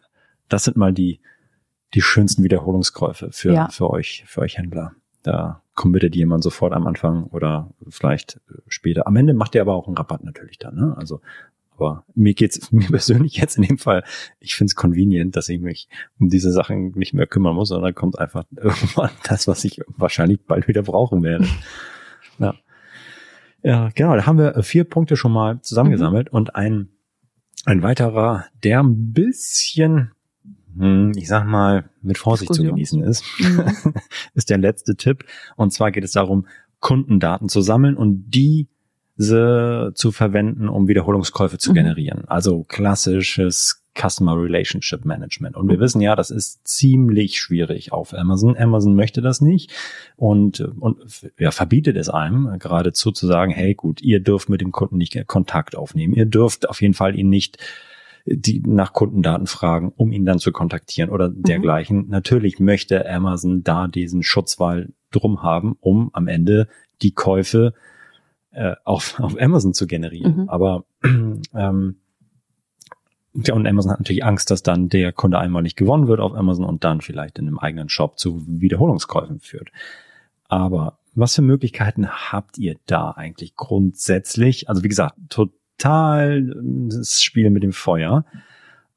Das 0.48 0.64
sind 0.64 0.76
mal 0.76 0.92
die 0.92 1.20
die 1.94 2.02
schönsten 2.02 2.42
Wiederholungskäufe 2.42 3.30
für, 3.32 3.52
ja. 3.52 3.68
für 3.68 3.90
euch, 3.90 4.24
für 4.26 4.40
euch 4.40 4.58
Händler. 4.58 4.92
Da 5.22 5.62
committet 5.74 6.14
jemand 6.14 6.44
sofort 6.44 6.72
am 6.72 6.86
Anfang 6.86 7.24
oder 7.24 7.70
vielleicht 7.88 8.40
später. 8.68 9.06
Am 9.06 9.16
Ende 9.16 9.34
macht 9.34 9.54
ihr 9.54 9.60
aber 9.60 9.74
auch 9.74 9.86
einen 9.86 9.96
Rabatt 9.96 10.22
natürlich 10.24 10.58
dann, 10.58 10.74
ne? 10.74 10.94
Also, 10.96 11.20
aber 11.76 12.04
mir 12.14 12.34
geht's 12.34 12.70
mir 12.72 12.88
persönlich 12.88 13.36
jetzt 13.36 13.56
in 13.56 13.64
dem 13.64 13.78
Fall, 13.78 14.04
ich 14.38 14.54
finde 14.54 14.70
es 14.70 14.76
convenient, 14.76 15.36
dass 15.36 15.48
ich 15.48 15.60
mich 15.60 15.88
um 16.18 16.28
diese 16.28 16.52
Sachen 16.52 16.92
nicht 16.92 17.14
mehr 17.14 17.26
kümmern 17.26 17.54
muss, 17.54 17.68
sondern 17.68 17.94
kommt 17.94 18.18
einfach 18.18 18.44
irgendwann 18.56 19.10
das, 19.28 19.48
was 19.48 19.64
ich 19.64 19.80
wahrscheinlich 19.88 20.40
bald 20.44 20.68
wieder 20.68 20.82
brauchen 20.82 21.22
werde. 21.22 21.46
ja. 22.38 22.54
Ja, 23.62 23.88
genau, 23.94 24.14
da 24.14 24.26
haben 24.26 24.36
wir 24.36 24.62
vier 24.62 24.84
Punkte 24.84 25.16
schon 25.16 25.32
mal 25.32 25.62
zusammengesammelt 25.62 26.30
mhm. 26.30 26.36
und 26.36 26.54
ein, 26.54 26.90
ein 27.64 27.82
weiterer, 27.82 28.44
der 28.62 28.80
ein 28.80 29.14
bisschen 29.14 30.12
ich 31.16 31.28
sag 31.28 31.46
mal, 31.46 31.90
mit 32.02 32.18
Vorsicht 32.18 32.50
Diskussion. 32.50 32.68
zu 32.68 32.74
genießen 32.74 33.02
ist, 33.02 33.24
mhm. 33.38 33.94
ist 34.34 34.50
der 34.50 34.58
letzte 34.58 34.96
Tipp. 34.96 35.24
Und 35.56 35.72
zwar 35.72 35.92
geht 35.92 36.04
es 36.04 36.12
darum, 36.12 36.46
Kundendaten 36.80 37.48
zu 37.48 37.60
sammeln 37.60 37.96
und 37.96 38.30
diese 38.30 39.92
zu 39.94 40.12
verwenden, 40.12 40.68
um 40.68 40.88
Wiederholungskäufe 40.88 41.58
zu 41.58 41.70
mhm. 41.70 41.74
generieren. 41.74 42.24
Also 42.26 42.64
klassisches 42.64 43.84
Customer 43.96 44.36
Relationship 44.36 45.04
Management. 45.04 45.56
Und 45.56 45.68
wir 45.68 45.78
wissen 45.78 46.00
ja, 46.00 46.16
das 46.16 46.30
ist 46.30 46.66
ziemlich 46.66 47.38
schwierig 47.38 47.92
auf 47.92 48.12
Amazon. 48.12 48.56
Amazon 48.56 48.94
möchte 48.94 49.22
das 49.22 49.40
nicht 49.40 49.72
und, 50.16 50.60
und 50.60 50.98
ja, 51.38 51.50
verbietet 51.52 51.96
es 51.96 52.08
einem 52.08 52.58
geradezu 52.58 53.12
zu 53.12 53.26
sagen, 53.26 53.52
hey 53.52 53.74
gut, 53.74 54.02
ihr 54.02 54.20
dürft 54.20 54.48
mit 54.48 54.60
dem 54.60 54.72
Kunden 54.72 54.96
nicht 54.96 55.26
Kontakt 55.26 55.76
aufnehmen. 55.76 56.14
Ihr 56.14 56.26
dürft 56.26 56.68
auf 56.68 56.82
jeden 56.82 56.94
Fall 56.94 57.16
ihn 57.16 57.28
nicht 57.28 57.58
die 58.26 58.62
nach 58.66 58.92
Kundendaten 58.92 59.46
fragen, 59.46 59.92
um 59.96 60.12
ihn 60.12 60.24
dann 60.24 60.38
zu 60.38 60.52
kontaktieren 60.52 61.10
oder 61.10 61.28
mhm. 61.30 61.42
dergleichen. 61.42 62.08
Natürlich 62.08 62.58
möchte 62.58 63.08
Amazon 63.08 63.62
da 63.62 63.86
diesen 63.86 64.22
Schutzwall 64.22 64.92
drum 65.10 65.42
haben, 65.42 65.76
um 65.80 66.10
am 66.12 66.28
Ende 66.28 66.68
die 67.02 67.12
Käufe 67.12 67.74
äh, 68.52 68.74
auf, 68.84 69.20
auf 69.20 69.40
Amazon 69.40 69.74
zu 69.74 69.86
generieren. 69.86 70.42
Mhm. 70.42 70.48
Aber 70.48 70.84
ähm, 71.04 71.96
ja, 73.34 73.52
und 73.52 73.66
Amazon 73.66 73.90
hat 73.90 73.98
natürlich 73.98 74.24
Angst, 74.24 74.50
dass 74.50 74.62
dann 74.62 74.88
der 74.88 75.12
Kunde 75.12 75.38
einmal 75.38 75.62
nicht 75.62 75.76
gewonnen 75.76 76.06
wird 76.06 76.20
auf 76.20 76.34
Amazon 76.34 76.64
und 76.64 76.84
dann 76.84 77.00
vielleicht 77.00 77.38
in 77.38 77.48
einem 77.48 77.58
eigenen 77.58 77.88
Shop 77.88 78.18
zu 78.18 78.44
Wiederholungskäufen 78.46 79.40
führt. 79.40 79.70
Aber 80.48 80.98
was 81.16 81.34
für 81.34 81.42
Möglichkeiten 81.42 82.08
habt 82.08 82.58
ihr 82.58 82.76
da 82.86 83.10
eigentlich 83.10 83.56
grundsätzlich? 83.56 84.68
Also 84.68 84.84
wie 84.84 84.88
gesagt, 84.88 85.16
total 85.78 86.14
total 86.14 86.54
das 86.88 87.22
Spiel 87.22 87.50
mit 87.50 87.62
dem 87.62 87.72
Feuer. 87.72 88.24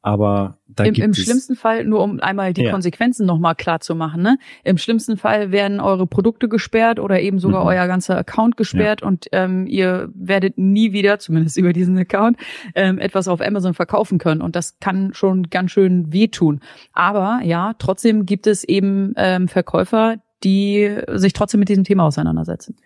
Aber 0.04 0.58
da 0.68 0.86
Im, 0.86 0.94
gibt 0.94 1.04
im 1.04 1.12
es 1.12 1.18
schlimmsten 1.18 1.56
Fall, 1.56 1.84
nur 1.84 2.02
um 2.02 2.22
einmal 2.22 2.54
die 2.54 2.64
ja. 2.64 2.72
Konsequenzen 2.72 3.26
nochmal 3.26 3.56
klar 3.56 3.82
zu 3.82 3.94
machen, 3.94 4.22
ne? 4.22 4.38
Im 4.64 4.78
schlimmsten 4.78 5.18
Fall 5.18 5.52
werden 5.52 5.82
eure 5.82 6.08
Produkte 6.08 6.48
gesperrt 6.48 7.00
oder 7.00 7.20
eben 7.20 7.40
sogar 7.40 7.64
mhm. 7.64 7.68
euer 7.68 7.88
ganzer 7.88 8.18
Account 8.18 8.56
gesperrt 8.56 9.02
ja. 9.02 9.08
und 9.08 9.26
ähm, 9.34 9.68
ihr 9.68 10.10
werdet 10.14 10.58
nie 10.58 10.94
wieder, 10.94 11.20
zumindest 11.20 11.58
über 11.58 11.74
diesen 11.74 11.98
Account, 11.98 12.38
ähm, 12.74 13.00
etwas 13.00 13.28
auf 13.28 13.42
Amazon 13.42 13.74
verkaufen 13.74 14.18
können. 14.18 14.42
Und 14.42 14.56
das 14.56 14.80
kann 14.80 15.14
schon 15.14 15.50
ganz 15.50 15.72
schön 15.72 16.14
wehtun. 16.14 16.62
Aber 16.94 17.42
ja, 17.44 17.74
trotzdem 17.78 18.26
gibt 18.26 18.48
es 18.48 18.64
eben 18.64 19.14
ähm, 19.18 19.50
Verkäufer, 19.50 20.18
die 20.42 21.02
sich 21.16 21.34
trotzdem 21.34 21.60
mit 21.60 21.68
diesem 21.68 21.84
Thema 21.84 22.06
auseinandersetzen. 22.06 22.78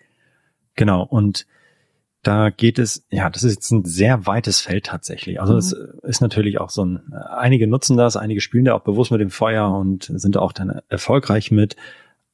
Genau. 0.74 1.04
Und 1.04 1.46
da 2.22 2.50
geht 2.50 2.78
es, 2.78 3.04
ja, 3.10 3.28
das 3.28 3.42
ist 3.42 3.54
jetzt 3.54 3.70
ein 3.72 3.84
sehr 3.84 4.26
weites 4.26 4.60
Feld 4.60 4.86
tatsächlich. 4.86 5.40
Also 5.40 5.56
es 5.56 5.74
mhm. 5.74 6.08
ist 6.08 6.20
natürlich 6.20 6.60
auch 6.60 6.70
so 6.70 6.84
ein, 6.84 7.12
einige 7.12 7.66
nutzen 7.66 7.96
das, 7.96 8.16
einige 8.16 8.40
spielen 8.40 8.64
da 8.64 8.74
auch 8.74 8.82
bewusst 8.82 9.10
mit 9.10 9.20
dem 9.20 9.30
Feuer 9.30 9.70
und 9.70 10.04
sind 10.14 10.36
auch 10.36 10.52
dann 10.52 10.80
erfolgreich 10.88 11.50
mit. 11.50 11.76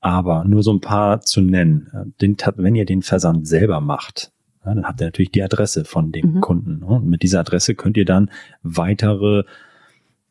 Aber 0.00 0.44
nur 0.44 0.62
so 0.62 0.72
ein 0.72 0.80
paar 0.80 1.22
zu 1.22 1.40
nennen. 1.40 2.14
Den, 2.20 2.36
wenn 2.56 2.76
ihr 2.76 2.84
den 2.84 3.02
Versand 3.02 3.48
selber 3.48 3.80
macht, 3.80 4.30
ja, 4.64 4.74
dann 4.74 4.84
habt 4.84 5.00
ihr 5.00 5.06
natürlich 5.06 5.32
die 5.32 5.42
Adresse 5.42 5.84
von 5.84 6.12
dem 6.12 6.34
mhm. 6.34 6.40
Kunden. 6.40 6.78
Ne? 6.80 6.86
Und 6.86 7.06
mit 7.06 7.22
dieser 7.22 7.40
Adresse 7.40 7.74
könnt 7.74 7.96
ihr 7.96 8.04
dann 8.04 8.30
weitere 8.62 9.44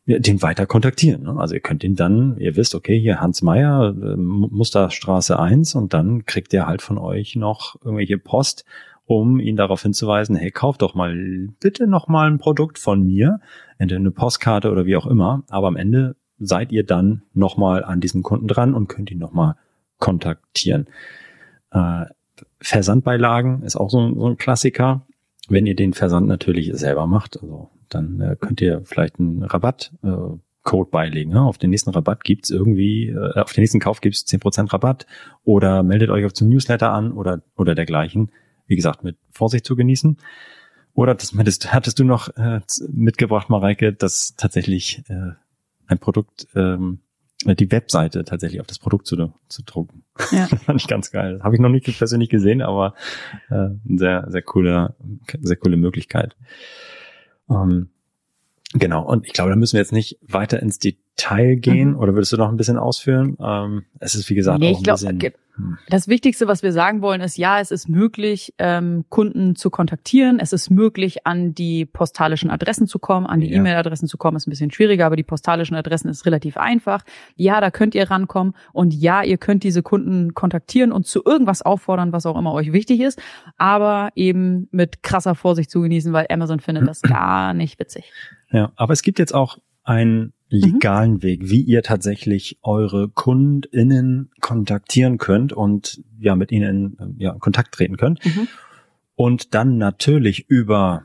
den 0.06 0.40
weiter 0.40 0.64
kontaktieren. 0.64 1.24
Ne? 1.24 1.34
Also 1.36 1.54
ihr 1.54 1.60
könnt 1.60 1.84
ihn 1.84 1.96
dann, 1.96 2.38
ihr 2.38 2.56
wisst, 2.56 2.74
okay, 2.74 2.98
hier 2.98 3.20
Hans 3.20 3.42
Meyer, 3.42 3.94
äh, 3.94 4.16
Musterstraße 4.16 5.38
1 5.38 5.74
und 5.74 5.92
dann 5.92 6.24
kriegt 6.24 6.52
ihr 6.54 6.66
halt 6.66 6.80
von 6.80 6.96
euch 6.96 7.36
noch 7.36 7.76
irgendwelche 7.84 8.16
Post 8.16 8.64
um 9.08 9.40
ihn 9.40 9.56
darauf 9.56 9.82
hinzuweisen, 9.82 10.36
hey, 10.36 10.50
kauf 10.50 10.76
doch 10.76 10.94
mal 10.94 11.16
bitte 11.60 11.86
noch 11.86 12.08
mal 12.08 12.30
ein 12.30 12.38
Produkt 12.38 12.78
von 12.78 13.02
mir, 13.02 13.40
entweder 13.78 14.00
eine 14.00 14.10
Postkarte 14.10 14.70
oder 14.70 14.84
wie 14.84 14.96
auch 14.96 15.06
immer, 15.06 15.44
aber 15.48 15.68
am 15.68 15.76
Ende 15.76 16.14
seid 16.38 16.72
ihr 16.72 16.84
dann 16.84 17.22
noch 17.32 17.56
mal 17.56 17.84
an 17.84 18.00
diesem 18.00 18.22
Kunden 18.22 18.46
dran 18.46 18.74
und 18.74 18.86
könnt 18.86 19.10
ihn 19.10 19.18
noch 19.18 19.32
mal 19.32 19.56
kontaktieren. 19.96 20.88
Äh, 21.70 22.04
Versandbeilagen 22.60 23.62
ist 23.62 23.76
auch 23.76 23.88
so, 23.88 24.14
so, 24.14 24.26
ein 24.26 24.36
Klassiker. 24.36 25.06
Wenn 25.48 25.64
ihr 25.64 25.74
den 25.74 25.94
Versand 25.94 26.28
natürlich 26.28 26.70
selber 26.74 27.06
macht, 27.06 27.40
also 27.40 27.70
dann 27.88 28.20
äh, 28.20 28.36
könnt 28.38 28.60
ihr 28.60 28.82
vielleicht 28.84 29.18
einen 29.18 29.42
Rabattcode 29.42 30.88
äh, 30.88 30.90
beilegen. 30.90 31.30
Ne? 31.30 31.40
Auf 31.40 31.56
den 31.56 31.70
nächsten 31.70 31.90
Rabatt 31.90 32.24
gibt's 32.24 32.50
irgendwie, 32.50 33.08
äh, 33.08 33.40
auf 33.40 33.54
den 33.54 33.62
nächsten 33.62 33.80
Kauf 33.80 34.02
gibt's 34.02 34.26
zehn 34.26 34.38
Prozent 34.38 34.70
Rabatt 34.74 35.06
oder 35.44 35.82
meldet 35.82 36.10
euch 36.10 36.26
auf 36.26 36.34
zum 36.34 36.50
Newsletter 36.50 36.92
an 36.92 37.12
oder, 37.12 37.40
oder 37.56 37.74
dergleichen 37.74 38.30
wie 38.68 38.76
gesagt, 38.76 39.02
mit 39.02 39.16
Vorsicht 39.32 39.66
zu 39.66 39.74
genießen. 39.74 40.18
Oder 40.94 41.14
das 41.14 41.32
hattest, 41.68 41.98
du 41.98 42.04
noch 42.04 42.28
äh, 42.36 42.60
mitgebracht, 42.88 43.50
Mareike, 43.50 43.92
dass 43.92 44.34
tatsächlich 44.36 45.02
äh, 45.08 45.32
ein 45.86 45.98
Produkt, 45.98 46.46
ähm, 46.54 47.00
die 47.44 47.70
Webseite 47.70 48.24
tatsächlich 48.24 48.60
auf 48.60 48.66
das 48.66 48.78
Produkt 48.80 49.06
zu, 49.06 49.32
zu 49.48 49.62
drucken. 49.62 50.02
Ja. 50.32 50.48
das 50.50 50.62
fand 50.64 50.80
ich 50.80 50.88
ganz 50.88 51.10
geil. 51.10 51.40
Habe 51.42 51.54
ich 51.54 51.60
noch 51.60 51.68
nicht 51.68 51.86
persönlich 51.98 52.30
gesehen, 52.30 52.62
aber 52.62 52.94
äh, 53.48 53.68
sehr, 53.86 54.26
sehr 54.28 54.42
coole, 54.42 54.96
sehr 55.40 55.56
coole 55.56 55.76
Möglichkeit. 55.76 56.36
Ähm, 57.48 57.90
genau, 58.74 59.04
und 59.04 59.26
ich 59.26 59.32
glaube, 59.32 59.50
da 59.50 59.56
müssen 59.56 59.74
wir 59.74 59.80
jetzt 59.80 59.92
nicht 59.92 60.18
weiter 60.22 60.60
ins 60.60 60.78
Detail 60.78 61.56
gehen. 61.56 61.90
Mhm. 61.90 61.98
Oder 61.98 62.14
würdest 62.14 62.32
du 62.32 62.36
noch 62.36 62.48
ein 62.48 62.56
bisschen 62.56 62.78
ausführen? 62.78 63.36
Ähm, 63.40 63.84
es 64.00 64.14
ist, 64.14 64.28
wie 64.30 64.34
gesagt, 64.34 64.60
nee, 64.60 64.72
auch 64.72 64.78
ein 64.78 64.82
glaub, 64.82 64.96
bisschen 64.98 65.32
das 65.88 66.08
Wichtigste, 66.08 66.46
was 66.46 66.62
wir 66.62 66.72
sagen 66.72 67.02
wollen, 67.02 67.20
ist, 67.20 67.36
ja, 67.36 67.60
es 67.60 67.70
ist 67.70 67.88
möglich, 67.88 68.54
ähm, 68.58 69.04
Kunden 69.08 69.56
zu 69.56 69.70
kontaktieren. 69.70 70.38
Es 70.38 70.52
ist 70.52 70.70
möglich, 70.70 71.26
an 71.26 71.54
die 71.54 71.84
postalischen 71.84 72.50
Adressen 72.50 72.86
zu 72.86 72.98
kommen, 72.98 73.26
an 73.26 73.40
die 73.40 73.50
ja. 73.50 73.56
E-Mail-Adressen 73.56 74.08
zu 74.08 74.18
kommen. 74.18 74.36
Ist 74.36 74.46
ein 74.46 74.50
bisschen 74.50 74.70
schwieriger, 74.70 75.06
aber 75.06 75.16
die 75.16 75.24
postalischen 75.24 75.76
Adressen 75.76 76.08
ist 76.08 76.26
relativ 76.26 76.56
einfach. 76.56 77.04
Ja, 77.36 77.60
da 77.60 77.70
könnt 77.70 77.94
ihr 77.94 78.10
rankommen 78.10 78.54
und 78.72 78.94
ja, 78.94 79.22
ihr 79.22 79.38
könnt 79.38 79.64
diese 79.64 79.82
Kunden 79.82 80.34
kontaktieren 80.34 80.92
und 80.92 81.06
zu 81.06 81.22
irgendwas 81.24 81.62
auffordern, 81.62 82.12
was 82.12 82.26
auch 82.26 82.38
immer 82.38 82.52
euch 82.52 82.72
wichtig 82.72 83.00
ist, 83.00 83.20
aber 83.56 84.10
eben 84.14 84.68
mit 84.70 85.02
krasser 85.02 85.34
Vorsicht 85.34 85.70
zu 85.70 85.80
genießen, 85.80 86.12
weil 86.12 86.26
Amazon 86.30 86.60
findet 86.60 86.86
das 86.86 87.02
gar 87.02 87.54
nicht 87.54 87.78
witzig. 87.80 88.12
Ja, 88.50 88.72
aber 88.76 88.92
es 88.92 89.02
gibt 89.02 89.18
jetzt 89.18 89.34
auch 89.34 89.58
ein 89.84 90.32
Mhm. 90.50 90.58
legalen 90.58 91.12
mhm. 91.14 91.22
Weg, 91.22 91.40
wie 91.44 91.60
ihr 91.60 91.82
tatsächlich 91.82 92.58
eure 92.62 93.08
KundInnen 93.08 94.30
kontaktieren 94.40 95.18
könnt 95.18 95.52
und 95.52 96.02
ja 96.18 96.36
mit 96.36 96.52
ihnen 96.52 96.96
in 96.98 97.16
ja, 97.18 97.32
Kontakt 97.34 97.74
treten 97.74 97.96
könnt. 97.96 98.24
Mhm. 98.24 98.48
Und 99.14 99.54
dann 99.54 99.78
natürlich 99.78 100.48
über 100.48 101.04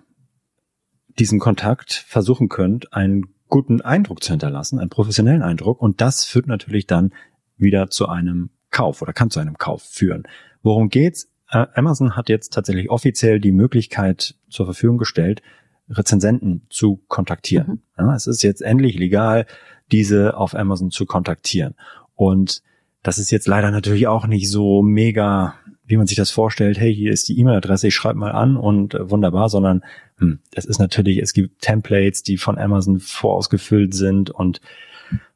diesen 1.19 1.39
Kontakt 1.39 1.93
versuchen 1.93 2.49
könnt, 2.49 2.93
einen 2.93 3.27
guten 3.47 3.81
Eindruck 3.81 4.23
zu 4.23 4.31
hinterlassen, 4.31 4.79
einen 4.79 4.89
professionellen 4.89 5.41
Eindruck. 5.41 5.81
Und 5.81 6.01
das 6.01 6.25
führt 6.25 6.47
natürlich 6.47 6.87
dann 6.87 7.13
wieder 7.57 7.89
zu 7.89 8.07
einem 8.07 8.49
Kauf 8.71 9.01
oder 9.01 9.13
kann 9.13 9.29
zu 9.29 9.39
einem 9.39 9.57
Kauf 9.57 9.83
führen. 9.83 10.23
Worum 10.63 10.89
geht's? 10.89 11.29
Äh, 11.49 11.67
Amazon 11.75 12.15
hat 12.15 12.29
jetzt 12.29 12.53
tatsächlich 12.53 12.89
offiziell 12.89 13.39
die 13.39 13.51
Möglichkeit 13.51 14.35
zur 14.49 14.65
Verfügung 14.65 14.97
gestellt, 14.97 15.41
Rezensenten 15.89 16.63
zu 16.69 17.01
kontaktieren. 17.07 17.83
Mhm. 17.97 18.05
Ja, 18.05 18.15
es 18.15 18.27
ist 18.27 18.43
jetzt 18.43 18.61
endlich 18.61 18.97
legal, 18.97 19.45
diese 19.91 20.37
auf 20.37 20.55
Amazon 20.55 20.91
zu 20.91 21.05
kontaktieren. 21.05 21.75
Und 22.15 22.61
das 23.01 23.17
ist 23.17 23.31
jetzt 23.31 23.47
leider 23.47 23.71
natürlich 23.71 24.07
auch 24.07 24.27
nicht 24.27 24.49
so 24.49 24.81
mega, 24.81 25.55
wie 25.85 25.97
man 25.97 26.07
sich 26.07 26.15
das 26.15 26.31
vorstellt, 26.31 26.79
hey, 26.79 26.93
hier 26.95 27.11
ist 27.11 27.27
die 27.27 27.37
E-Mail-Adresse, 27.39 27.87
ich 27.87 27.95
schreibe 27.95 28.17
mal 28.17 28.31
an 28.31 28.55
und 28.55 28.93
äh, 28.93 29.09
wunderbar, 29.09 29.49
sondern 29.49 29.83
hm, 30.17 30.39
es 30.53 30.65
ist 30.65 30.79
natürlich, 30.79 31.17
es 31.17 31.33
gibt 31.33 31.61
Templates, 31.61 32.23
die 32.23 32.37
von 32.37 32.57
Amazon 32.57 32.99
vorausgefüllt 32.99 33.93
sind 33.93 34.29
und 34.29 34.61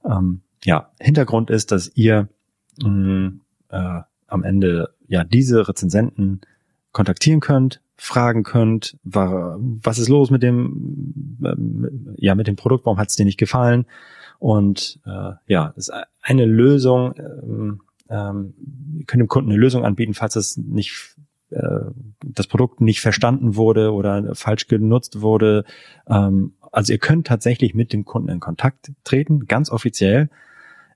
ähm, 0.06 0.42
ja, 0.64 0.92
Hintergrund 1.00 1.50
ist, 1.50 1.72
dass 1.72 1.92
ihr 1.96 2.30
mh, 2.82 3.34
äh, 3.70 4.02
am 4.28 4.44
Ende 4.44 4.94
ja 5.08 5.24
diese 5.24 5.68
Rezensenten 5.68 6.42
kontaktieren 6.92 7.42
könnt, 7.42 7.82
fragen 7.98 8.44
könnt, 8.44 8.98
war, 9.04 9.58
was 9.60 10.00
ist 10.00 10.08
los 10.08 10.30
mit 10.30 10.44
dem, 10.44 11.38
äh, 11.44 12.24
ja, 12.24 12.36
mit 12.36 12.48
dem 12.48 12.56
Produkt, 12.56 12.86
warum 12.86 13.00
hat 13.00 13.10
es 13.10 13.16
dir 13.16 13.26
nicht 13.26 13.40
gefallen? 13.40 13.86
Und 14.40 15.00
äh, 15.06 15.32
ja, 15.48 15.74
ist 15.76 15.92
eine 16.22 16.46
Lösung, 16.46 17.16
ähm, 17.18 17.82
ähm, 18.10 18.54
könnt 19.08 19.22
dem 19.22 19.28
Kunden 19.28 19.52
eine 19.52 19.60
Lösung 19.60 19.84
anbieten, 19.84 20.14
falls 20.14 20.36
es 20.36 20.58
nicht 20.58 21.18
äh, 21.50 21.92
das 22.24 22.48
Produkt 22.48 22.82
nicht 22.82 23.02
verstanden 23.02 23.56
wurde 23.56 23.94
oder 23.94 24.36
falsch 24.36 24.68
genutzt 24.68 25.22
wurde. 25.22 25.66
Ähm, 26.08 26.54
also 26.72 26.94
ihr 26.94 27.00
könnt 27.00 27.28
tatsächlich 27.28 27.74
mit 27.74 27.94
dem 27.94 28.06
Kunden 28.06 28.30
in 28.30 28.40
Kontakt 28.40 28.92
treten, 29.04 29.46
ganz 29.48 29.72
offiziell. 29.72 30.30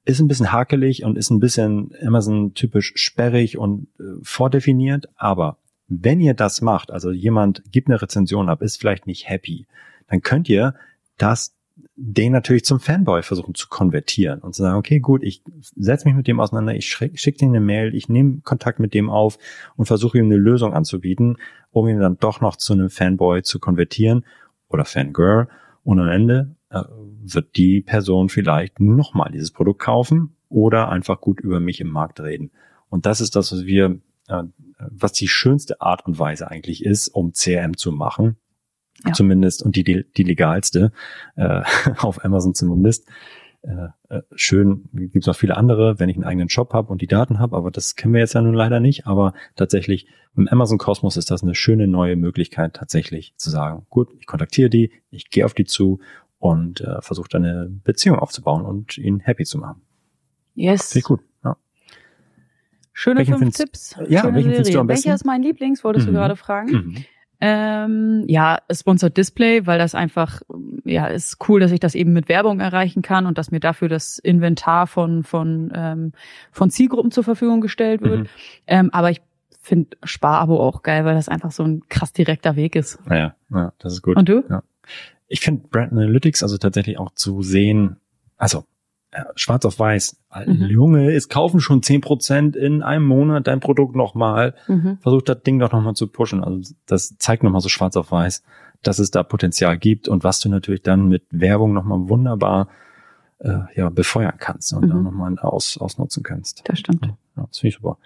Ist 0.04 0.20
ein 0.20 0.28
bisschen 0.28 0.52
hakelig 0.52 1.04
und 1.04 1.18
ist 1.18 1.30
ein 1.30 1.40
bisschen 1.40 1.92
Amazon 2.04 2.54
typisch 2.54 2.94
sperrig 2.96 3.58
und 3.58 3.88
äh, 4.00 4.04
vordefiniert, 4.24 5.10
aber 5.16 5.58
wenn 5.92 6.22
ihr 6.22 6.34
das 6.34 6.62
macht, 6.62 6.92
also 6.92 7.12
jemand 7.12 7.64
gibt 7.72 7.90
eine 7.90 8.02
Rezension 8.02 8.50
ab, 8.50 8.62
ist 8.62 8.78
vielleicht 8.78 9.08
nicht 9.08 9.28
happy, 9.28 9.68
dann 10.08 10.22
könnt 10.22 10.48
ihr 10.48 10.74
das 11.18 11.56
den 11.96 12.32
natürlich 12.32 12.66
zum 12.66 12.80
Fanboy 12.80 13.22
versuchen 13.22 13.54
zu 13.54 13.68
konvertieren 13.68 14.40
und 14.40 14.56
zu 14.56 14.62
sagen, 14.62 14.78
okay, 14.78 15.00
gut, 15.00 15.24
ich 15.24 15.44
setze 15.76 16.08
mich 16.08 16.16
mit 16.16 16.28
dem 16.28 16.40
auseinander, 16.40 16.74
ich 16.74 16.88
schicke 16.88 17.18
schick 17.18 17.42
ihm 17.42 17.50
eine 17.50 17.60
Mail, 17.60 17.94
ich 17.94 18.10
nehme 18.10 18.40
Kontakt 18.44 18.80
mit 18.80 18.94
dem 18.94 19.10
auf 19.10 19.38
und 19.76 19.86
versuche 19.86 20.18
ihm 20.18 20.26
eine 20.26 20.38
Lösung 20.38 20.74
anzubieten, 20.74 21.38
um 21.72 21.88
ihn 21.88 22.00
dann 22.00 22.18
doch 22.18 22.42
noch 22.42 22.56
zu 22.56 22.74
einem 22.74 22.90
Fanboy 22.90 23.44
zu 23.44 23.60
konvertieren 23.60 24.26
oder 24.70 24.86
Fangirl. 24.86 25.48
Und 25.84 26.00
am 26.00 26.08
Ende 26.08 26.56
äh, 26.70 26.82
wird 27.24 27.56
die 27.56 27.82
Person 27.82 28.30
vielleicht 28.30 28.80
nochmal 28.80 29.32
dieses 29.32 29.52
Produkt 29.52 29.82
kaufen 29.82 30.36
oder 30.50 30.90
einfach 30.90 31.22
gut 31.22 31.40
über 31.40 31.60
mich 31.60 31.82
im 31.82 31.90
Markt 31.90 32.20
reden. 32.20 32.52
Und 32.90 33.06
das 33.06 33.22
ist 33.22 33.36
das, 33.36 33.52
was 33.52 33.66
wir, 33.66 34.00
was 34.28 35.14
die 35.14 35.28
schönste 35.28 35.82
Art 35.82 36.06
und 36.06 36.18
Weise 36.20 36.50
eigentlich 36.50 36.86
ist, 36.86 37.10
um 37.10 37.34
CRM 37.34 37.76
zu 37.78 37.92
machen 37.92 38.38
ja. 39.06 39.14
zumindest 39.14 39.64
und 39.64 39.76
die, 39.76 39.84
die, 39.84 40.24
legalste 40.24 40.92
äh, 41.36 41.62
auf 41.98 42.24
Amazon 42.24 42.54
zumindest. 42.54 43.08
Äh, 43.64 43.90
äh, 44.10 44.22
schön, 44.34 44.90
gibt 44.92 45.18
es 45.18 45.28
noch 45.28 45.36
viele 45.36 45.56
andere, 45.56 46.00
wenn 46.00 46.10
ich 46.10 46.16
einen 46.16 46.26
eigenen 46.26 46.50
Shop 46.50 46.74
habe 46.74 46.92
und 46.92 47.02
die 47.02 47.08
Daten 47.08 47.40
habe, 47.40 47.56
aber 47.56 47.70
das 47.70 47.96
kennen 47.96 48.14
wir 48.14 48.22
jetzt 48.22 48.34
ja 48.34 48.42
nun 48.42 48.56
leider 48.56 48.80
nicht. 48.80 49.06
Aber 49.06 49.34
tatsächlich 49.56 50.08
im 50.36 50.48
Amazon 50.48 50.78
Kosmos 50.78 51.18
ist 51.18 51.30
das 51.30 51.44
eine 51.44 51.56
schöne 51.56 51.88
neue 51.88 52.16
Möglichkeit, 52.16 52.76
tatsächlich 52.76 53.34
zu 53.38 53.50
sagen, 53.50 53.86
gut, 53.90 54.10
ich 54.20 54.26
kontaktiere 54.26 54.70
die, 54.70 54.92
ich 55.10 55.30
gehe 55.30 55.46
auf 55.46 55.54
die 55.54 55.66
zu 55.66 56.00
und 56.40 56.82
äh, 56.82 57.02
versuche 57.02 57.30
dann 57.30 57.46
eine 57.46 57.70
Beziehung 57.70 58.18
aufzubauen 58.18 58.66
und 58.66 58.98
ihn 58.98 59.20
happy 59.20 59.46
zu 59.46 59.60
machen. 59.60 59.82
Yes. 60.56 60.96
Ich 60.96 61.04
gut. 61.04 61.22
Schöne 63.02 63.18
welchen 63.18 63.40
fünf 63.40 63.56
Tipps. 63.56 63.96
Ja, 64.10 64.22
Schöne 64.22 64.36
welchen 64.36 64.52
findest 64.52 64.76
du 64.76 64.80
am 64.80 64.86
besten? 64.86 65.06
Welcher 65.06 65.16
ist 65.16 65.26
mein 65.26 65.42
Lieblings, 65.42 65.84
wolltest 65.84 66.06
mhm. 66.06 66.14
du 66.14 66.20
gerade 66.20 66.36
fragen? 66.36 66.72
Mhm. 66.72 66.96
Ähm, 67.40 68.26
ja, 68.28 68.60
Sponsored 68.72 69.18
Display, 69.18 69.66
weil 69.66 69.80
das 69.80 69.96
einfach, 69.96 70.44
ja, 70.86 71.08
ist 71.08 71.38
cool, 71.50 71.60
dass 71.60 71.72
ich 71.72 71.80
das 71.80 71.96
eben 71.96 72.14
mit 72.14 72.30
Werbung 72.30 72.60
erreichen 72.60 73.02
kann 73.02 73.26
und 73.26 73.40
dass 73.40 73.50
mir 73.50 73.60
dafür 73.60 73.90
das 73.90 74.20
Inventar 74.20 74.86
von, 74.86 75.24
von, 75.24 75.72
ähm, 75.74 76.12
von 76.52 76.70
Zielgruppen 76.70 77.10
zur 77.10 77.24
Verfügung 77.24 77.60
gestellt 77.62 78.04
wird. 78.04 78.20
Mhm. 78.20 78.28
Ähm, 78.68 78.90
aber 78.94 79.10
ich 79.10 79.24
finde 79.64 79.98
Sparabo 80.04 80.60
auch 80.60 80.84
geil, 80.84 81.04
weil 81.04 81.16
das 81.16 81.28
einfach 81.28 81.50
so 81.50 81.64
ein 81.64 81.82
krass 81.90 82.14
direkter 82.14 82.56
Weg 82.56 82.76
ist. 82.76 83.00
Ja, 83.10 83.34
ja 83.50 83.74
das 83.80 83.94
ist 83.94 84.04
gut. 84.04 84.16
Und 84.16 84.30
du? 84.30 84.44
Ja. 84.48 84.62
Ich 85.28 85.40
finde 85.40 85.68
Brand 85.70 85.92
Analytics 85.92 86.44
also 86.44 86.60
tatsächlich 86.60 87.00
auch 87.00 87.10
zu 87.16 87.42
sehen, 87.42 87.96
also 88.38 88.64
schwarz 89.36 89.66
auf 89.66 89.80
weiß. 89.80 90.18
Mhm. 90.46 90.66
Junge, 90.70 91.12
es 91.12 91.30
kaufen 91.30 91.60
schon 91.60 91.84
zehn 91.84 92.02
Prozent 92.02 92.56
in 92.56 92.82
einem 92.82 93.06
Monat 93.06 93.48
dein 93.48 93.60
Produkt 93.60 93.96
nochmal. 93.96 94.56
Mhm. 94.68 94.98
Versuch 95.02 95.22
das 95.22 95.44
Ding 95.44 95.60
doch 95.60 95.72
nochmal 95.72 95.96
zu 95.96 96.08
pushen. 96.08 96.44
Also 96.44 96.74
das 96.86 97.18
zeigt 97.18 97.44
nochmal 97.44 97.62
so 97.62 97.70
schwarz 97.70 97.98
auf 97.98 98.12
weiß, 98.12 98.44
dass 98.84 99.00
es 99.00 99.12
da 99.12 99.24
Potenzial 99.24 99.78
gibt 99.78 100.08
und 100.08 100.24
was 100.24 100.40
du 100.40 100.50
natürlich 100.50 100.82
dann 100.82 101.08
mit 101.08 101.24
Werbung 101.32 101.74
nochmal 101.74 102.10
wunderbar 102.10 102.68
äh, 103.40 103.60
ja, 103.76 103.90
befeuern 103.90 104.36
kannst 104.38 104.74
und 104.74 104.86
mhm. 104.86 104.90
dann 104.90 105.04
nochmal 105.04 105.38
aus, 105.40 105.78
ausnutzen 105.78 106.24
kannst. 106.24 106.64
Das 106.66 106.80
stimmt. 106.80 107.06
Ja, 107.06 107.46
das 107.48 107.60
finde 107.60 107.70
ich 107.70 107.76
super. 107.76 107.98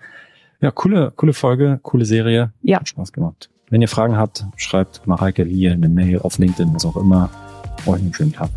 Ja, 0.62 0.72
coole, 0.72 1.12
coole 1.16 1.34
Folge, 1.34 1.80
coole 1.84 2.06
Serie. 2.06 2.54
Ja. 2.62 2.80
Hat 2.80 2.90
Spaß 2.90 3.14
gemacht. 3.14 3.50
Wenn 3.70 3.82
ihr 3.82 3.88
Fragen 3.90 4.16
habt, 4.16 4.46
schreibt 4.58 5.06
Mareike 5.06 5.44
Lie 5.44 5.72
eine 5.72 5.90
Mail 5.90 6.20
auf 6.20 6.38
LinkedIn, 6.38 6.74
was 6.74 6.86
auch 6.86 6.96
immer. 6.96 7.30
Euch 7.86 8.02
einen 8.02 8.14
schönen 8.14 8.34
Tag. 8.34 8.50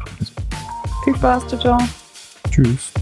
Viel 1.04 1.16
Spaß, 1.16 1.48
ciao, 1.48 1.60
ciao. 1.60 1.78
Tschüss. 2.50 2.92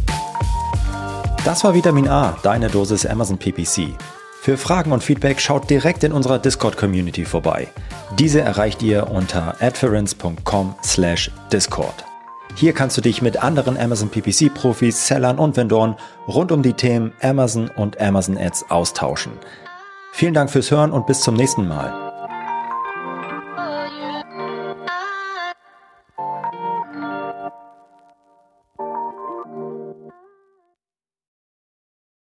Das 1.45 1.65
war 1.65 1.75
Vitamin 1.75 2.09
A, 2.09 2.37
deine 2.43 2.69
Dosis 2.69 3.07
Amazon 3.07 3.39
PPC. 3.39 3.95
Für 4.41 4.57
Fragen 4.57 4.93
und 4.93 5.03
Feedback 5.03 5.41
schaut 5.41 5.69
direkt 5.71 6.05
in 6.05 6.13
unserer 6.13 6.39
Discord-Community 6.39 7.25
vorbei. 7.25 7.67
Diese 8.19 8.41
erreicht 8.41 8.83
ihr 8.83 9.11
unter 9.11 9.57
adference.com/discord. 9.61 12.05
Hier 12.55 12.73
kannst 12.73 12.97
du 12.97 13.01
dich 13.01 13.23
mit 13.23 13.43
anderen 13.43 13.77
Amazon 13.77 14.09
PPC-Profis, 14.09 15.07
Sellern 15.07 15.39
und 15.39 15.57
Vendoren 15.57 15.97
rund 16.27 16.53
um 16.53 16.63
die 16.63 16.73
Themen 16.73 17.13
Amazon 17.21 17.69
und 17.69 18.01
Amazon 18.01 18.39
Ads 18.39 18.71
austauschen. 18.71 19.33
Vielen 20.13 20.33
Dank 20.33 20.51
fürs 20.51 20.71
Hören 20.71 20.93
und 20.93 21.07
bis 21.07 21.21
zum 21.21 21.35
nächsten 21.35 21.69
Mal. 21.69 22.06